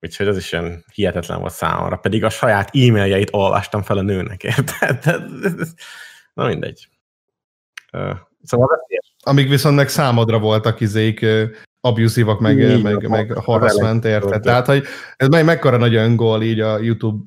[0.00, 1.96] Úgyhogy ez is ilyen hihetetlen volt számomra.
[1.96, 5.04] Pedig a saját e-mailjeit olvastam fel a nőnek, érted?
[6.34, 6.88] Na mindegy.
[8.42, 8.68] Szóval.
[9.22, 11.26] Amíg viszont meg számodra voltak izék
[11.80, 14.42] abusívak, meg, meg, meg harassment, érted?
[14.42, 14.84] Tehát, hogy
[15.16, 17.24] ez meg mekkora nagy öngól így a YouTube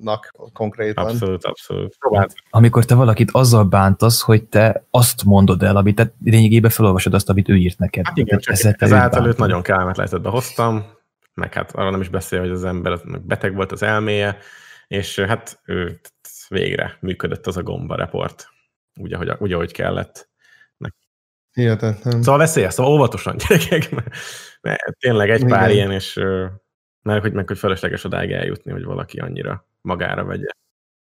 [0.00, 1.06] nak konkrétan.
[1.06, 1.96] Abszolút, abszolút.
[1.98, 2.32] Próbáld.
[2.50, 7.28] Amikor te valakit azzal bántasz, hogy te azt mondod el, amit te lényegében felolvasod azt,
[7.28, 8.06] amit ő írt neked.
[8.06, 10.84] Hát igen, csak ezáltal őt nagyon kellemetlen helyzetbe hoztam,
[11.34, 14.38] meg hát arra nem is beszél, hogy az ember beteg volt az elméje,
[14.86, 16.00] és hát ő
[16.48, 18.48] végre működött az a gomba report,
[19.00, 20.28] úgy, ahogy, úgy, ahogy kellett.
[21.52, 22.22] Hihetetlen.
[22.22, 24.08] Szóval veszélyes, szóval óvatosan gyerekek, mert,
[24.60, 25.76] mert tényleg egy pár Igen.
[25.76, 26.20] ilyen, és
[27.02, 30.48] meg hogy, meg, hogy felesleges odáig eljutni, hogy valaki annyira magára vegye.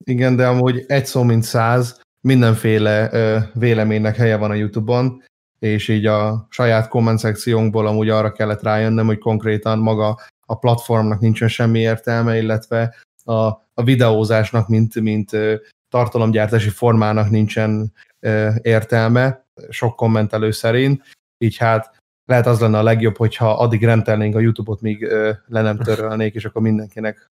[0.05, 5.23] Igen, de amúgy egy szó, mint száz, mindenféle ö, véleménynek helye van a YouTube-on,
[5.59, 11.20] és így a saját komment szekciónkból amúgy arra kellett rájönnöm, hogy konkrétan maga a platformnak
[11.20, 12.94] nincsen semmi értelme, illetve
[13.24, 13.35] a,
[13.74, 15.55] a videózásnak, mint, mint ö,
[15.89, 21.02] tartalomgyártási formának nincsen ö, értelme, sok kommentelő szerint,
[21.39, 25.62] így hát lehet az lenne a legjobb, hogyha addig rendelnénk a YouTube-ot, míg ö, le
[25.62, 27.28] nem törölnék, és akkor mindenkinek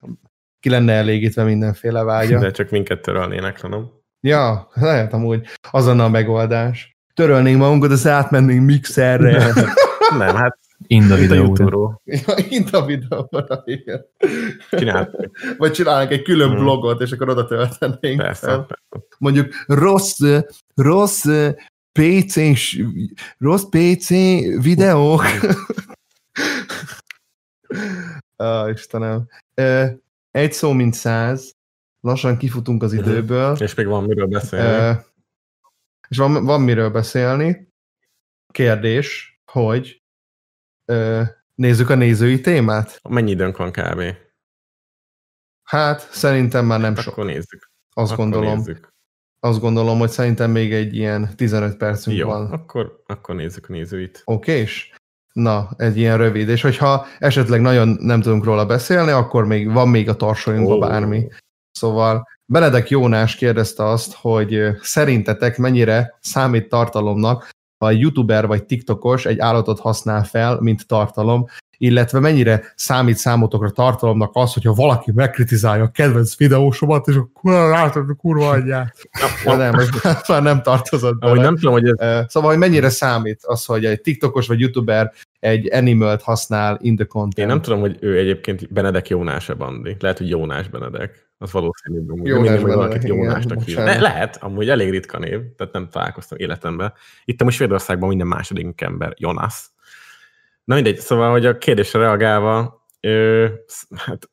[0.64, 2.40] ki lenne elégítve mindenféle vágya.
[2.40, 3.90] De csak minket törölnének, hanem.
[4.22, 5.48] Ja, lehet amúgy.
[5.72, 6.96] Az lenne a megoldás.
[7.14, 9.54] Törölnénk magunkat, az átmennénk mixerre.
[10.18, 10.58] Nem, hát
[10.88, 12.02] Ind a videóra.
[12.04, 14.06] Ja, itt a videóra, igen.
[14.70, 15.30] csináltuk.
[15.58, 16.60] Vagy csinálnánk egy külön Mhm.
[16.60, 18.22] blogot, és akkor oda töltenénk.
[18.22, 18.48] Persze.
[18.48, 18.68] fel.
[19.18, 20.20] Mondjuk rossz,
[20.76, 21.26] rossz
[21.92, 22.36] PC,
[23.38, 24.10] rossz PC
[24.62, 25.24] videók.
[28.36, 29.28] ah, Istenem.
[30.34, 31.56] Egy szó, mint száz.
[32.00, 33.56] Lassan kifutunk az időből.
[33.56, 35.02] És még van miről beszélni.
[36.08, 37.68] És van, van miről beszélni.
[38.54, 40.04] Kérdés, hogy
[41.54, 43.00] nézzük a nézői témát?
[43.10, 44.02] Mennyi időnk van kb?
[45.64, 47.72] Hát szerintem már nem sok, Akkor nézzük.
[47.90, 48.58] azt akkor gondolom.
[48.58, 48.92] Nézzük.
[49.40, 52.52] Azt gondolom, hogy szerintem még egy ilyen 15 percünk Jó, van.
[52.52, 54.22] akkor, akkor nézzük a nézőit.
[54.26, 54.96] Okés?
[55.34, 56.50] Na, egy ilyen rövid.
[56.50, 60.80] És hogyha esetleg nagyon nem tudunk róla beszélni, akkor még van még a tarsolyunkban Ó.
[60.80, 61.28] bármi.
[61.72, 67.50] Szóval Benedek Jónás kérdezte azt, hogy szerintetek mennyire számít tartalomnak,
[67.84, 71.46] ha egy youtuber vagy tiktokos egy állatot használ fel, mint tartalom,
[71.84, 78.10] illetve mennyire számít számotokra tartalomnak az, hogyha valaki megkritizálja a kedvenc videósomat, és akkor látod
[78.10, 79.10] a kurva anyját.
[79.46, 79.90] Ja, nem, ez
[80.28, 81.32] már nem tartozott bele.
[81.32, 85.14] Ahogy nem tudom, hogy ez Szóval, hogy mennyire számít az, hogy egy tiktokos vagy youtuber
[85.40, 87.38] egy animalt használ in the content.
[87.38, 89.96] Én nem tudom, hogy ő egyébként Benedek Jónás-e Bandi.
[90.00, 91.32] Lehet, hogy Jónás Benedek.
[91.38, 92.10] Az valószínűbb.
[92.10, 92.28] amúgy.
[92.28, 93.76] Jónás Minden, hogy valakit Jónásnak hív.
[93.76, 96.94] Le- Lehet, amúgy elég ritka név, tehát nem találkoztam életemben.
[97.26, 99.73] Itt most Svédországban minden második ember Jonas.
[100.64, 103.48] Na mindegy, szóval, hogy a kérdésre reagálva, ö,
[103.96, 104.30] hát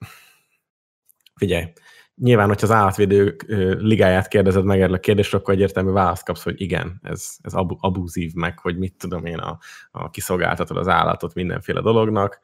[1.35, 1.73] figyelj,
[2.15, 3.45] nyilván, hogyha az állatvédők
[3.79, 7.77] ligáját kérdezed meg erre a kérdésre, akkor egyértelmű választ kapsz, hogy igen, ez, ez abu,
[7.79, 9.59] abuzív meg, hogy mit tudom én, a,
[9.91, 12.41] a kiszolgáltatod az állatot mindenféle dolognak.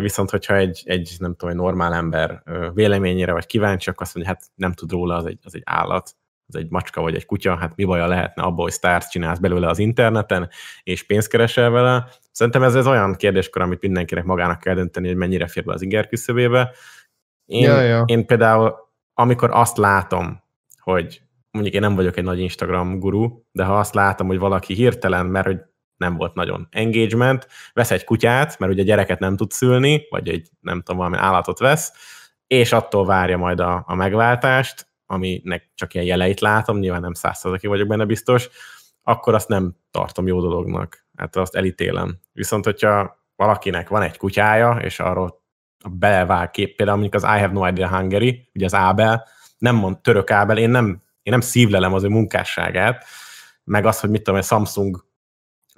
[0.00, 2.42] Viszont, hogyha egy, egy nem tudom, egy normál ember
[2.74, 6.16] véleményére vagy kíváncsi, akkor azt mondja, hát nem tud róla, az egy, az egy állat,
[6.46, 9.68] az egy macska vagy egy kutya, hát mi baja lehetne abból, hogy sztárt csinálsz belőle
[9.68, 10.50] az interneten,
[10.82, 12.08] és pénzt keresel vele.
[12.34, 15.82] Szerintem ez, ez olyan kérdéskör, amit mindenkinek magának kell dönteni, hogy mennyire fér be az
[15.82, 16.70] inger küszöbébe.
[17.44, 18.02] Én, Ja, ja.
[18.06, 18.74] én például,
[19.14, 20.42] amikor azt látom,
[20.78, 24.74] hogy mondjuk én nem vagyok egy nagy Instagram guru, de ha azt látom, hogy valaki
[24.74, 25.60] hirtelen, mert hogy
[25.96, 30.48] nem volt nagyon engagement, vesz egy kutyát, mert ugye gyereket nem tud szülni, vagy egy
[30.60, 31.92] nem tudom, valami állatot vesz,
[32.46, 37.66] és attól várja majd a, a megváltást, aminek csak ilyen jeleit látom, nyilván nem százszerzaki
[37.66, 38.48] vagyok benne biztos,
[39.02, 41.03] akkor azt nem tartom jó dolognak.
[41.16, 42.18] Hát azt elítélem.
[42.32, 45.42] Viszont, hogyha valakinek van egy kutyája, és arról
[45.90, 49.26] belevág kép, például mondjuk az I have no idea Hungary, ugye az Ábel,
[49.58, 50.86] nem mond török Ábel, én nem,
[51.22, 53.04] én nem szívlelem az ő munkásságát,
[53.64, 55.04] meg az, hogy mit tudom, a Samsung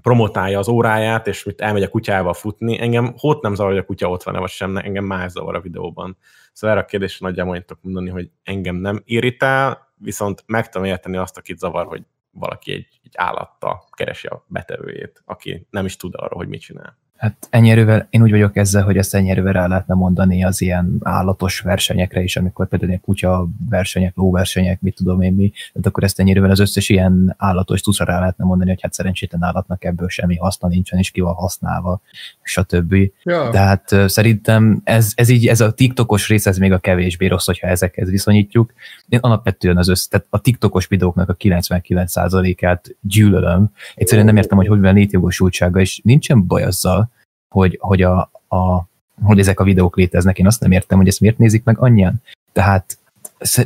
[0.02, 2.80] promotálja az óráját, és mit elmegy a kutyával futni.
[2.80, 5.60] Engem hót nem zavar, hogy a kutya ott van-e, vagy sem, engem más zavar a
[5.60, 6.16] videóban.
[6.52, 11.16] Szóval erre a kérdésre nagyjából tudok mondani, hogy engem nem irritál, viszont meg tudom érteni
[11.16, 12.02] azt, akit zavar, hogy
[12.38, 16.98] valaki egy, egy állattal keresi a betevőjét, aki nem is tud arról, hogy mit csinál.
[17.16, 21.60] Hát ennyierővel, én úgy vagyok ezzel, hogy ezt ennyierővel rá lehetne mondani az ilyen állatos
[21.60, 26.20] versenyekre is, amikor például ilyen kutya versenyek, lóversenyek, mit tudom én mi, tehát akkor ezt
[26.20, 30.36] ennyierővel az összes ilyen állatos tuszra rá lehetne mondani, hogy hát szerencsétlen állatnak ebből semmi
[30.36, 32.00] haszna nincsen, és ki van használva,
[32.42, 32.96] stb.
[33.22, 33.50] Ja.
[33.50, 37.66] Tehát szerintem ez, ez így, ez a TikTokos rész, ez még a kevésbé rossz, hogyha
[37.66, 38.72] ezekhez viszonyítjuk.
[39.08, 43.70] Én alapvetően az össz, tehát a TikTokos videóknak a 99%-át gyűlölöm.
[43.94, 47.05] Egyszerűen nem értem, hogy hogy van létjogosultsága, és nincsen baj azzal,
[47.48, 48.88] hogy, hogy, a, a,
[49.22, 50.38] hogy ezek a videók léteznek.
[50.38, 52.22] Én azt nem értem, hogy ezt miért nézik meg annyian.
[52.52, 52.98] Tehát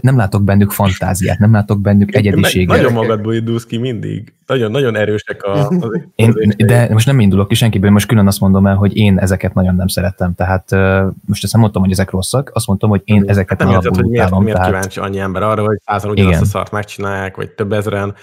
[0.01, 2.77] nem látok bennük fantáziát, nem látok bennük egyediséget.
[2.77, 4.33] Nagyon magadból indulsz ki mindig.
[4.47, 5.69] Nagyon, nagyon erősek a...
[5.69, 9.19] Az, Én, de most nem indulok ki senkiből, most külön azt mondom el, hogy én
[9.19, 10.35] ezeket nagyon nem szeretem.
[10.35, 10.71] Tehát
[11.27, 13.95] most ezt nem mondtam, hogy ezek rosszak, azt mondtam, hogy én ezeket Hát nem érted,
[13.95, 14.45] hogy miért, utálom.
[14.45, 16.47] miért Tehát, kíváncsi annyi ember arra, hogy százan ugyanazt Igen.
[16.47, 18.15] a szart megcsinálják, vagy több ezeren,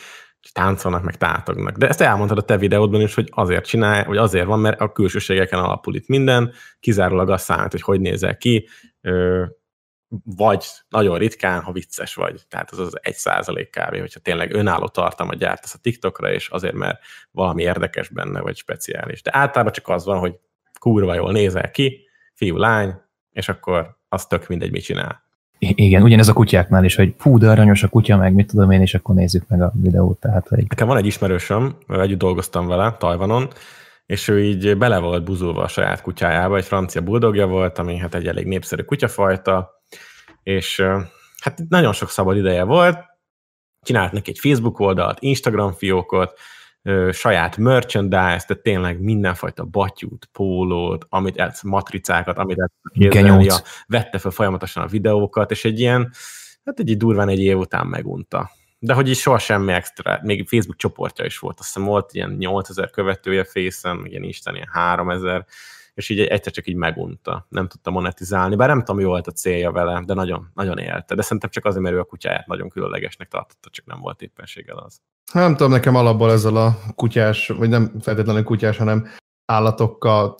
[0.51, 1.77] táncolnak, meg tátognak.
[1.77, 4.91] De ezt elmondtad a te videódban is, hogy azért csinálj, vagy azért van, mert a
[4.91, 8.67] külsőségeken alapul itt minden, kizárólag azt számít, hogy hogy nézel ki,
[10.23, 12.41] vagy nagyon ritkán, ha vicces vagy.
[12.47, 13.99] Tehát az az egy százalék kb.
[13.99, 16.99] hogyha tényleg önálló tartalmat gyártasz a TikTokra, és azért, mert
[17.31, 19.21] valami érdekes benne, vagy speciális.
[19.21, 20.35] De általában csak az van, hogy
[20.79, 23.01] kurva jól nézel ki, fiú, lány,
[23.31, 25.26] és akkor az tök mindegy, mit csinál.
[25.59, 28.81] Igen, ugyanez a kutyáknál is, hogy fú, de aranyos a kutya, meg mit tudom én,
[28.81, 30.19] és akkor nézzük meg a videót.
[30.19, 30.65] Tehát, hogy...
[30.69, 33.47] Nekem van egy ismerősöm, együtt dolgoztam vele Tajvanon,
[34.05, 38.15] és ő így bele volt buzulva a saját kutyájába, egy francia buldogja volt, ami hát
[38.15, 39.69] egy elég népszerű kutyafajta,
[40.43, 40.83] és
[41.41, 42.97] hát nagyon sok szabad ideje volt,
[43.81, 46.39] csinált neki egy Facebook oldalt, Instagram fiókot,
[47.11, 53.49] saját merchandise, tehát tényleg mindenfajta batyút, pólót, amit el, matricákat, amit el képzelni,
[53.87, 56.11] vette fel folyamatosan a videókat, és egy ilyen,
[56.65, 58.51] hát egy durván egy év után megunta.
[58.79, 62.31] De hogy is soha semmi extra, még Facebook csoportja is volt, azt hiszem volt ilyen
[62.31, 65.45] 8000 követője Face-en, ilyen Instán ilyen 3000,
[65.97, 67.45] és így egyszer csak így megunta.
[67.49, 71.15] Nem tudta monetizálni, bár nem tudom, mi volt a célja vele, de nagyon, nagyon élte.
[71.15, 74.77] De szerintem csak azért, mert ő a kutyáját nagyon különlegesnek tartotta, csak nem volt éppenséggel
[74.77, 75.01] az.
[75.33, 79.07] Nem tudom, nekem alapból ezzel a kutyás, vagy nem feltétlenül kutyás, hanem
[79.45, 80.35] állatokkal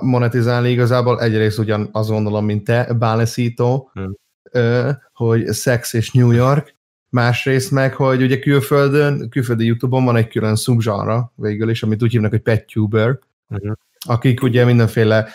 [0.00, 4.98] monetizálni igazából egyrészt ugyan azt gondolom, mint te, báleszító, hmm.
[5.12, 6.74] hogy Sex és New York,
[7.08, 12.10] másrészt meg, hogy ugye külföldön, külföldi Youtube-on van egy külön subgenre végül is, amit úgy
[12.10, 13.18] hívnak, hogy pettuber,
[13.48, 13.72] hmm
[14.06, 15.28] akik ugye mindenféle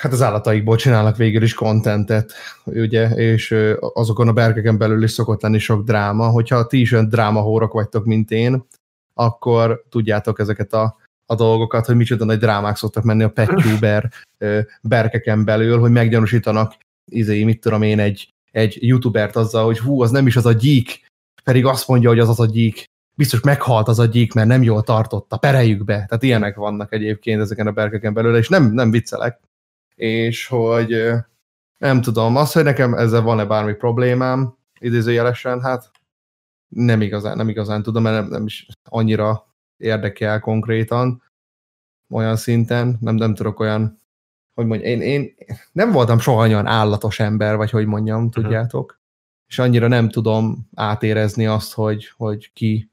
[0.00, 2.32] hát az állataikból csinálnak végül is kontentet,
[2.64, 6.28] ugye, és azokon a berkeken belül is szokott lenni sok dráma.
[6.28, 8.66] Hogyha ti is olyan drámahórok vagytok, mint én,
[9.14, 10.96] akkor tudjátok ezeket a,
[11.26, 14.10] a dolgokat, hogy micsoda nagy drámák szoktak menni a pettuber
[14.82, 16.74] berkeken belül, hogy meggyanúsítanak,
[17.10, 20.52] izé, mit tudom én, egy, egy youtubert azzal, hogy hú, az nem is az a
[20.52, 21.06] gyík,
[21.44, 22.84] pedig azt mondja, hogy az az a gyík,
[23.14, 25.94] biztos meghalt az a gyík, mert nem jól tartotta, pereljük be.
[25.94, 29.40] Tehát ilyenek vannak egyébként ezeken a berkeken belőle, és nem, nem viccelek.
[29.94, 31.12] És hogy
[31.78, 35.90] nem tudom, az, hogy nekem ezzel van-e bármi problémám, idézőjelesen, hát
[36.68, 39.46] nem igazán, nem igazán tudom, mert nem, nem is annyira
[39.76, 41.22] érdekel konkrétan
[42.10, 43.98] olyan szinten, nem, nem tudok olyan,
[44.54, 45.34] hogy mondjam, én, én
[45.72, 49.00] nem voltam soha olyan állatos ember, vagy hogy mondjam, tudjátok,
[49.46, 52.90] és annyira nem tudom átérezni azt, hogy, hogy ki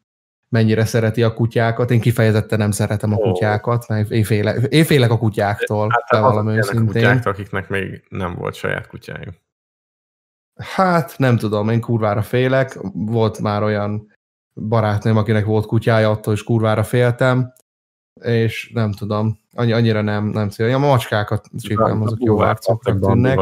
[0.51, 1.91] mennyire szereti a kutyákat.
[1.91, 3.31] Én kifejezetten nem szeretem a oh.
[3.31, 5.89] kutyákat, mert én félek, én félek a kutyáktól.
[5.89, 6.85] Hát valami őszintén.
[6.85, 9.35] Kutyáktól, akiknek még nem volt saját kutyájuk.
[10.55, 12.79] Hát nem tudom, én kurvára félek.
[12.93, 14.07] Volt már olyan
[14.53, 17.53] barátnőm, akinek volt kutyája, attól is kurvára féltem,
[18.21, 20.75] és nem tudom, annyira nem, nem szél.
[20.75, 23.39] A macskákat csípem, azok jó arcoknak tűnnek.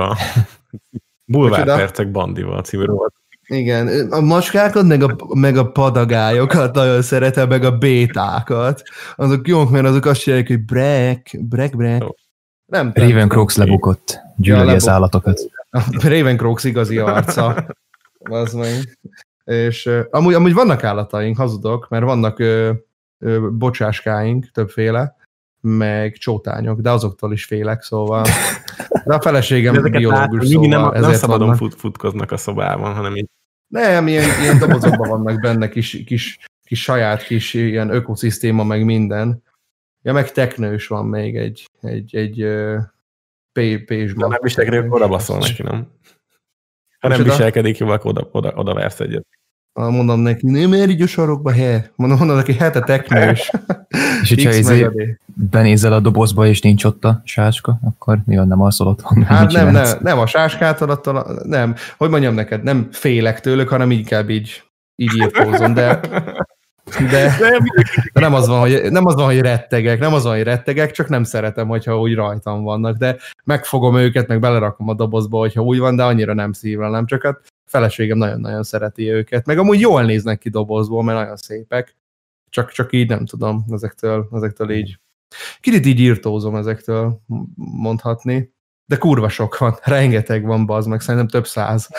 [1.25, 3.13] Bulvárpercek bandival című volt.
[3.49, 8.81] Igen, a macskákat, meg a, meg a padagájokat nagyon szeretem, meg a bétákat.
[9.15, 12.03] Azok jók, mert azok azt csinálják, hogy brek, brek, brek.
[12.65, 15.39] Nem, Ravencrox lebukott, gyűlöli ja, az állatokat.
[16.03, 17.65] Ravencrox igazi arca.
[18.19, 18.97] Az meg.
[19.43, 22.69] És amúgy, amúgy vannak állataink, hazudok, mert vannak uh,
[23.19, 25.15] uh, bocsáskáink, többféle,
[25.61, 28.25] meg csótányok, de azoktól is félek, szóval.
[29.05, 33.29] De a feleségem biológus, szóval nem, ezért nem szabadon fut, futkoznak a szobában, hanem így
[33.69, 39.43] nem, ilyen, ilyen dobozokban vannak benne kis, kis, kis saját kis ilyen ökoszisztéma, meg minden.
[40.01, 42.47] Ja, meg teknős van még egy, egy, egy
[43.85, 44.29] pésban.
[44.29, 45.91] Nem viselkedik, oda baszol neki, nem?
[46.99, 49.27] Ha nem viselkedik jól, akkor oda, oda, oda versz egyet.
[49.73, 51.91] Mondom neki, nem miért így a sarokba, he?
[51.95, 53.51] Mondom, mondom neki, hete teknős.
[54.21, 54.87] és hogyha izé
[55.33, 59.23] benézel a dobozba, és nincs ott a sáska, akkor mi van, nem alszol otthon?
[59.23, 63.91] Hát nem, nem, nem, a sáskát attól, nem, hogy mondjam neked, nem félek tőlük, hanem
[63.91, 64.63] inkább így,
[64.95, 65.99] így írtózom, de
[67.11, 67.37] de,
[68.13, 70.91] de nem, az van, hogy, nem az van, hogy rettegek, nem az van, hogy rettegek,
[70.91, 75.61] csak nem szeretem, hogyha úgy rajtam vannak, de megfogom őket, meg belerakom a dobozba, hogyha
[75.61, 77.39] úgy van, de annyira nem szívlelem, csak hát
[77.69, 81.95] feleségem nagyon-nagyon szereti őket, meg amúgy jól néznek ki dobozból, mert nagyon szépek,
[82.49, 84.99] csak, csak így nem tudom ezektől, ezektől így.
[85.59, 87.21] Kicsit így írtózom ezektől
[87.55, 88.53] mondhatni,
[88.85, 91.89] de kurva sok van, rengeteg van, bazd meg, szerintem több száz.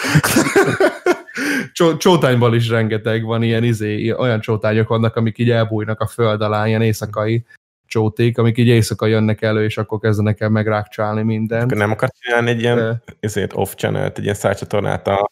[1.98, 6.66] Csótányból is rengeteg van, ilyen izé, olyan csótányok vannak, amik így elbújnak a föld alá,
[6.66, 7.44] ilyen éjszakai
[7.86, 11.74] csóték, amik így éjszaka jönnek elő, és akkor kezdenek el megrákcsálni mindent.
[11.74, 13.02] Nem akarsz csinálni egy ilyen de...
[13.20, 15.30] ezért off channel egy ilyen szájcsatornát a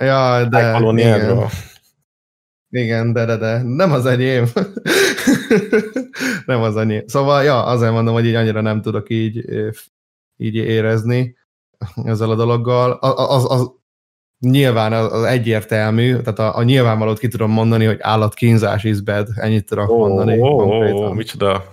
[0.00, 0.78] Ja, de...
[0.96, 1.48] Igen.
[2.70, 3.62] igen, de, de, de.
[3.62, 4.46] Nem az enyém.
[6.46, 7.02] nem az enyém.
[7.06, 9.44] Szóval, ja, azért mondom, hogy így annyira nem tudok így,
[10.36, 11.36] így érezni
[12.04, 12.90] ezzel a dologgal.
[12.90, 13.70] Az, az, az
[14.40, 19.28] nyilván az, az egyértelmű, tehát a, a nyilvánvalót ki tudom mondani, hogy állatkínzás is bad,
[19.34, 20.40] ennyit tudok oh, mondani.
[20.40, 21.64] Oh, oh, oh, micsoda,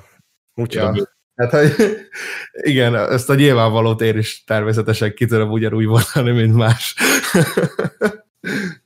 [0.53, 1.15] micsoda ja.
[1.35, 1.75] Hát, hogy
[2.71, 6.95] igen, ezt a nyilvánvalót én is természetesen ki tudom ugyanúgy mondani, mint más.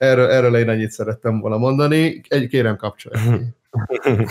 [0.02, 2.22] erről, erről én ennyit szerettem volna mondani.
[2.28, 3.19] Egy kérem kapcsolja.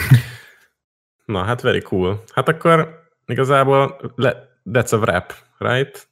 [1.25, 2.23] Na, hát very cool.
[2.33, 6.09] Hát akkor igazából le, that's a wrap, right?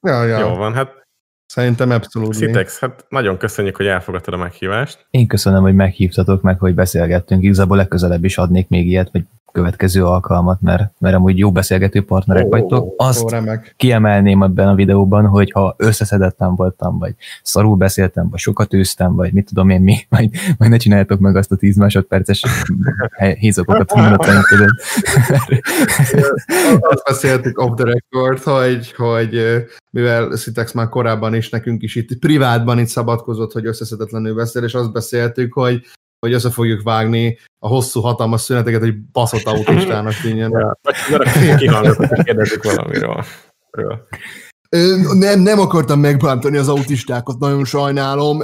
[0.00, 0.38] Ja, ja.
[0.38, 1.04] Jó van, hát
[1.46, 2.34] Szerintem abszolút.
[2.34, 5.06] Citex, hát nagyon köszönjük, hogy elfogadtad a meghívást.
[5.10, 7.42] Én köszönöm, hogy meghívtatok meg, hogy beszélgettünk.
[7.42, 9.22] Igazából legközelebb is adnék még ilyet, vagy
[9.56, 12.94] következő alkalmat, mert, mert amúgy jó beszélgető partnerek oh, vagytok.
[12.96, 13.74] Azt oh, remek.
[13.76, 19.32] kiemelném ebben a videóban, hogy ha összeszedettem voltam, vagy szarul beszéltem, vagy sokat őztem, vagy
[19.32, 22.44] mit tudom én mi, majd, majd ne csináljátok meg azt a 10 másodperces
[23.38, 24.82] hízokokat a mondatom között.
[26.80, 29.40] Azt beszéltük off the record, hogy, hogy
[29.90, 34.74] mivel Szitex már korábban is nekünk is itt privátban itt szabadkozott, hogy összeszedetlenül beszél, és
[34.74, 35.80] azt beszéltük, hogy
[36.18, 40.50] hogy össze fogjuk vágni a hosszú, hatalmas szüneteket, hogy baszott autistának tűnjön.
[40.50, 43.24] Ja, és kérdezzük valamiről.
[45.18, 48.40] Nem, nem akartam megbántani az autistákat, nagyon sajnálom.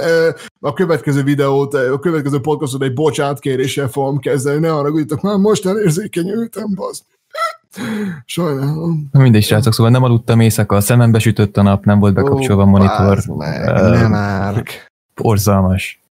[0.59, 6.73] A következő videót, a következő podcastot egy bocsátkéréssel fogom kezdeni, ne haragudjatok, már most elérzékenyültem,
[6.75, 7.03] basz.
[8.25, 9.09] Sajnálom.
[9.11, 12.65] Mindegy, srácok, szóval nem aludtam éjszaka, a szemembe sütött a nap, nem volt bekapcsolva a
[12.65, 13.23] monitor.
[13.37, 14.91] Meg, uh, nem árk.
[15.15, 16.02] Borzalmas.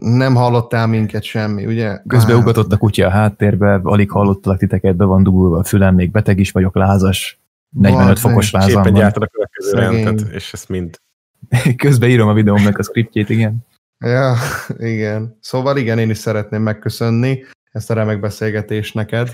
[0.00, 2.00] Nem hallottál minket semmi, ugye?
[2.06, 2.40] Közben ah.
[2.40, 6.38] ugatott a kutya a háttérbe, alig hallottalak titeket, be van dugulva a fülem, még beteg
[6.38, 7.40] is vagyok, lázas,
[7.70, 8.92] 45 Val, fokos lázam van.
[8.92, 11.00] gyártad a következő rendet, és ezt mind.
[11.76, 13.66] Közben írom a videómnak a scriptjét, igen.
[13.98, 14.34] Ja,
[14.78, 15.38] igen.
[15.40, 19.30] Szóval igen, én is szeretném megköszönni ezt a remek beszélgetést neked,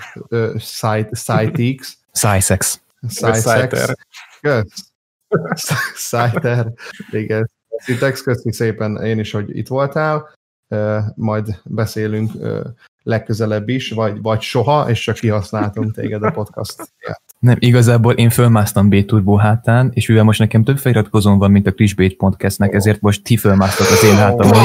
[0.59, 1.99] SciTX.
[2.13, 2.81] SciSex.
[3.09, 3.95] SciSex.
[5.95, 6.73] Szájter.
[7.11, 7.51] Igen.
[7.77, 10.29] Szitex, köszi szépen én is, hogy itt voltál,
[11.15, 12.33] majd beszélünk
[13.03, 16.93] legközelebb is, vagy, vagy soha, és csak kihasználtunk téged a podcast.
[17.39, 21.73] Nem, igazából én fölmásztam B-Turbo hátán, és mivel most nekem több feliratkozón van, mint a
[21.73, 24.59] Clickbait podcastnek, ezért most ti fölmásztok az én hátamon.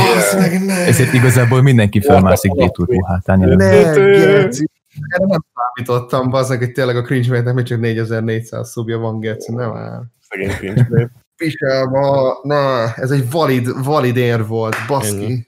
[0.88, 3.40] Ezért igazából mindenki fölmászik B-Turbo hátán.
[3.40, 9.52] Ne, erre nem számítottam, bazdmeg, hogy tényleg a cringe még csak 4400 szubja van, Geci,
[9.52, 10.04] nem áll.
[10.30, 11.10] Szegény cringe
[11.40, 15.48] Pisába, na, ez egy valid, valid ér volt, baszki.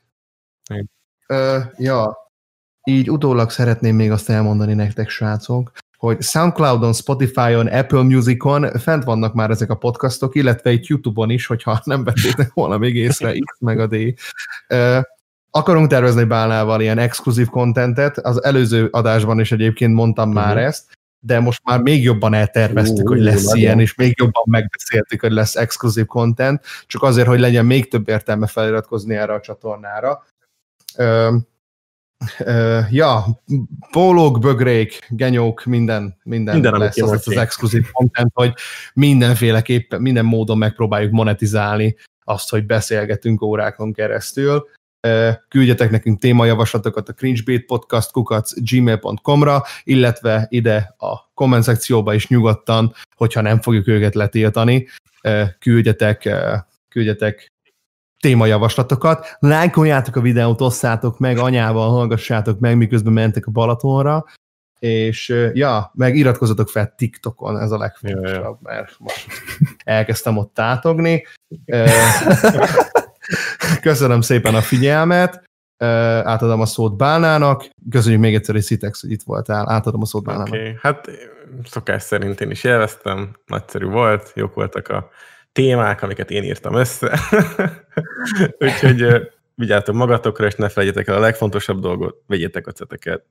[1.28, 2.18] Uh, ja,
[2.84, 9.34] így utólag szeretném még azt elmondani nektek, srácok, hogy Soundcloudon, Spotify-on, Apple Music-on fent vannak
[9.34, 13.60] már ezek a podcastok, illetve itt YouTube-on is, hogyha nem vettétek volna még észre, X
[13.60, 13.96] meg a D.
[15.50, 20.44] Akarunk tervezni Bálnával ilyen exkluzív kontentet, az előző adásban is egyébként mondtam uh-huh.
[20.44, 25.22] már ezt, de most már még jobban elterveztük, hogy lesz ilyen, és még jobban megbeszéltük,
[25.22, 30.26] hogy lesz exkluzív content, csak azért, hogy legyen még több értelme feliratkozni erre a csatornára.
[30.96, 31.36] Ö,
[32.40, 33.26] ö, ja,
[33.92, 38.54] pólók, bögrék, genyók, minden, minden, minden lesz az, az, az exkluzív content, hogy
[38.94, 44.68] mindenféleképpen, minden módon megpróbáljuk monetizálni azt, hogy beszélgetünk órákon keresztül
[45.48, 52.94] küldjetek nekünk témajavaslatokat a cringebait podcast kukac gmail.com-ra, illetve ide a komment szekcióba is nyugodtan,
[53.16, 54.88] hogyha nem fogjuk őket letiltani,
[55.60, 56.30] küldjetek,
[56.90, 57.52] küldjetek
[58.20, 64.26] témajavaslatokat, lájkoljátok a videót, osszátok meg, anyával hallgassátok meg, miközben mentek a Balatonra,
[64.80, 69.28] és ja, meg iratkozzatok fel TikTokon, ez a legfontosabb, mert most
[69.84, 71.26] elkezdtem ott tátogni.
[73.82, 75.44] Köszönöm szépen a figyelmet,
[76.24, 80.24] átadom a szót Bálnának, köszönjük még egyszer, hogy Citex, hogy itt voltál, átadom a szót
[80.24, 80.54] Bálnának.
[80.54, 80.78] Okay.
[80.82, 81.10] Hát
[81.64, 85.10] szokás szerint én is élveztem, nagyszerű volt, jók voltak a
[85.52, 87.20] témák, amiket én írtam össze.
[88.60, 93.26] Úgyhogy vigyázzatok magatokra, és ne felejtjetek el a legfontosabb dolgot, vegyétek a ceteket.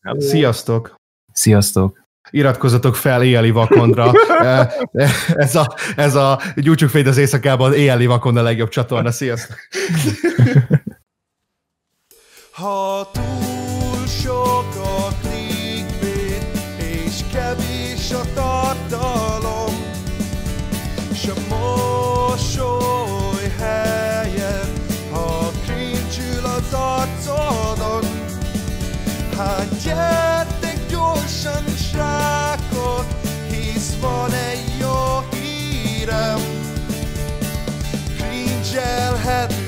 [0.00, 0.94] Hát, Sziasztok!
[1.32, 2.02] Sziasztok!
[2.30, 4.12] Iratkozzatok fel éjjeli vakondra.
[5.34, 9.10] ez a, ez a gyújtsuk fény az éjszakában éjjeli vakond a legjobb csatorna.
[9.10, 9.56] Sziasztok!
[12.52, 13.41] Ha túl
[39.22, 39.61] had